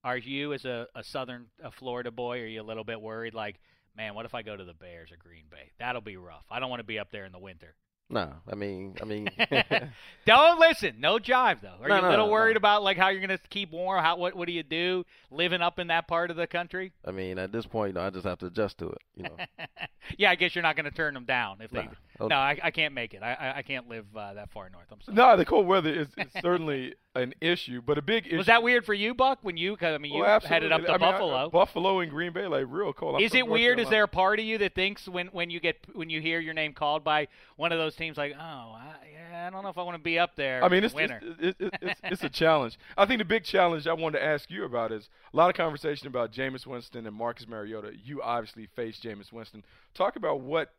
Are 0.04 0.18
you, 0.18 0.52
as 0.52 0.64
a, 0.64 0.86
a 0.94 1.02
Southern 1.02 1.46
a 1.62 1.70
Florida 1.70 2.10
boy, 2.10 2.40
are 2.40 2.46
you 2.46 2.60
a 2.60 2.64
little 2.64 2.84
bit 2.84 3.00
worried? 3.00 3.34
Like, 3.34 3.60
man, 3.96 4.14
what 4.14 4.26
if 4.26 4.34
I 4.34 4.42
go 4.42 4.56
to 4.56 4.64
the 4.64 4.74
Bears 4.74 5.10
or 5.12 5.16
Green 5.16 5.44
Bay? 5.50 5.70
That'll 5.78 6.00
be 6.00 6.16
rough. 6.16 6.44
I 6.50 6.60
don't 6.60 6.70
want 6.70 6.80
to 6.80 6.84
be 6.84 6.98
up 6.98 7.10
there 7.12 7.24
in 7.24 7.32
the 7.32 7.38
winter. 7.38 7.74
Nah, 8.10 8.32
I 8.50 8.54
mean, 8.54 8.94
I 9.00 9.04
mean, 9.06 9.28
Don't 10.26 10.60
listen. 10.60 10.96
No 10.98 11.18
jive 11.18 11.62
though. 11.62 11.76
Are 11.80 11.88
No, 11.88 11.96
you 12.00 12.06
a 12.06 12.10
little 12.10 12.26
no, 12.26 12.32
worried 12.32 12.54
no. 12.54 12.58
about 12.58 12.82
like 12.82 12.98
how 12.98 13.08
you're 13.08 13.22
gonna 13.22 13.38
keep 13.48 13.70
warm? 13.70 14.02
How 14.02 14.16
what 14.16 14.34
what 14.36 14.46
do 14.46 14.52
you 14.52 14.62
do 14.62 15.04
living 15.30 15.62
up 15.62 15.78
in 15.78 15.86
that 15.86 16.06
part 16.08 16.30
of 16.30 16.36
the 16.36 16.46
country? 16.46 16.92
I 17.06 17.10
mean, 17.10 17.38
at 17.38 17.52
this 17.52 17.64
point, 17.64 17.88
you 17.90 17.94
know, 17.94 18.02
I 18.06 18.10
just 18.10 18.26
have 18.26 18.38
to 18.40 18.46
adjust 18.46 18.76
to 18.78 18.90
it. 18.90 18.98
You 19.16 19.22
know, 19.24 19.36
yeah, 20.18 20.30
I 20.30 20.34
guess 20.34 20.54
you're 20.54 20.62
not 20.62 20.76
gonna 20.76 20.90
turn 20.90 21.14
them 21.14 21.24
down 21.24 21.62
if 21.62 21.70
they. 21.70 21.88
Oh. 22.22 22.28
No, 22.28 22.36
I, 22.36 22.58
I 22.62 22.70
can't 22.70 22.94
make 22.94 23.14
it. 23.14 23.22
I 23.22 23.32
I, 23.34 23.58
I 23.58 23.62
can't 23.62 23.88
live 23.88 24.06
uh, 24.16 24.34
that 24.34 24.50
far 24.50 24.68
north. 24.70 24.86
I'm 24.90 25.00
sorry. 25.00 25.16
No, 25.16 25.36
the 25.36 25.44
cold 25.44 25.66
weather 25.66 25.90
is, 25.90 26.08
is 26.16 26.32
certainly 26.40 26.94
an 27.14 27.34
issue, 27.40 27.82
but 27.84 27.98
a 27.98 28.02
big 28.02 28.26
issue. 28.26 28.38
Was 28.38 28.46
that 28.46 28.62
weird 28.62 28.86
for 28.86 28.94
you, 28.94 29.14
Buck? 29.14 29.38
When 29.42 29.56
you, 29.56 29.76
cause, 29.76 29.94
I 29.94 29.98
mean, 29.98 30.14
you 30.14 30.22
Well, 30.22 30.40
headed 30.40 30.72
up 30.72 30.80
to. 30.82 30.88
I 30.88 30.92
mean, 30.92 31.02
I- 31.02 31.10
Buffalo. 31.10 31.50
Buffalo 31.50 32.00
and 32.00 32.10
Green 32.10 32.32
Bay, 32.32 32.46
like 32.46 32.66
real 32.68 32.92
cold. 32.92 33.16
I'm 33.16 33.22
is 33.22 33.34
it 33.34 33.46
weird? 33.46 33.78
Is 33.80 33.88
there 33.88 34.04
a 34.04 34.08
part 34.08 34.38
of 34.38 34.44
you 34.44 34.58
that 34.58 34.74
thinks 34.74 35.08
when 35.08 35.26
when 35.28 35.50
you 35.50 35.60
get 35.60 35.76
when 35.94 36.10
you 36.10 36.20
hear 36.20 36.40
your 36.40 36.54
name 36.54 36.72
called 36.72 37.04
by 37.04 37.28
one 37.56 37.72
of 37.72 37.78
those 37.78 37.94
teams, 37.96 38.16
like, 38.16 38.34
oh, 38.38 38.40
I, 38.40 38.94
yeah, 39.12 39.46
I 39.46 39.50
don't 39.50 39.62
know 39.62 39.68
if 39.68 39.78
I 39.78 39.82
want 39.82 39.96
to 39.96 40.02
be 40.02 40.18
up 40.18 40.36
there. 40.36 40.64
I 40.64 40.68
mean, 40.68 40.84
it's, 40.84 40.94
winter. 40.94 41.20
it's, 41.40 41.56
it's, 41.60 41.76
it's, 41.82 42.00
it's 42.04 42.22
a 42.22 42.28
challenge. 42.42 42.78
I 42.96 43.06
think 43.06 43.18
the 43.18 43.24
big 43.24 43.44
challenge 43.44 43.86
I 43.86 43.92
wanted 43.92 44.18
to 44.18 44.24
ask 44.24 44.50
you 44.50 44.64
about 44.64 44.92
is 44.92 45.08
a 45.32 45.36
lot 45.36 45.50
of 45.50 45.56
conversation 45.56 46.06
about 46.06 46.32
Jameis 46.32 46.66
Winston 46.66 47.06
and 47.06 47.16
Marcus 47.16 47.46
Mariota. 47.46 47.92
You 48.02 48.22
obviously 48.22 48.66
face 48.66 49.00
Jameis 49.00 49.32
Winston. 49.32 49.64
Talk 49.94 50.16
about 50.16 50.40
what 50.40 50.72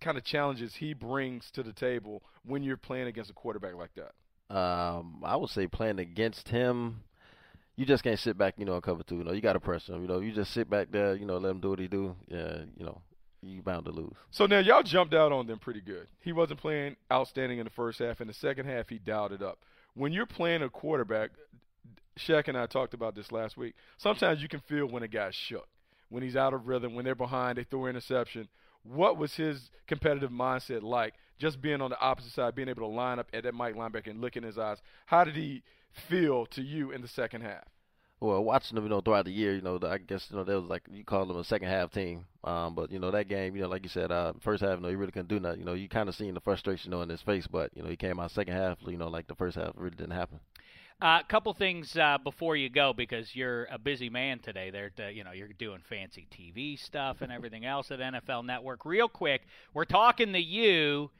kind 0.00 0.16
of 0.16 0.24
challenges 0.24 0.74
he 0.76 0.94
brings 0.94 1.50
to 1.52 1.62
the 1.62 1.72
table 1.72 2.22
when 2.44 2.62
you're 2.62 2.76
playing 2.76 3.06
against 3.06 3.30
a 3.30 3.34
quarterback 3.34 3.74
like 3.74 3.90
that. 3.96 4.56
um, 4.56 5.22
I 5.24 5.36
would 5.36 5.50
say 5.50 5.66
playing 5.66 5.98
against 5.98 6.48
him, 6.48 7.02
you 7.76 7.84
just 7.84 8.02
can't 8.02 8.18
sit 8.18 8.36
back, 8.36 8.54
you 8.58 8.64
know, 8.64 8.74
and 8.74 8.82
cover 8.82 9.02
two. 9.02 9.16
You 9.18 9.24
know, 9.24 9.32
you 9.32 9.40
got 9.40 9.52
to 9.52 9.60
press 9.60 9.86
him. 9.88 10.02
You 10.02 10.08
know, 10.08 10.20
you 10.20 10.32
just 10.32 10.52
sit 10.52 10.68
back 10.68 10.90
there, 10.90 11.14
you 11.14 11.26
know, 11.26 11.36
let 11.38 11.50
him 11.50 11.60
do 11.60 11.70
what 11.70 11.78
he 11.78 11.86
do. 11.88 12.16
Yeah, 12.26 12.62
you 12.76 12.84
know, 12.84 13.00
you 13.42 13.62
bound 13.62 13.84
to 13.84 13.92
lose. 13.92 14.14
So 14.30 14.46
now 14.46 14.58
y'all 14.58 14.82
jumped 14.82 15.14
out 15.14 15.30
on 15.32 15.46
them 15.46 15.58
pretty 15.58 15.80
good. 15.80 16.08
He 16.20 16.32
wasn't 16.32 16.60
playing 16.60 16.96
outstanding 17.12 17.58
in 17.58 17.64
the 17.64 17.70
first 17.70 18.00
half. 18.00 18.20
In 18.20 18.26
the 18.26 18.34
second 18.34 18.66
half, 18.66 18.88
he 18.88 18.98
dialed 18.98 19.32
it 19.32 19.42
up. 19.42 19.58
When 19.94 20.12
you're 20.12 20.26
playing 20.26 20.62
a 20.62 20.68
quarterback, 20.68 21.30
Shaq 22.18 22.48
and 22.48 22.58
I 22.58 22.66
talked 22.66 22.94
about 22.94 23.14
this 23.14 23.30
last 23.30 23.56
week. 23.56 23.74
Sometimes 23.96 24.42
you 24.42 24.48
can 24.48 24.60
feel 24.60 24.86
when 24.86 25.04
a 25.04 25.08
guy's 25.08 25.36
shook, 25.36 25.68
when 26.08 26.22
he's 26.24 26.34
out 26.36 26.52
of 26.54 26.66
rhythm, 26.66 26.94
when 26.94 27.04
they're 27.04 27.14
behind, 27.14 27.58
they 27.58 27.64
throw 27.64 27.84
an 27.84 27.90
interception. 27.90 28.48
What 28.82 29.18
was 29.18 29.34
his 29.34 29.70
competitive 29.86 30.30
mindset 30.30 30.82
like? 30.82 31.14
Just 31.38 31.60
being 31.60 31.80
on 31.80 31.90
the 31.90 32.00
opposite 32.00 32.32
side, 32.32 32.54
being 32.54 32.68
able 32.68 32.82
to 32.82 32.94
line 32.94 33.18
up 33.18 33.28
at 33.32 33.44
that 33.44 33.54
Mike 33.54 33.76
linebacker 33.76 34.08
and 34.08 34.20
look 34.20 34.36
in 34.36 34.42
his 34.42 34.58
eyes. 34.58 34.78
How 35.06 35.24
did 35.24 35.36
he 35.36 35.62
feel 35.92 36.46
to 36.46 36.62
you 36.62 36.90
in 36.90 37.00
the 37.00 37.08
second 37.08 37.42
half? 37.42 37.64
Well, 38.20 38.42
watching 38.42 38.74
them, 38.74 38.84
you 38.84 38.90
know, 38.90 39.00
throughout 39.00 39.26
the 39.26 39.30
year, 39.30 39.54
you 39.54 39.60
know, 39.60 39.78
I 39.84 39.98
guess 39.98 40.26
you 40.30 40.36
know 40.36 40.42
there 40.42 40.60
was 40.60 40.68
like 40.68 40.82
you 40.90 41.04
call 41.04 41.24
them 41.26 41.36
a 41.36 41.44
second 41.44 41.68
half 41.68 41.92
team. 41.92 42.24
Um, 42.42 42.74
but 42.74 42.90
you 42.90 42.98
know 42.98 43.12
that 43.12 43.28
game, 43.28 43.54
you 43.54 43.62
know, 43.62 43.68
like 43.68 43.84
you 43.84 43.88
said, 43.88 44.10
uh, 44.10 44.32
first 44.40 44.60
half, 44.60 44.76
you 44.76 44.82
know, 44.82 44.88
he 44.88 44.96
really 44.96 45.12
couldn't 45.12 45.28
do 45.28 45.38
nothing. 45.38 45.60
You 45.60 45.66
know, 45.66 45.74
you 45.74 45.88
kind 45.88 46.08
of 46.08 46.16
seen 46.16 46.34
the 46.34 46.40
frustration, 46.40 46.92
in 46.92 47.08
his 47.08 47.22
face, 47.22 47.46
but 47.46 47.70
you 47.76 47.82
know, 47.82 47.88
he 47.88 47.96
came 47.96 48.18
out 48.18 48.32
second 48.32 48.54
half, 48.54 48.78
you 48.86 48.96
know, 48.96 49.06
like 49.06 49.28
the 49.28 49.36
first 49.36 49.56
half 49.56 49.72
really 49.76 49.94
didn't 49.94 50.16
happen. 50.16 50.40
A 51.00 51.06
uh, 51.06 51.22
couple 51.28 51.54
things 51.54 51.96
uh, 51.96 52.18
before 52.18 52.56
you 52.56 52.68
go 52.68 52.92
because 52.92 53.36
you're 53.36 53.66
a 53.66 53.78
busy 53.78 54.10
man 54.10 54.40
today. 54.40 54.70
There, 54.70 54.90
uh, 54.98 55.06
you 55.06 55.22
know, 55.22 55.30
you're 55.30 55.46
doing 55.56 55.80
fancy 55.88 56.26
TV 56.28 56.76
stuff 56.76 57.18
and 57.20 57.30
everything 57.30 57.64
else 57.64 57.92
at 57.92 58.00
NFL 58.00 58.44
Network. 58.44 58.84
Real 58.84 59.08
quick, 59.08 59.42
we're 59.72 59.84
talking 59.84 60.32
to 60.32 60.40
you. 60.40 61.12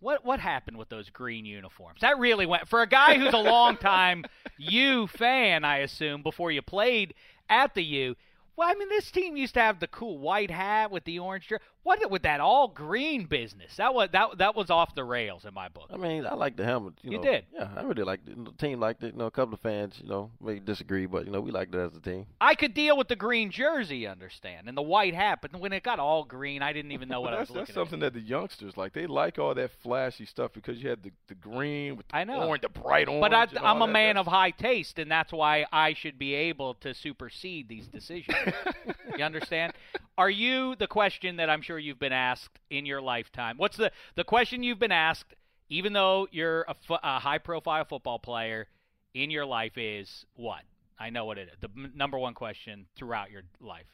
What 0.00 0.24
what 0.24 0.40
happened 0.40 0.78
with 0.78 0.88
those 0.88 1.10
green 1.10 1.44
uniforms? 1.44 2.00
That 2.00 2.18
really 2.18 2.46
went 2.46 2.68
for 2.68 2.80
a 2.80 2.86
guy 2.86 3.18
who's 3.18 3.34
a 3.34 3.38
long 3.38 3.76
time 3.76 4.24
U 4.56 5.06
fan, 5.06 5.62
I 5.62 5.80
assume, 5.80 6.22
before 6.22 6.50
you 6.50 6.62
played 6.62 7.12
at 7.50 7.74
the 7.74 7.84
U. 7.84 8.16
Well, 8.56 8.68
I 8.70 8.74
mean, 8.74 8.88
this 8.88 9.10
team 9.10 9.36
used 9.36 9.54
to 9.54 9.60
have 9.60 9.78
the 9.78 9.88
cool 9.88 10.18
white 10.18 10.50
hat 10.50 10.90
with 10.90 11.04
the 11.04 11.18
orange 11.18 11.44
shirt. 11.44 11.60
What 11.84 12.08
with 12.10 12.22
that 12.22 12.38
all 12.40 12.68
green 12.68 13.24
business? 13.24 13.76
That 13.76 13.92
was 13.92 14.08
that 14.12 14.38
that 14.38 14.54
was 14.54 14.70
off 14.70 14.94
the 14.94 15.02
rails 15.02 15.44
in 15.44 15.52
my 15.52 15.68
book. 15.68 15.90
I 15.92 15.96
mean, 15.96 16.24
I 16.26 16.34
like 16.34 16.56
the 16.56 16.64
helmet. 16.64 16.94
You, 17.02 17.12
You 17.12 17.16
know. 17.18 17.22
did? 17.24 17.44
Yeah, 17.52 17.68
I 17.76 17.82
really 17.82 18.04
liked 18.04 18.28
it. 18.28 18.44
The 18.44 18.52
team 18.52 18.78
liked 18.78 19.02
it. 19.02 19.14
You 19.14 19.18
know, 19.18 19.26
a 19.26 19.30
couple 19.32 19.54
of 19.54 19.60
fans, 19.60 19.98
you 20.02 20.08
know, 20.08 20.30
may 20.40 20.60
disagree, 20.60 21.06
but 21.06 21.24
you 21.26 21.32
know, 21.32 21.40
we 21.40 21.50
liked 21.50 21.74
it 21.74 21.78
as 21.78 21.96
a 21.96 22.00
team. 22.00 22.26
I 22.40 22.54
could 22.54 22.74
deal 22.74 22.96
with 22.96 23.08
the 23.08 23.16
green 23.16 23.50
jersey, 23.50 24.06
understand, 24.06 24.68
and 24.68 24.76
the 24.76 24.82
white 24.82 25.14
hat, 25.14 25.40
but 25.42 25.58
when 25.58 25.72
it 25.72 25.82
got 25.82 25.98
all 25.98 26.24
green, 26.24 26.62
I 26.62 26.72
didn't 26.72 26.92
even 26.92 27.08
know 27.08 27.20
what 27.20 27.30
But 27.30 27.36
I 27.36 27.40
was 27.40 27.48
that's, 27.48 27.58
that's 27.58 27.68
looking 27.70 27.80
something 27.80 28.00
that 28.00 28.14
the 28.14 28.20
youngsters 28.20 28.76
like. 28.76 28.92
They 28.92 29.06
like 29.06 29.38
all 29.40 29.54
that 29.54 29.70
flashy 29.82 30.24
stuff 30.24 30.52
because 30.52 30.80
you 30.82 30.88
had 30.88 31.02
the, 31.02 31.10
the 31.28 31.34
green 31.34 31.96
with 31.96 32.06
the 32.08 32.16
I 32.16 32.24
know. 32.24 32.46
orange, 32.46 32.62
the 32.62 32.68
bright 32.68 33.08
orange. 33.08 33.22
But 33.22 33.34
I, 33.34 33.48
I'm 33.70 33.82
a 33.82 33.86
that. 33.86 33.92
man 33.92 34.14
That's- 34.14 34.26
of 34.28 34.32
high 34.32 34.50
taste, 34.52 34.98
and 35.00 35.10
that's 35.10 35.32
why 35.32 35.66
I 35.72 35.94
should 35.94 36.18
be 36.18 36.34
able 36.34 36.74
to 36.74 36.94
supersede 36.94 37.68
these 37.68 37.88
decisions. 37.88 38.36
you 39.18 39.24
understand? 39.24 39.72
Are 40.18 40.30
you 40.30 40.76
the 40.76 40.86
question 40.86 41.36
that 41.36 41.48
I'm 41.48 41.62
sure 41.62 41.71
you've 41.78 41.98
been 41.98 42.12
asked 42.12 42.58
in 42.70 42.86
your 42.86 43.00
lifetime? 43.00 43.56
What's 43.58 43.76
the 43.76 43.90
the 44.14 44.24
question 44.24 44.62
you've 44.62 44.78
been 44.78 44.92
asked, 44.92 45.34
even 45.68 45.92
though 45.92 46.28
you're 46.30 46.62
a, 46.68 46.74
fo- 46.86 46.98
a 47.02 47.18
high-profile 47.18 47.84
football 47.86 48.18
player 48.18 48.66
in 49.14 49.30
your 49.30 49.46
life? 49.46 49.76
Is 49.76 50.24
what? 50.36 50.62
I 50.98 51.10
know 51.10 51.24
what 51.24 51.38
it 51.38 51.48
is. 51.52 51.58
The 51.60 51.68
m- 51.76 51.92
number 51.94 52.18
one 52.18 52.34
question 52.34 52.86
throughout 52.96 53.30
your 53.30 53.42
life: 53.60 53.86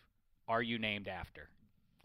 Are 0.49 0.63
you 0.63 0.79
named 0.79 1.09
after? 1.09 1.49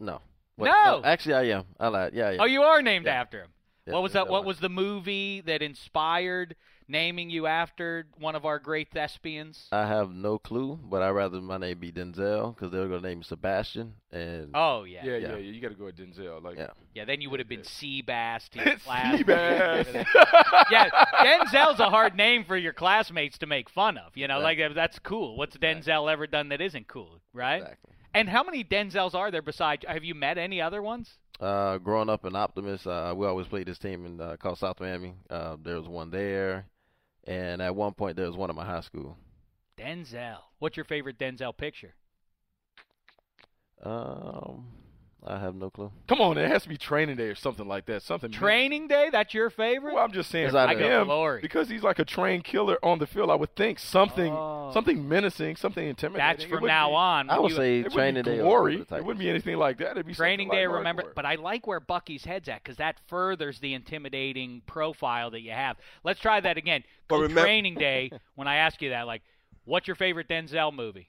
No. 0.00 0.20
No! 0.56 1.00
Actually, 1.04 1.34
I 1.34 1.42
am. 1.58 1.64
I 1.80 1.88
lied. 1.88 2.12
Yeah, 2.14 2.30
yeah. 2.30 2.38
Oh, 2.40 2.44
you 2.44 2.62
are 2.62 2.80
named 2.80 3.06
Yeah. 3.06 3.20
after 3.20 3.40
him. 3.42 3.48
Yeah, 3.86 3.94
what 3.94 4.02
was 4.02 4.12
that? 4.12 4.26
that 4.26 4.32
What 4.32 4.44
was- 4.44 4.56
was 4.56 4.60
the 4.60 4.68
movie 4.70 5.40
that 5.42 5.60
inspired 5.62 6.56
naming 6.86 7.30
you 7.30 7.46
after 7.46 8.06
one 8.18 8.34
of 8.34 8.44
our 8.44 8.58
great 8.58 8.90
thespians? 8.90 9.68
I 9.72 9.86
have 9.86 10.10
no 10.10 10.38
clue, 10.38 10.78
but 10.82 11.00
I'd 11.02 11.10
rather 11.10 11.40
my 11.40 11.56
name 11.58 11.78
be 11.78 11.90
Denzel 11.92 12.54
because 12.54 12.70
they're 12.70 12.88
gonna 12.88 13.00
name 13.06 13.18
me 13.18 13.24
Sebastian. 13.24 13.94
And 14.10 14.50
Oh 14.54 14.84
yeah, 14.84 15.04
Yeah, 15.04 15.12
yeah. 15.12 15.18
yeah, 15.18 15.28
Yeah. 15.28 15.36
yeah. 15.36 15.50
You 15.52 15.60
got 15.60 15.68
to 15.68 15.74
go 15.74 15.84
with 15.86 15.96
Denzel. 15.96 16.42
Like, 16.42 16.56
yeah. 16.58 16.68
yeah. 16.94 17.04
then 17.04 17.20
you 17.20 17.30
would 17.30 17.40
have 17.40 17.48
been 17.48 17.60
Seabass 17.62 18.48
to 18.50 18.64
your 18.64 18.76
class. 18.76 19.18
Seabass. 19.20 20.06
yeah, 20.70 20.88
Denzel's 21.22 21.80
a 21.80 21.90
hard 21.90 22.16
name 22.16 22.44
for 22.44 22.56
your 22.56 22.72
classmates 22.72 23.38
to 23.38 23.46
make 23.46 23.68
fun 23.70 23.96
of. 23.98 24.16
You 24.16 24.28
know, 24.28 24.40
Right. 24.42 24.58
like 24.58 24.74
that's 24.74 24.98
cool. 24.98 25.36
What's 25.36 25.56
Denzel 25.56 26.10
ever 26.10 26.26
done 26.26 26.48
that 26.50 26.60
isn't 26.60 26.86
cool, 26.88 27.20
right? 27.32 27.62
Exactly. 27.62 27.90
And 28.14 28.28
how 28.28 28.44
many 28.44 28.62
Denzels 28.62 29.14
are 29.14 29.30
there 29.30 29.42
besides? 29.42 29.84
Have 29.88 30.04
you 30.04 30.14
met 30.14 30.38
any 30.38 30.60
other 30.60 30.80
ones? 30.80 31.18
Uh, 31.40 31.78
growing 31.78 32.08
up 32.08 32.24
in 32.24 32.36
Optimist, 32.36 32.86
uh, 32.86 33.12
we 33.16 33.26
always 33.26 33.48
played 33.48 33.66
this 33.66 33.78
team 33.78 34.06
in 34.06 34.20
uh, 34.20 34.36
called 34.36 34.58
South 34.58 34.80
Miami. 34.80 35.14
Uh, 35.28 35.56
there 35.62 35.76
was 35.76 35.88
one 35.88 36.10
there, 36.10 36.66
and 37.24 37.60
at 37.60 37.74
one 37.74 37.92
point 37.92 38.16
there 38.16 38.26
was 38.26 38.36
one 38.36 38.50
at 38.50 38.56
my 38.56 38.64
high 38.64 38.80
school. 38.80 39.16
Denzel. 39.76 40.38
What's 40.60 40.76
your 40.76 40.84
favorite 40.84 41.18
Denzel 41.18 41.56
picture? 41.56 41.94
Um, 43.82 44.68
I 45.26 45.38
have 45.38 45.54
no 45.54 45.70
clue. 45.70 45.90
Come 46.06 46.20
on, 46.20 46.36
it 46.36 46.46
has 46.50 46.64
to 46.64 46.68
be 46.68 46.76
training 46.76 47.16
day 47.16 47.28
or 47.28 47.34
something 47.34 47.66
like 47.66 47.86
that. 47.86 48.02
Something 48.02 48.30
Training 48.30 48.88
day? 48.88 49.08
That's 49.10 49.32
your 49.32 49.48
favorite? 49.48 49.94
Well, 49.94 50.04
I'm 50.04 50.12
just 50.12 50.30
saying 50.30 50.48
It's 50.48 50.54
I 50.54 50.74
go 50.74 51.00
him 51.00 51.06
glory. 51.06 51.40
because 51.40 51.66
he's 51.70 51.82
like 51.82 51.98
a 51.98 52.04
trained 52.04 52.44
killer 52.44 52.76
on 52.82 52.98
the 52.98 53.06
field. 53.06 53.30
I 53.30 53.34
would 53.34 53.56
think 53.56 53.78
something, 53.78 54.30
Oh. 54.30 54.70
something 54.74 55.08
menacing, 55.08 55.56
something 55.56 55.86
intimidating. 55.86 56.26
That's 56.36 56.44
from 56.44 56.66
now 56.66 56.90
be- 56.90 56.94
on. 56.96 57.30
I 57.30 57.38
would 57.38 57.52
You- 57.52 57.56
say 57.56 57.72
It 57.78 57.84
wouldn't 57.84 57.94
training 57.94 58.22
be 58.24 58.30
day. 58.32 58.40
or 58.40 58.42
glory. 58.42 58.76
the 58.82 58.96
It 58.96 59.04
wouldn't 59.04 59.18
be 59.20 59.30
anything 59.30 59.56
like 59.56 59.78
that. 59.78 59.92
It'd 59.92 60.04
be 60.06 60.14
Training 60.14 60.50
day, 60.50 60.66
like 60.66 60.76
remember, 60.76 61.02
hardcore. 61.04 61.14
but 61.14 61.24
I 61.24 61.36
like 61.36 61.66
where 61.66 61.80
Bucky's 61.80 62.24
head's 62.26 62.50
at 62.50 62.62
because 62.62 62.76
that 62.76 63.00
furthers 63.08 63.58
the 63.60 63.72
intimidating 63.72 64.60
profile 64.66 65.30
that 65.30 65.40
you 65.40 65.52
have. 65.52 65.78
Let's 66.04 66.20
try 66.20 66.40
that 66.40 66.58
again. 66.58 66.84
But 67.08 67.16
Go 67.20 67.28
remem- 67.28 67.40
training 67.42 67.76
day, 67.76 68.10
when 68.34 68.46
I 68.46 68.56
ask 68.56 68.82
you 68.82 68.90
that, 68.90 69.06
like, 69.06 69.22
what's 69.64 69.86
your 69.88 69.94
favorite 69.96 70.28
Denzel 70.28 70.70
movie? 70.74 71.08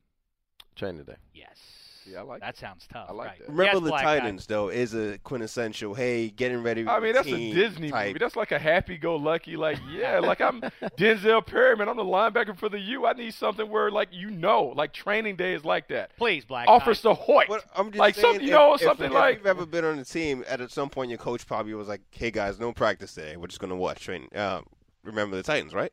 Training 0.77 1.03
day. 1.03 1.15
Yes. 1.33 1.59
Yeah, 2.05 2.19
I 2.19 2.23
like 2.23 2.41
that. 2.41 2.57
sounds 2.57 2.87
tough. 2.91 3.07
I 3.09 3.13
like 3.13 3.27
right. 3.27 3.39
that. 3.39 3.49
Remember 3.49 3.79
the 3.79 3.89
Black 3.89 4.03
Guy. 4.03 4.19
Titans 4.19 4.45
though 4.45 4.69
is 4.69 4.93
a 4.93 5.17
quintessential. 5.19 5.93
Hey, 5.93 6.29
getting 6.29 6.63
ready. 6.63 6.87
I 6.87 6.99
mean, 6.99 7.13
that's 7.13 7.27
a 7.27 7.53
Disney 7.53 7.89
type. 7.89 8.07
movie. 8.07 8.19
That's 8.19 8.35
like 8.35 8.51
a 8.51 8.59
happy-go-lucky, 8.59 9.57
like 9.57 9.79
yeah, 9.91 10.19
like 10.19 10.41
I'm 10.41 10.61
Denzel 10.97 11.45
Perryman. 11.45 11.89
I'm 11.89 11.97
the 11.97 12.03
linebacker 12.03 12.57
for 12.57 12.69
the 12.69 12.79
U. 12.79 13.05
I 13.05 13.13
need 13.13 13.33
something 13.33 13.69
where 13.69 13.91
like 13.91 14.09
you 14.11 14.29
know, 14.29 14.73
like 14.75 14.93
training 14.93 15.35
day 15.35 15.53
is 15.53 15.65
like 15.65 15.87
that. 15.89 16.15
Please, 16.17 16.45
Black. 16.45 16.67
Officer 16.67 17.09
Knight. 17.09 17.17
Hoyt. 17.17 17.47
But 17.47 17.65
I'm 17.75 17.87
just 17.87 17.99
like 17.99 18.15
saying, 18.15 18.25
something, 18.25 18.41
you 18.41 18.53
if- 18.53 18.59
know, 18.59 18.73
if, 18.75 18.81
something 18.81 19.07
if 19.07 19.13
like 19.13 19.37
you've 19.37 19.47
ever 19.47 19.65
been 19.65 19.85
on 19.85 19.99
a 19.99 20.05
team, 20.05 20.43
at 20.47 20.69
some 20.71 20.89
point 20.89 21.09
your 21.09 21.17
coach 21.17 21.45
probably 21.47 21.73
was 21.73 21.87
like, 21.87 22.01
"Hey 22.11 22.31
guys, 22.31 22.59
no 22.59 22.73
practice 22.73 23.13
today. 23.13 23.37
We're 23.37 23.47
just 23.47 23.59
gonna 23.59 23.75
watch 23.75 24.01
train." 24.03 24.27
Uh, 24.35 24.61
remember 25.03 25.35
the 25.35 25.43
Titans, 25.43 25.73
right? 25.73 25.91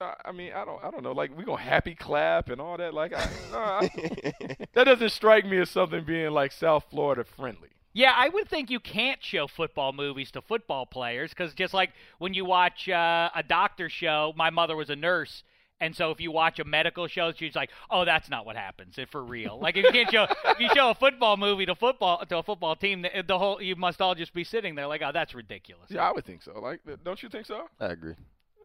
I 0.00 0.14
I 0.26 0.32
mean, 0.32 0.52
I 0.52 0.64
don't, 0.64 0.82
I 0.84 0.90
don't 0.90 1.02
know. 1.02 1.12
Like 1.12 1.36
we 1.36 1.44
gonna 1.44 1.60
happy 1.62 1.94
clap 1.94 2.48
and 2.48 2.60
all 2.60 2.76
that. 2.76 2.94
Like 2.94 3.12
I, 3.14 3.28
no, 3.52 3.58
I- 3.58 4.56
that 4.74 4.84
doesn't 4.84 5.10
strike 5.10 5.44
me 5.46 5.58
as 5.58 5.70
something 5.70 6.04
being 6.04 6.30
like 6.30 6.52
South 6.52 6.84
Florida 6.90 7.24
friendly. 7.24 7.68
Yeah, 7.92 8.14
I 8.16 8.28
would 8.28 8.48
think 8.48 8.70
you 8.70 8.78
can't 8.78 9.22
show 9.22 9.48
football 9.48 9.92
movies 9.92 10.30
to 10.32 10.42
football 10.42 10.86
players 10.86 11.30
because 11.30 11.54
just 11.54 11.74
like 11.74 11.90
when 12.18 12.34
you 12.34 12.44
watch 12.44 12.88
uh, 12.88 13.30
a 13.34 13.42
doctor 13.42 13.88
show, 13.88 14.32
my 14.36 14.50
mother 14.50 14.76
was 14.76 14.90
a 14.90 14.96
nurse. 14.96 15.42
And 15.82 15.96
so, 15.96 16.10
if 16.10 16.20
you 16.20 16.30
watch 16.30 16.58
a 16.58 16.64
medical 16.64 17.06
show, 17.06 17.32
she's 17.32 17.56
like, 17.56 17.70
"Oh, 17.90 18.04
that's 18.04 18.28
not 18.28 18.44
what 18.44 18.54
happens. 18.54 18.98
It 18.98 19.08
for 19.08 19.24
real." 19.24 19.58
Like 19.58 19.78
if 19.78 19.84
you 19.86 19.90
can't 19.90 20.10
show, 20.10 20.26
if 20.44 20.60
you 20.60 20.68
show 20.74 20.90
a 20.90 20.94
football 20.94 21.38
movie 21.38 21.64
to 21.64 21.74
football 21.74 22.22
to 22.26 22.36
a 22.36 22.42
football 22.42 22.76
team, 22.76 23.00
the, 23.00 23.24
the 23.26 23.38
whole 23.38 23.62
you 23.62 23.74
must 23.76 23.98
all 24.02 24.14
just 24.14 24.34
be 24.34 24.44
sitting 24.44 24.74
there 24.74 24.86
like, 24.86 25.00
"Oh, 25.02 25.10
that's 25.10 25.34
ridiculous." 25.34 25.86
Yeah, 25.88 26.06
I 26.06 26.12
would 26.12 26.26
think 26.26 26.42
so. 26.42 26.52
Like, 26.60 26.80
don't 27.02 27.22
you 27.22 27.30
think 27.30 27.46
so? 27.46 27.62
I 27.80 27.86
agree. 27.86 28.14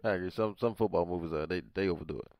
I 0.05 0.11
agree. 0.11 0.29
Some 0.29 0.55
some 0.59 0.75
football 0.75 1.05
movies 1.05 1.33
uh, 1.33 1.45
they 1.47 1.61
they 1.73 1.87
overdo 1.89 2.19
it. 2.19 2.31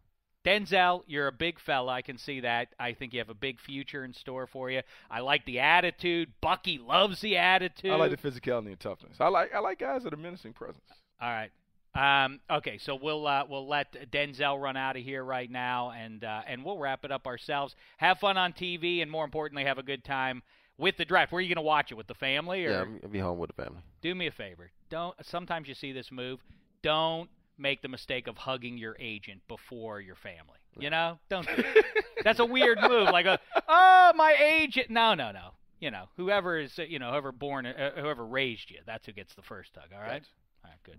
Denzel, 0.45 1.01
you're 1.07 1.28
a 1.28 1.32
big 1.32 1.59
fella. 1.59 1.91
I 1.91 2.01
can 2.03 2.20
see 2.20 2.41
that. 2.41 2.68
I 2.80 2.93
think 2.93 3.13
you 3.13 3.20
have 3.20 3.32
a 3.32 3.34
big 3.34 3.59
future 3.59 4.05
in 4.05 4.13
store 4.13 4.45
for 4.45 4.70
you. 4.70 4.82
I 5.09 5.22
like 5.22 5.43
the 5.45 5.59
attitude. 5.59 6.34
Bucky 6.39 6.78
loves 6.78 7.20
the 7.22 7.38
attitude. 7.38 7.91
I 7.91 7.95
like 7.95 8.11
the 8.11 8.18
physicality 8.18 8.68
and 8.68 8.80
toughness. 8.80 9.18
I 9.20 9.30
like, 9.30 9.55
I 9.55 9.59
like 9.59 9.80
guys 9.80 10.03
that 10.03 10.13
are 10.13 10.18
menacing 10.18 10.53
presence. 10.53 10.86
All 11.20 11.30
right. 11.30 11.49
Um, 11.95 12.41
okay, 12.51 12.78
so 12.78 12.99
we'll 13.01 13.26
uh, 13.26 13.45
we'll 13.49 13.68
let 13.68 14.11
Denzel 14.11 14.61
run 14.61 14.76
out 14.78 14.97
of 14.97 15.01
here 15.03 15.24
right 15.24 15.49
now, 15.49 15.91
and 15.91 16.24
uh, 16.24 16.41
and 16.45 16.63
we'll 16.63 16.78
wrap 16.78 17.05
it 17.05 17.11
up 17.11 17.26
ourselves. 17.26 17.74
Have 17.97 18.20
fun 18.20 18.38
on 18.38 18.51
TV, 18.53 19.01
and 19.01 19.09
more 19.09 19.24
importantly, 19.24 19.63
have 19.63 19.78
a 19.78 19.84
good 19.84 20.03
time 20.03 20.43
with 20.78 20.97
the 20.97 21.05
draft. 21.05 21.32
Where 21.32 21.39
are 21.39 21.41
you 21.41 21.47
going 21.47 21.63
to 21.63 21.68
watch 21.68 21.91
it 21.91 21.95
with 21.95 22.07
the 22.07 22.13
family? 22.13 22.66
Or 22.66 22.70
Yeah, 22.70 22.86
I'll 23.01 23.09
be 23.09 23.20
home 23.20 23.39
with 23.39 23.55
the 23.55 23.63
family. 23.63 23.80
do 24.01 24.13
me 24.13 24.28
a 24.28 24.32
favor. 24.32 24.70
Don't. 24.89 25.16
Sometimes 25.26 25.70
you 25.70 25.74
see 25.74 25.93
this 25.93 26.11
move. 26.11 26.41
Don't 26.84 27.30
make 27.58 27.82
the 27.82 27.88
mistake 27.88 28.28
of 28.28 28.38
hugging 28.38 28.78
your 28.78 28.95
agent 28.99 29.41
before 29.47 29.99
your 30.01 30.16
family. 30.16 30.60
You 30.78 30.89
know, 30.89 31.20
don't. 31.30 31.47
Do. 31.47 31.64
That's 32.24 32.39
a 32.39 32.45
weird 32.45 32.80
move. 32.82 33.10
Like 33.10 33.26
a 33.26 33.39
oh 33.68 34.12
my 34.16 34.36
agent. 34.41 34.89
No, 34.89 35.14
no, 35.14 35.32
no. 35.32 35.51
You 35.80 35.91
know, 35.91 36.06
whoever 36.18 36.60
is 36.60 36.78
you 36.78 36.99
know 36.99 37.12
whoever 37.12 37.32
born 37.32 37.66
uh, 37.66 37.91
whoever 37.95 38.26
raised 38.26 38.72
you, 38.72 38.78
that's 38.86 39.06
who 39.06 39.12
gets 39.12 39.36
the 39.36 39.41
first 39.41 39.72
hug. 39.76 39.89
All 39.93 40.01
right. 40.01 40.24
All 40.64 40.72
right. 40.72 40.80
Good. 40.84 40.97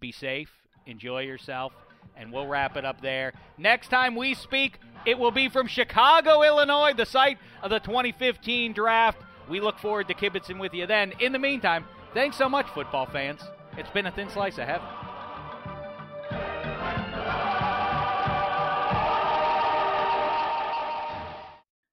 Be 0.00 0.12
safe. 0.12 0.50
Enjoy 0.86 1.22
yourself. 1.22 1.72
And 2.16 2.32
we'll 2.32 2.46
wrap 2.46 2.76
it 2.76 2.84
up 2.84 3.00
there. 3.00 3.32
Next 3.58 3.88
time 3.88 4.16
we 4.16 4.34
speak, 4.34 4.78
it 5.04 5.18
will 5.18 5.30
be 5.30 5.48
from 5.48 5.66
Chicago, 5.66 6.42
Illinois, 6.42 6.92
the 6.94 7.06
site 7.06 7.38
of 7.62 7.70
the 7.70 7.78
2015 7.80 8.72
draft. 8.72 9.18
We 9.48 9.60
look 9.60 9.78
forward 9.78 10.08
to 10.08 10.14
kibitzing 10.14 10.58
with 10.58 10.74
you 10.74 10.86
then. 10.86 11.12
In 11.20 11.32
the 11.32 11.38
meantime, 11.38 11.84
thanks 12.14 12.36
so 12.36 12.48
much, 12.48 12.68
football 12.70 13.06
fans. 13.06 13.40
It's 13.76 13.90
been 13.90 14.06
a 14.06 14.12
thin 14.12 14.30
slice 14.30 14.58
of 14.58 14.66
heaven. 14.66 14.86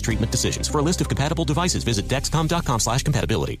treatment 0.00 0.32
decisions. 0.32 0.68
For 0.68 0.78
a 0.78 0.82
list 0.82 1.00
of 1.00 1.08
compatible 1.08 1.44
devices, 1.44 1.84
visit 1.84 2.08
dexcom.com 2.08 2.80
slash 2.80 3.02
compatibility. 3.02 3.60